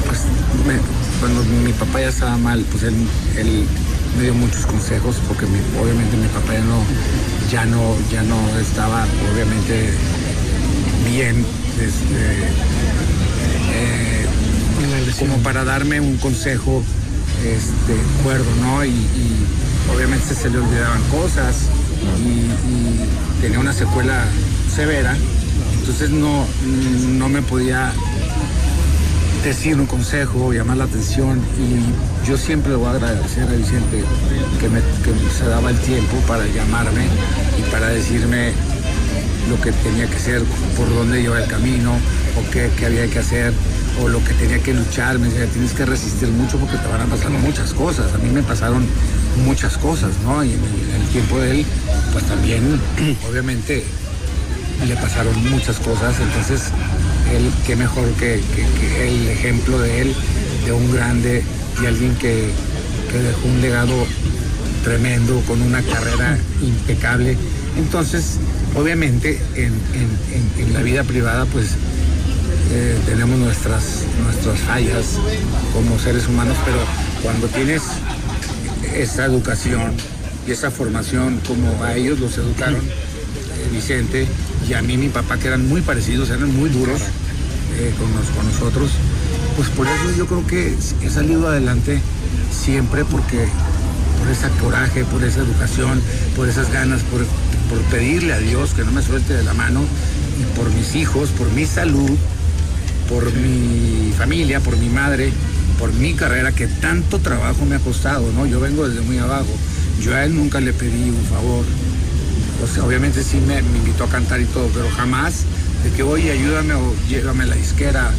pues 0.06 0.22
cuando 1.20 1.44
mi 1.44 1.74
papá 1.74 2.02
ya 2.02 2.10
estaba 2.10 2.38
mal, 2.38 2.64
pues 2.72 2.84
él, 2.84 2.96
me 4.18 4.24
dio 4.24 4.34
muchos 4.34 4.66
consejos 4.66 5.18
porque 5.28 5.46
obviamente 5.82 6.18
mi 6.18 6.28
papá 6.28 6.54
ya 6.54 6.64
no, 6.64 6.84
ya 7.52 7.66
no, 7.66 7.96
ya 8.12 8.24
no 8.24 8.60
estaba 8.60 9.06
obviamente 9.32 9.90
bien 11.10 11.46
este, 11.80 12.50
eh, 13.74 14.26
como 15.20 15.38
para 15.38 15.64
darme 15.64 16.00
un 16.00 16.18
consejo 16.18 16.84
este, 17.46 17.96
cuerdo, 18.24 18.46
¿no? 18.62 18.86
Y, 18.86 18.94
obviamente 19.96 20.36
se 20.36 20.52
le 20.52 20.60
olvidaban 20.60 21.02
cosas 21.10 21.64
y, 22.24 23.42
tenía 23.42 23.60
una 23.60 23.74
secuela 23.74 24.26
severa, 24.74 25.16
entonces 25.80 26.10
no, 26.10 26.46
no 27.18 27.30
me 27.30 27.42
podía 27.42 27.94
decir 29.44 29.80
un 29.80 29.86
consejo, 29.86 30.52
llamar 30.52 30.78
la 30.78 30.84
atención 30.84 31.40
y 31.58 32.28
yo 32.28 32.38
siempre 32.38 32.72
le 32.72 32.78
voy 32.78 32.88
a 32.88 32.92
agradecer 32.92 33.44
a 33.44 33.52
Vicente 33.54 34.04
que, 34.60 34.70
se 35.38 35.46
daba 35.46 35.70
el 35.70 35.80
tiempo 35.80 36.18
para 36.28 36.46
llamarme 36.48 37.06
y 37.58 37.72
para 37.72 37.88
decirme 37.90 38.52
lo 39.50 39.60
que 39.62 39.72
tenía 39.72 40.08
que 40.08 40.16
hacer, 40.16 40.44
por 40.76 40.90
dónde 40.94 41.22
iba 41.22 41.42
el 41.42 41.48
camino 41.50 41.94
o 41.94 42.52
qué, 42.52 42.70
había 42.86 43.08
que 43.10 43.20
hacer 43.20 43.54
o 44.04 44.08
lo 44.10 44.24
que 44.24 44.34
tenía 44.34 44.60
que 44.60 44.74
luchar. 44.74 45.18
Me 45.20 45.30
decía, 45.30 45.48
tienes 45.48 45.74
que 45.74 45.86
resistir 45.86 46.30
mucho 46.30 46.58
porque 46.58 46.78
te 46.78 46.88
van 46.88 47.02
a 47.02 47.06
pasar 47.06 47.32
muchas 47.32 47.74
cosas. 47.74 48.14
A 48.14 48.18
mí 48.18 48.30
me 48.30 48.44
pasaron 48.44 48.86
muchas 49.46 49.78
cosas, 49.78 50.12
¿no? 50.24 50.44
Y 50.44 50.54
en 50.54 50.62
el, 51.02 51.08
tiempo 51.12 51.40
de 51.40 51.52
él, 51.52 51.66
pues 52.12 52.26
también, 52.26 52.80
obviamente, 53.30 53.84
le 54.86 54.96
pasaron 54.96 55.34
muchas 55.50 55.78
cosas. 55.80 56.16
Entonces, 56.20 56.72
él, 57.36 57.52
qué 57.66 57.76
mejor 57.76 58.08
que, 58.14 58.36
el 58.36 59.28
ejemplo 59.30 59.80
de 59.80 60.02
él, 60.02 60.16
de 60.66 60.72
un 60.72 60.92
grande 60.92 61.44
y 61.82 61.86
alguien 61.86 62.16
que, 62.16 62.50
dejó 63.12 63.48
un 63.48 63.62
legado 63.62 64.06
tremendo, 64.84 65.42
con 65.48 65.62
una 65.62 65.82
carrera 65.82 66.38
impecable. 66.62 67.36
Entonces, 67.78 68.38
obviamente, 68.76 69.42
en, 69.56 70.74
la 70.74 70.82
vida 70.84 71.04
privada, 71.04 71.46
pues 71.46 71.72
eh, 72.72 72.98
tenemos 73.08 73.40
nuestras, 73.40 74.04
nuestras 74.24 74.60
fallas 74.60 75.18
como 75.74 75.98
seres 75.98 76.28
humanos, 76.28 76.56
pero 76.64 76.78
cuando 77.24 77.48
tienes 77.48 77.82
esa 78.96 79.26
educación 79.26 79.94
y 80.48 80.52
esa 80.52 80.70
formación 80.70 81.40
como 81.48 81.84
a 81.84 81.96
ellos 81.96 82.20
los 82.20 82.38
educaron, 82.38 82.82
eh, 82.82 83.70
Vicente, 83.72 84.28
y 84.68 84.74
a 84.74 84.84
mí 84.84 84.98
mi 84.98 85.10
papá, 85.10 85.38
que 85.38 85.48
eran 85.48 85.68
muy 85.68 85.82
parecidos, 85.82 86.30
eran 86.30 86.56
muy 86.56 86.70
duros 86.70 87.02
eh, 87.78 87.94
con, 87.98 88.10
nosotros, 88.46 88.92
pues 89.56 89.70
por 89.70 89.88
eso 89.88 90.12
yo 90.18 90.26
creo 90.26 90.46
que 90.46 90.76
he 91.02 91.10
salido 91.10 91.48
adelante 91.48 92.02
siempre 92.52 93.06
porque 93.06 93.48
por 94.20 94.30
ese 94.30 94.50
coraje, 94.62 95.06
por 95.06 95.24
esa 95.24 95.40
educación, 95.40 96.02
por 96.36 96.50
esas 96.50 96.72
ganas, 96.72 97.02
por, 97.04 97.26
por 97.70 97.80
pedirle 97.92 98.34
a 98.34 98.40
Dios 98.40 98.74
que 98.74 98.84
no 98.84 98.92
me 98.92 99.02
suelte 99.02 99.34
de 99.34 99.44
la 99.44 99.54
mano 99.54 99.82
y 100.40 100.58
por 100.58 100.70
mis 100.74 100.96
hijos, 100.96 101.30
por 101.30 101.50
mi 101.52 101.66
salud, 101.66 102.18
por 103.08 103.32
mi 103.34 104.14
familia, 104.18 104.60
por 104.60 104.78
mi 104.78 104.90
madre, 104.90 105.32
por 105.80 105.94
mi 105.94 106.14
carrera 106.14 106.52
que 106.52 106.68
tanto 106.68 107.20
trabajo 107.20 107.66
me 107.66 107.76
ha 107.76 107.80
costado, 107.80 108.32
¿no? 108.34 108.46
Yo 108.46 108.60
vengo 108.60 108.88
desde 108.88 109.02
muy 109.02 109.18
abajo. 109.18 109.50
Yo 110.02 110.16
a 110.16 110.24
él 110.24 110.36
nunca 110.36 110.60
le 110.60 110.74
pedí 110.74 111.10
un 111.10 111.26
favor, 111.26 111.66
obviamente 112.84 113.24
sí 113.24 113.38
me, 113.46 113.60
invitó 113.60 114.04
a 114.04 114.10
cantar 114.10 114.40
y 114.42 114.46
todo, 114.46 114.70
pero 114.74 114.90
jamás 114.92 115.46
de 115.84 115.92
que, 115.92 116.04
oye, 116.04 116.32
ayúdame 116.32 116.74
o 116.74 116.94
llévame 117.08 117.44
a 117.44 117.48
la 117.48 117.56
disquera. 117.56 118.12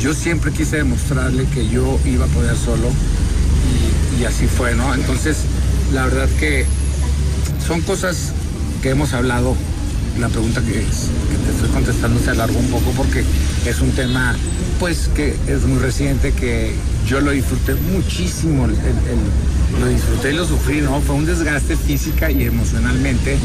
Yo 0.00 0.14
siempre 0.14 0.52
quise 0.52 0.76
demostrarle 0.76 1.44
que 1.46 1.68
yo 1.68 1.98
iba 2.04 2.24
a 2.24 2.28
poder 2.28 2.56
solo 2.56 2.88
y, 4.20 4.24
así 4.24 4.46
fue, 4.46 4.74
¿no? 4.74 4.94
Entonces, 4.94 5.38
la 5.92 6.04
verdad 6.04 6.28
que 6.38 6.66
son 7.66 7.80
cosas 7.82 8.32
que 8.82 8.90
hemos 8.90 9.12
hablado. 9.12 9.56
La 10.18 10.28
pregunta 10.28 10.60
que, 10.60 10.72
te 10.72 11.50
estoy 11.52 11.68
contestando 11.72 12.20
se 12.20 12.30
alargó 12.30 12.58
un 12.58 12.68
poco 12.68 12.90
porque 12.96 13.24
es 13.68 13.80
un 13.80 13.90
tema, 13.92 14.34
pues, 14.80 15.08
que 15.14 15.36
es 15.46 15.62
muy 15.64 15.78
reciente, 15.78 16.32
que 16.32 16.74
yo 17.06 17.20
lo 17.20 17.30
disfruté 17.30 17.74
muchísimo 17.74 18.66
lo 18.66 19.86
disfruté 19.86 20.32
y 20.32 20.34
lo 20.34 20.46
sufrí, 20.46 20.80
¿no? 20.80 21.00
Fue 21.00 21.14
un 21.14 21.26
desgaste 21.26 21.76
física 21.76 22.30
y 22.30 22.44
emocionalmente 22.44 23.36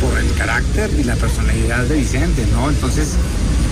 por 0.00 0.18
el 0.18 0.32
carácter 0.34 0.90
y 0.98 1.04
la 1.04 1.16
personalidad 1.16 1.84
de 1.84 1.96
Vicente, 1.96 2.46
¿no? 2.52 2.70
Entonces 2.70 3.10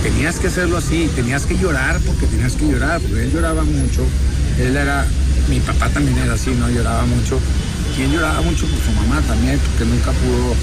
tenías 0.03 0.35
que 0.35 0.47
hacerlo 0.47 0.77
así, 0.77 1.09
tenías 1.15 1.45
que 1.45 1.57
llorar 1.57 1.99
porque 2.05 2.27
tenías 2.27 2.53
que 2.53 2.67
llorar, 2.67 2.99
porque 3.01 3.23
él 3.23 3.31
lloraba 3.31 3.63
mucho, 3.63 4.05
él 4.59 4.75
era, 4.75 5.07
mi 5.49 5.59
papá 5.61 5.89
también 5.89 6.17
era 6.17 6.33
así, 6.33 6.51
¿no? 6.51 6.69
Lloraba 6.69 7.05
mucho, 7.05 7.39
y 7.97 8.03
él 8.03 8.11
lloraba 8.11 8.41
mucho 8.41 8.67
por 8.67 8.79
su 8.79 8.91
mamá 8.91 9.21
también, 9.21 9.57
porque 9.59 9.85
nunca 9.85 10.11
pudo, 10.11 10.55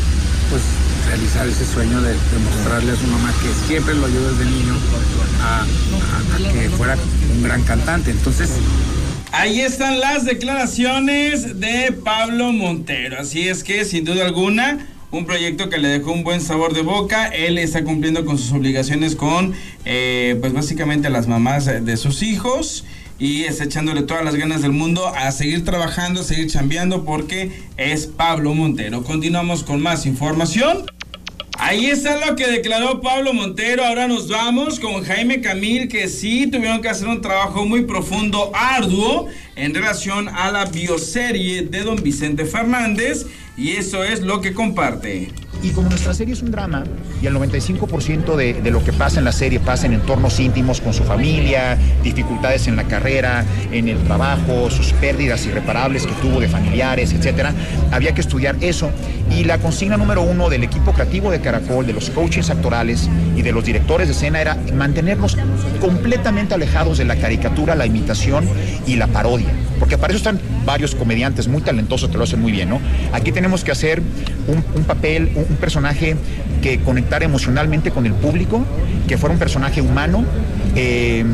pues, 0.51 0.63
realizar 1.11 1.49
ese 1.49 1.67
sueño 1.67 2.01
de, 2.03 2.15
mostrarle 2.45 2.93
a 2.93 2.95
su 2.95 3.05
mamá 3.09 3.35
que 3.43 3.67
siempre 3.67 3.95
lo 3.95 4.07
ayudó 4.07 4.31
desde 4.33 4.45
niño 4.49 4.77
a 5.43 5.67
que 6.53 6.71
fuera 6.71 6.97
un 7.35 7.43
gran 7.43 7.63
cantante. 7.65 8.13
Entonces, 8.13 8.51
Ahí 9.33 9.61
están 9.61 10.01
las 10.01 10.25
declaraciones 10.25 11.61
de 11.61 11.93
Pablo 11.93 12.53
Montero. 12.53 13.19
Así 13.21 13.49
es 13.49 13.63
que, 13.63 13.85
sin 13.85 14.05
duda 14.05 14.27
alguna, 14.27 14.87
un 15.13 15.25
proyecto 15.25 15.69
que 15.69 15.79
le 15.79 15.89
dejó 15.89 16.13
un 16.13 16.25
buen 16.25 16.41
sabor 16.41 16.75
de 16.75 16.83
boca. 16.83 17.27
Él 17.27 17.59
está 17.59 17.85
cumpliendo 17.85 18.25
con 18.25 18.39
sus 18.39 18.53
obligaciones 18.53 19.15
con, 19.15 19.55
eh, 19.85 20.37
pues 20.41 20.53
básicamente 20.53 21.11
las 21.11 21.29
mamás 21.29 21.67
de 21.67 21.97
sus 21.97 22.23
hijos. 22.23 22.85
Y 23.21 23.45
está 23.45 23.65
echándole 23.65 24.03
todas 24.03 24.25
las 24.25 24.35
ganas 24.35 24.63
del 24.63 24.73
mundo 24.73 25.07
a 25.07 25.31
seguir 25.31 25.65
trabajando, 25.65 26.23
a 26.23 26.25
seguir 26.25 26.51
chambeando 26.51 27.05
porque 27.05 27.53
es 27.77 28.07
Pablo 28.07 28.55
Montero. 28.55 29.03
Continuamos 29.05 29.63
con 29.63 29.81
más 29.81 30.07
información. 30.07 30.87
Ahí 31.63 31.91
está 31.91 32.27
lo 32.27 32.37
que 32.37 32.47
declaró 32.47 33.03
Pablo 33.03 33.35
Montero. 33.35 33.85
Ahora 33.85 34.09
nos 34.09 34.29
vamos 34.29 34.81
con 34.81 35.05
Jaime 35.05 35.43
Camil, 35.43 35.89
que 35.89 36.09
sí 36.09 36.47
tuvieron 36.47 36.81
que 36.81 36.89
hacer 36.89 37.07
un 37.07 37.21
trabajo 37.21 37.67
muy 37.67 37.83
profundo, 37.83 38.51
arduo, 38.55 39.29
en 39.57 39.75
relación 39.75 40.31
a 40.31 40.51
la 40.51 40.65
bioserie 40.65 41.61
de 41.61 41.83
don 41.83 42.03
Vicente 42.03 42.47
Fernández. 42.47 43.27
Y 43.59 43.73
eso 43.73 44.03
es 44.03 44.23
lo 44.23 44.41
que 44.41 44.55
comparte. 44.55 45.29
Y 45.63 45.71
como 45.71 45.91
nuestra 45.91 46.15
serie 46.15 46.35
es 46.35 46.43
un 46.43 46.51
drama 46.51 46.85
y 47.21 47.27
el 47.27 47.35
95% 47.35 48.35
de, 48.35 48.55
de, 48.55 48.71
lo 48.71 48.83
que 48.83 48.93
pasa 48.93 49.19
en 49.19 49.25
la 49.25 49.33
serie 49.33 49.61
pasa 49.61 49.87
en 49.87 49.93
entornos 49.93 50.41
íntimos 50.41 50.81
con 50.81 50.95
su 50.95 51.05
familia, 51.05 51.77
dificultades 52.03 52.67
en 52.67 52.77
la 52.77 52.85
carrera, 52.85 53.45
en 53.71 53.89
el 53.89 53.99
trabajo, 54.05 54.71
sus 54.71 54.93
pérdidas 54.95 55.45
irreparables 55.47 56.07
que 56.07 56.13
tuvo 56.15 56.41
de 56.41 56.49
familiares, 56.49 57.13
etcétera, 57.13 57.53
había 57.93 58.15
que 58.15 58.23
estudiar 58.23 58.57
eso. 58.61 58.91
Y 59.31 59.45
la 59.45 59.59
consigna 59.59 59.97
número 59.97 60.23
uno 60.23 60.49
del 60.49 60.65
equipo 60.65 60.93
creativo 60.93 61.31
de 61.31 61.41
Caracol, 61.41 61.87
de 61.87 61.93
los 61.93 62.11
coaches 62.11 62.51
actorales 62.51 63.09
y 63.37 63.43
de 63.43 63.53
los 63.53 63.65
directores 63.65 64.09
de 64.09 64.15
escena 64.15 64.41
era 64.41 64.57
mantenernos 64.75 65.37
completamente 65.81 66.55
alejados 66.55 66.99
de 66.99 67.05
la 67.05 67.17
caricatura, 67.17 67.75
la 67.75 67.87
imitación 67.87 68.49
y 68.87 68.97
la 68.97 69.07
parodia. 69.09 69.49
Porque 69.81 69.99
para 69.99 70.13
eso 70.13 70.19
están 70.19 70.39
varios 70.65 70.95
comediantes 70.95 71.49
muy 71.49 71.63
talentosos 71.63 72.11
que 72.11 72.19
lo 72.19 72.25
hacen 72.25 72.41
muy 72.41 72.53
bien, 72.53 72.69
¿no? 72.69 72.81
Aquí 73.13 73.33
tenemos 73.33 73.65
que 73.65 73.73
hacer 73.73 74.01
un, 74.47 74.85
papel, 74.85 75.33
un, 75.35 75.47
un, 75.49 75.57
personaje 75.57 76.17
que 76.63 76.79
conectara 76.81 77.25
emocionalmente 77.25 77.91
con 77.91 78.07
el 78.07 78.13
público, 78.13 78.65
que 79.09 79.19
fuera 79.19 79.33
un 79.33 79.39
personaje 79.41 79.81
humano. 79.81 80.25
Eh, 80.77 81.25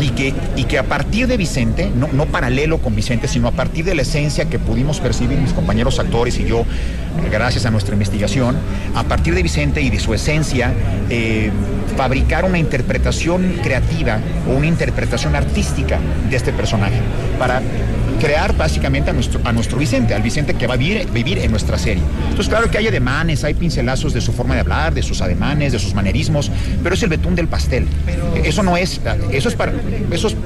y 0.00 0.10
que, 0.10 0.34
y 0.56 0.64
que 0.64 0.78
a 0.78 0.84
partir 0.84 1.26
de 1.26 1.36
Vicente, 1.36 1.90
no, 1.94 2.08
no, 2.12 2.26
paralelo 2.26 2.78
con 2.78 2.94
Vicente, 2.94 3.28
sino 3.28 3.48
a 3.48 3.52
partir 3.52 3.84
de 3.84 3.94
la 3.94 4.02
esencia 4.02 4.46
que 4.46 4.58
pudimos 4.58 5.00
percibir 5.00 5.38
mis 5.38 5.52
compañeros 5.52 5.98
actores 5.98 6.38
y 6.38 6.44
yo, 6.44 6.64
gracias 7.30 7.66
a 7.66 7.70
nuestra 7.70 7.94
investigación, 7.94 8.56
a 8.94 9.04
partir 9.04 9.34
de 9.34 9.42
Vicente 9.42 9.80
y 9.80 9.90
de 9.90 9.98
su 9.98 10.14
esencia, 10.14 10.72
eh, 11.10 11.50
fabricar 11.96 12.44
una 12.44 12.58
interpretación 12.58 13.58
creativa 13.62 14.18
o 14.48 14.56
una 14.56 14.66
interpretación 14.66 15.34
artística 15.34 15.98
de 16.28 16.36
este 16.36 16.52
personaje 16.52 17.00
para 17.38 17.62
crear 18.16 18.56
básicamente 18.56 19.10
a 19.10 19.12
nuestro, 19.12 19.40
a 19.44 19.52
nuestro 19.52 19.78
Vicente, 19.78 20.14
al 20.14 20.22
Vicente 20.22 20.54
que 20.54 20.66
va 20.66 20.74
a 20.74 20.76
vivir, 20.76 21.08
vivir 21.10 21.38
en 21.38 21.50
nuestra 21.50 21.78
serie. 21.78 22.02
Entonces, 22.24 22.48
claro 22.48 22.70
que 22.70 22.78
hay 22.78 22.88
ademanes, 22.88 23.44
hay 23.44 23.54
pincelazos 23.54 24.12
de 24.12 24.20
su 24.20 24.32
forma 24.32 24.54
de 24.54 24.60
hablar, 24.60 24.94
de 24.94 25.02
sus 25.02 25.20
ademanes, 25.20 25.72
de 25.72 25.78
sus 25.78 25.94
manerismos, 25.94 26.50
pero 26.82 26.94
es 26.94 27.02
el 27.02 27.08
betún 27.08 27.34
del 27.34 27.48
pastel. 27.48 27.86
Eso 28.44 28.62
no 28.62 28.76
es, 28.76 29.00
eso 29.30 29.48
es 29.48 29.54
para, 29.54 29.72
eso 30.10 30.28
es, 30.28 30.36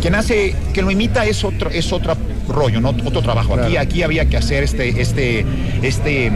quien 0.00 0.14
hace, 0.14 0.54
quien 0.72 0.84
lo 0.84 0.90
imita 0.90 1.24
es 1.26 1.44
otro, 1.44 1.70
es 1.70 1.92
otro 1.92 2.16
rollo, 2.48 2.80
no 2.80 2.90
otro 2.90 3.22
trabajo. 3.22 3.54
Aquí, 3.54 3.76
aquí 3.76 4.02
había 4.02 4.26
que 4.26 4.36
hacer 4.36 4.62
este, 4.62 5.00
este, 5.00 5.44
este 5.82 6.32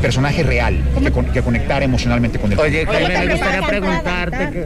personaje 0.00 0.42
real 0.42 0.76
que, 0.98 1.12
que 1.32 1.42
conectar 1.42 1.82
emocionalmente 1.82 2.38
con 2.38 2.52
el 2.52 2.58
Oye, 2.58 2.84
Jaime, 2.84 3.26
me 3.26 3.32
gustaría 3.32 3.62
preguntarte. 3.66 4.50
Que... 4.50 4.64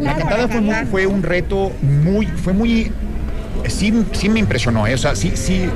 La 0.00 0.14
cantada 0.14 0.48
fue, 0.48 0.60
muy, 0.60 0.74
fue 0.90 1.06
un 1.06 1.22
reto 1.22 1.72
muy, 1.82 2.26
fue 2.26 2.52
muy 2.52 2.92
Sí, 3.68 3.92
sí, 4.12 4.28
me 4.28 4.40
impresionó, 4.40 4.86
¿eh? 4.86 4.94
o 4.94 4.98
sea, 4.98 5.16
sí, 5.16 5.32
sí, 5.34 5.68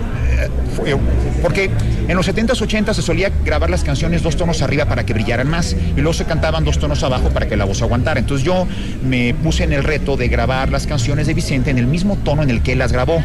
fue, 0.76 0.96
porque 1.42 1.70
en 2.08 2.16
los 2.16 2.28
70s, 2.28 2.56
80s 2.56 2.94
se 2.94 3.02
solía 3.02 3.30
grabar 3.44 3.70
las 3.70 3.84
canciones 3.84 4.22
dos 4.22 4.36
tonos 4.36 4.62
arriba 4.62 4.86
para 4.86 5.04
que 5.04 5.12
brillaran 5.12 5.48
más 5.48 5.74
y 5.74 6.00
luego 6.00 6.12
se 6.12 6.24
cantaban 6.24 6.64
dos 6.64 6.78
tonos 6.78 7.02
abajo 7.02 7.30
para 7.30 7.48
que 7.48 7.56
la 7.56 7.64
voz 7.64 7.82
aguantara. 7.82 8.20
Entonces 8.20 8.44
yo 8.44 8.66
me 9.04 9.34
puse 9.34 9.64
en 9.64 9.72
el 9.72 9.84
reto 9.84 10.16
de 10.16 10.28
grabar 10.28 10.70
las 10.70 10.86
canciones 10.86 11.26
de 11.26 11.34
Vicente 11.34 11.70
en 11.70 11.78
el 11.78 11.86
mismo 11.86 12.16
tono 12.24 12.42
en 12.42 12.50
el 12.50 12.62
que 12.62 12.72
él 12.72 12.78
las 12.78 12.92
grabó. 12.92 13.22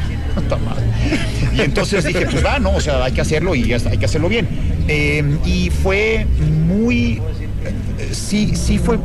y 1.55 1.61
entonces 1.61 2.03
dije, 2.03 2.27
pues 2.29 2.45
va, 2.45 2.59
¿no? 2.59 2.71
O 2.75 2.81
sea, 2.81 3.03
hay 3.03 3.11
que 3.11 3.21
hacerlo 3.21 3.55
y 3.55 3.71
hay 3.71 3.97
que 3.97 4.05
hacerlo 4.05 4.29
bien. 4.29 4.47
Eh, 4.87 5.23
y 5.45 5.69
fue 5.69 6.27
muy, 6.67 7.21
sí, 8.11 8.55
sí 8.55 8.77
fue 8.77 8.99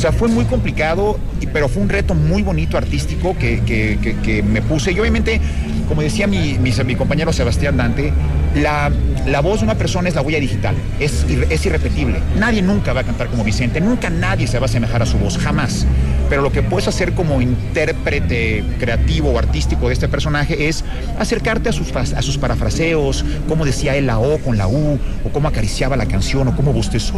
sea, 0.00 0.12
fue 0.12 0.28
muy 0.28 0.46
complicado, 0.46 1.18
pero 1.52 1.68
fue 1.68 1.82
un 1.82 1.88
reto 1.88 2.14
muy 2.14 2.42
bonito 2.42 2.78
artístico 2.78 3.36
que, 3.36 3.60
que, 3.64 4.42
me 4.42 4.62
puse. 4.62 4.92
Y 4.92 5.00
obviamente, 5.00 5.40
como 5.88 6.02
decía 6.02 6.26
mi, 6.26 6.58
mi, 6.58 6.72
mi 6.84 6.96
compañero 6.96 7.32
Sebastián 7.32 7.76
Dante, 7.76 8.12
la, 8.54 8.90
la, 9.26 9.40
voz 9.40 9.60
de 9.60 9.64
una 9.64 9.74
persona 9.74 10.08
es 10.08 10.14
la 10.14 10.22
huella 10.22 10.40
digital, 10.40 10.74
es, 10.98 11.26
es 11.50 11.66
irrepetible. 11.66 12.18
Nadie 12.38 12.62
nunca 12.62 12.92
va 12.92 13.02
a 13.02 13.04
cantar 13.04 13.28
como 13.28 13.44
Vicente, 13.44 13.80
nunca 13.80 14.10
nadie 14.10 14.46
se 14.46 14.58
va 14.58 14.64
a 14.64 14.68
asemejar 14.70 15.02
a 15.02 15.06
su 15.06 15.18
voz, 15.18 15.36
jamás. 15.36 15.86
Pero 16.30 16.42
lo 16.42 16.52
que 16.52 16.62
puedes 16.62 16.88
hacer 16.88 17.12
como 17.12 17.42
intérprete 17.42 18.64
creativo 18.78 19.30
o 19.30 19.38
artístico 19.38 19.88
de 19.88 19.94
este 19.94 20.08
personaje 20.08 20.68
es 20.68 20.84
acercarte 21.18 21.68
a 21.68 21.72
sus, 21.72 21.94
a 21.94 22.22
sus 22.22 22.38
parafraseos, 22.38 23.24
cómo 23.48 23.66
decía 23.66 23.96
él 23.96 24.06
la 24.06 24.18
O 24.20 24.38
con 24.38 24.56
la 24.56 24.68
U, 24.68 24.98
o 25.24 25.28
cómo 25.30 25.48
acariciaba 25.48 25.96
la 25.96 26.06
canción, 26.06 26.48
o 26.48 26.56
cómo 26.56 26.72
bostezó 26.72 27.14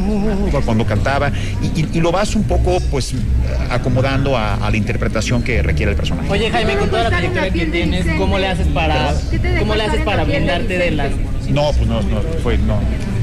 cuando 0.65 0.87
cantaba, 0.87 1.31
y, 1.63 1.81
y, 1.81 1.89
y 1.93 2.01
lo 2.01 2.11
vas 2.11 2.35
un 2.35 2.45
poco 2.45 2.79
pues 2.91 3.15
acomodando 3.71 4.37
a, 4.37 4.55
a, 4.55 4.71
la 4.71 4.77
interpretación 4.77 5.43
que 5.43 5.63
requiere 5.63 5.93
el 5.93 5.97
personaje. 5.97 6.31
Oye 6.31 6.51
Jaime, 6.51 6.77
con 6.77 6.89
toda 6.89 7.05
la 7.05 7.11
trayectoria 7.11 7.53
que 7.53 7.67
tienes, 7.67 8.07
¿cómo 8.17 8.39
le 8.39 8.49
haces 8.49 8.67
para, 8.69 9.15
cómo 9.59 9.75
le 9.75 9.85
haces 9.85 10.01
para 10.03 10.25
blindarte 10.25 10.79
de 10.79 10.91
las 10.91 11.13
no, 11.51 11.71
pues 11.73 11.87
no, 11.87 12.01
no, 12.03 12.23
fue, 12.43 12.57
no, 12.59 12.79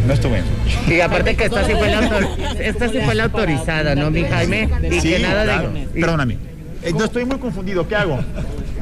no 0.07 0.13
estuve. 0.13 0.43
Y 0.87 0.99
aparte 1.01 1.35
que 1.35 1.45
esta 1.45 1.65
sí 1.65 1.73
fue 1.73 1.89
la, 1.89 1.99
autor, 1.99 2.27
esta 2.59 2.89
sí 2.89 2.99
fue 3.03 3.15
la 3.15 3.23
autorizada, 3.25 3.95
¿no, 3.95 4.11
mi 4.11 4.23
Jaime? 4.23 4.69
Y 4.89 4.99
sí, 4.99 5.09
que 5.09 5.19
nada 5.19 5.43
claro. 5.43 5.71
de... 5.71 5.87
Perdóname. 5.99 6.37
Eh, 6.83 6.93
no 6.93 7.05
estoy 7.05 7.25
muy 7.25 7.37
confundido, 7.37 7.87
¿qué 7.87 7.95
hago? 7.95 8.19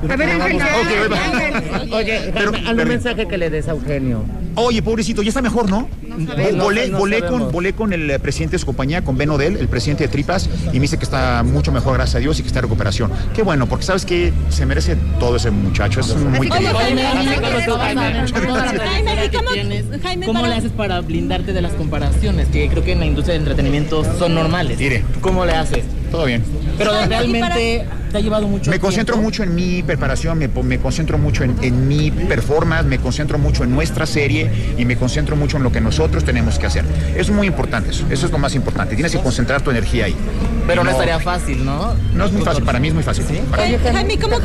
A 0.07 0.15
ver, 0.15 0.29
Ángel, 0.29 0.61
okay, 0.81 1.91
Oye, 1.91 2.31
pero, 2.33 2.51
hazle 2.53 2.83
un 2.83 2.89
mensaje 2.89 3.27
que 3.27 3.37
le 3.37 3.49
des 3.49 3.67
a 3.67 3.71
Eugenio. 3.71 4.23
Oye, 4.55 4.81
pobrecito, 4.81 5.23
ya 5.23 5.29
está 5.29 5.41
mejor, 5.41 5.69
¿no? 5.69 5.89
Volé, 6.25 6.51
no 6.89 6.97
volé, 6.97 7.19
sabemos. 7.19 7.41
con, 7.41 7.51
volé 7.51 7.73
con 7.73 7.93
el 7.93 8.19
presidente 8.19 8.55
de 8.55 8.59
su 8.59 8.65
compañía, 8.65 9.03
con 9.03 9.17
Ben 9.17 9.29
Odell, 9.29 9.57
el 9.57 9.67
presidente 9.67 10.05
de 10.05 10.09
Tripas, 10.09 10.49
y 10.71 10.75
me 10.75 10.81
dice 10.81 10.97
que 10.97 11.03
está 11.03 11.43
mucho 11.43 11.71
mejor, 11.71 11.93
gracias 11.93 12.15
a 12.15 12.19
Dios, 12.19 12.39
y 12.39 12.41
que 12.41 12.47
está 12.47 12.59
en 12.59 12.63
recuperación. 12.63 13.11
Qué 13.33 13.43
bueno, 13.43 13.67
porque 13.67 13.85
sabes 13.85 14.05
que 14.05 14.33
se 14.49 14.65
merece 14.65 14.97
todo 15.19 15.35
ese 15.35 15.51
muchacho, 15.51 15.99
es 15.99 16.15
muy 16.15 16.49
querido. 16.49 16.73
Jaime, 20.03 20.25
¿cómo 20.25 20.45
le 20.45 20.55
haces 20.55 20.71
para 20.71 21.01
blindarte 21.01 21.53
de 21.53 21.61
las 21.61 21.73
comparaciones? 21.73 22.47
Que 22.47 22.67
creo 22.69 22.83
que 22.83 22.93
en 22.93 22.99
la 22.99 23.05
industria 23.05 23.33
del 23.33 23.41
entretenimiento 23.41 24.03
son 24.17 24.33
normales. 24.33 24.77
Mire. 24.79 25.03
¿Cómo 25.21 25.45
le 25.45 25.53
haces? 25.53 25.83
Todo 26.11 26.25
bien. 26.25 26.43
Pero 26.77 26.91
realmente 27.07 27.85
te 28.11 28.17
ha 28.17 28.21
llevado 28.21 28.47
mucho 28.47 28.71
Me 28.71 28.79
concentro 28.79 29.15
tiempo? 29.15 29.27
mucho 29.27 29.43
en 29.43 29.55
mi 29.55 29.83
preparación, 29.83 30.37
me, 30.37 30.47
me 30.47 30.79
concentro 30.79 31.17
mucho 31.17 31.43
en, 31.43 31.55
en, 31.61 31.87
mi 31.87 32.11
performance, 32.11 32.85
me 32.85 32.99
concentro 32.99 33.37
mucho 33.37 33.63
en 33.63 33.71
nuestra 33.71 34.05
serie 34.05 34.49
y 34.77 34.85
me 34.85 34.95
concentro 34.95 35.35
mucho 35.35 35.57
en 35.57 35.63
lo 35.63 35.71
que 35.71 35.81
nosotros 35.81 36.23
tenemos 36.23 36.57
que 36.57 36.67
hacer. 36.67 36.85
Es 37.15 37.29
muy 37.29 37.47
importante 37.47 37.91
eso, 37.91 38.05
eso 38.09 38.25
es 38.25 38.31
lo 38.31 38.37
más 38.37 38.55
importante. 38.55 38.95
Tienes 38.95 39.11
que 39.11 39.19
concentrar 39.19 39.61
tu 39.61 39.71
energía 39.71 40.05
ahí. 40.05 40.15
Pero 40.65 40.83
no, 40.83 40.91
no 40.91 40.91
estaría 40.91 41.19
fácil, 41.19 41.63
¿no? 41.65 41.93
No 42.13 42.25
es 42.25 42.31
muy 42.31 42.41
fácil, 42.41 42.63
para 42.63 42.79
mí 42.79 42.89
es 42.89 42.93
muy 42.93 43.03
fácil. 43.03 43.25
¿Sí? 43.27 43.39
Oye, 43.53 43.79
Jaime, 43.79 44.17
¿cómo? 44.19 44.37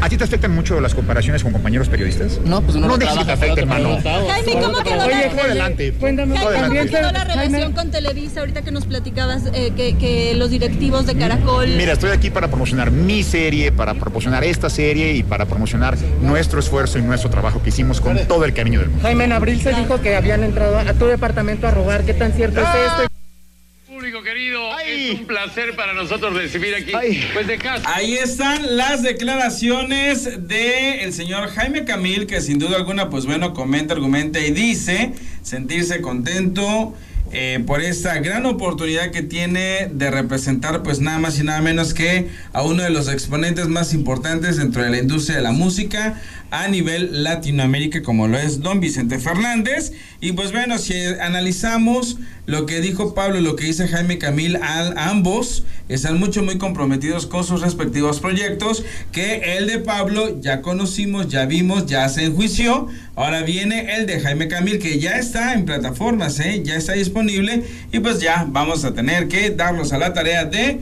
¿A 0.00 0.08
ti 0.08 0.16
te 0.16 0.24
afectan 0.24 0.54
mucho 0.54 0.80
las 0.80 0.94
comparaciones 0.94 1.42
con 1.42 1.52
compañeros 1.52 1.88
periodistas? 1.88 2.40
No, 2.44 2.60
pues 2.60 2.76
no 2.76 2.86
no 2.86 2.98
dejes 2.98 3.18
que 3.18 3.24
te 3.24 3.32
afecte, 3.32 3.60
hermano. 3.60 3.98
Jaime, 4.02 4.52
¿cómo 4.52 4.82
quedó 4.82 5.04
Oye, 5.04 5.24
la, 5.24 5.30
fue 5.30 5.42
adelante. 5.42 5.92
Cuéntame, 5.98 6.34
¿cómo 6.34 6.84
quedó 6.84 7.12
la 7.12 7.24
relación 7.24 7.72
con 7.72 7.90
Televisa 7.90 8.40
ahorita 8.40 8.62
que 8.62 8.70
nos 8.70 8.84
platicabas 8.84 9.44
eh, 9.54 9.72
que, 9.76 9.96
que 9.96 10.34
los 10.34 10.50
directivos 10.50 11.06
de 11.06 11.14
Caracol... 11.16 11.71
Mira, 11.76 11.94
estoy 11.94 12.10
aquí 12.10 12.30
para 12.30 12.48
promocionar 12.48 12.90
mi 12.90 13.22
serie, 13.22 13.72
para 13.72 13.94
promocionar 13.94 14.44
esta 14.44 14.68
serie 14.68 15.12
y 15.14 15.22
para 15.22 15.46
promocionar 15.46 15.96
nuestro 16.20 16.60
esfuerzo 16.60 16.98
y 16.98 17.02
nuestro 17.02 17.30
trabajo 17.30 17.62
que 17.62 17.70
hicimos 17.70 18.00
con 18.00 18.18
todo 18.26 18.44
el 18.44 18.52
cariño 18.52 18.80
del 18.80 18.90
mundo. 18.90 19.02
Jaime, 19.02 19.24
en 19.24 19.32
abril 19.32 19.60
se 19.60 19.72
dijo 19.72 20.00
que 20.00 20.14
habían 20.14 20.42
entrado 20.44 20.78
a 20.78 20.92
tu 20.94 21.06
departamento 21.06 21.66
a 21.66 21.70
robar. 21.70 22.04
¿Qué 22.04 22.14
tan 22.14 22.32
cierto 22.32 22.60
¡Ah! 22.64 22.74
es 22.76 22.92
esto? 22.92 23.12
Público 23.86 24.22
querido, 24.22 24.60
Ay. 24.74 25.10
es 25.12 25.20
un 25.20 25.26
placer 25.26 25.74
para 25.76 25.92
nosotros 25.94 26.34
recibir 26.34 26.74
aquí, 26.74 26.92
Ay. 26.94 27.24
pues 27.32 27.46
de 27.46 27.56
casa. 27.58 27.82
Ahí 27.94 28.14
están 28.14 28.76
las 28.76 29.02
declaraciones 29.02 30.48
del 30.48 31.00
el 31.00 31.12
señor 31.12 31.48
Jaime 31.50 31.84
Camil, 31.84 32.26
que 32.26 32.40
sin 32.40 32.58
duda 32.58 32.76
alguna, 32.76 33.08
pues 33.10 33.26
bueno, 33.26 33.54
comenta, 33.54 33.94
argumenta 33.94 34.40
y 34.40 34.50
dice 34.50 35.12
sentirse 35.42 36.00
contento. 36.00 36.94
Eh, 37.34 37.64
por 37.66 37.80
esta 37.80 38.18
gran 38.18 38.44
oportunidad 38.44 39.10
que 39.10 39.22
tiene 39.22 39.88
de 39.90 40.10
representar 40.10 40.82
pues 40.82 41.00
nada 41.00 41.18
más 41.18 41.38
y 41.38 41.44
nada 41.44 41.62
menos 41.62 41.94
que 41.94 42.28
a 42.52 42.62
uno 42.62 42.82
de 42.82 42.90
los 42.90 43.08
exponentes 43.08 43.68
más 43.68 43.94
importantes 43.94 44.58
dentro 44.58 44.82
de 44.82 44.90
la 44.90 44.98
industria 44.98 45.36
de 45.36 45.42
la 45.42 45.52
música 45.52 46.20
a 46.52 46.68
nivel 46.68 47.24
Latinoamérica 47.24 48.02
como 48.02 48.28
lo 48.28 48.38
es 48.38 48.60
don 48.60 48.78
Vicente 48.78 49.18
Fernández. 49.18 49.92
Y 50.20 50.32
pues 50.32 50.52
bueno 50.52 50.78
si 50.78 50.94
analizamos 51.20 52.18
lo 52.44 52.66
que 52.66 52.80
dijo 52.80 53.14
Pablo 53.14 53.38
y 53.38 53.42
lo 53.42 53.56
que 53.56 53.64
dice 53.64 53.88
Jaime 53.88 54.18
Camil 54.18 54.58
ambos 54.96 55.64
están 55.88 56.18
mucho 56.18 56.42
muy 56.42 56.58
comprometidos 56.58 57.26
con 57.26 57.44
sus 57.44 57.62
respectivos 57.62 58.20
proyectos 58.20 58.84
que 59.12 59.56
el 59.56 59.66
de 59.66 59.78
Pablo 59.78 60.40
ya 60.40 60.60
conocimos 60.60 61.28
ya 61.28 61.46
vimos 61.46 61.86
ya 61.86 62.08
se 62.10 62.26
enjuició. 62.26 62.86
Ahora 63.16 63.42
viene 63.42 63.96
el 63.96 64.06
de 64.06 64.20
Jaime 64.20 64.48
Camil 64.48 64.78
que 64.78 64.98
ya 64.98 65.18
está 65.18 65.54
en 65.54 65.64
plataformas 65.64 66.38
¿eh? 66.38 66.62
ya 66.62 66.76
está 66.76 66.92
disponible. 66.92 67.64
Y 67.92 68.00
pues 68.00 68.20
ya 68.20 68.46
vamos 68.46 68.84
a 68.84 68.92
tener 68.92 69.28
que 69.28 69.50
darnos 69.50 69.94
a 69.94 69.98
la 69.98 70.12
tarea 70.12 70.44
de 70.44 70.80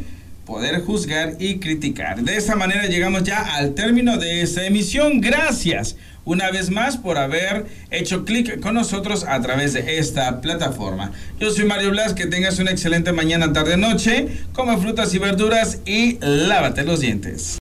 poder 0.51 0.81
juzgar 0.81 1.37
y 1.39 1.61
criticar. 1.61 2.23
De 2.23 2.37
esta 2.37 2.57
manera 2.57 2.87
llegamos 2.87 3.23
ya 3.23 3.39
al 3.55 3.73
término 3.75 4.17
de 4.17 4.43
esta 4.43 4.67
emisión. 4.67 5.21
Gracias 5.21 5.97
una 6.25 6.51
vez 6.51 6.71
más 6.71 6.97
por 6.97 7.19
haber 7.19 7.67
hecho 7.91 8.25
clic 8.25 8.61
con 8.61 8.75
nosotros 8.75 9.25
a 9.29 9.41
través 9.41 9.75
de 9.75 9.99
esta 9.99 10.41
plataforma. 10.41 11.13
Yo 11.39 11.51
soy 11.51 11.65
Mario 11.65 11.91
Blas, 11.91 12.15
que 12.15 12.27
tengas 12.27 12.59
una 12.59 12.73
excelente 12.73 13.13
mañana, 13.13 13.53
tarde, 13.53 13.77
noche, 13.77 14.27
come 14.53 14.77
frutas 14.79 15.15
y 15.15 15.19
verduras 15.19 15.79
y 15.87 16.19
lávate 16.21 16.83
los 16.83 17.01
dientes. 17.01 17.59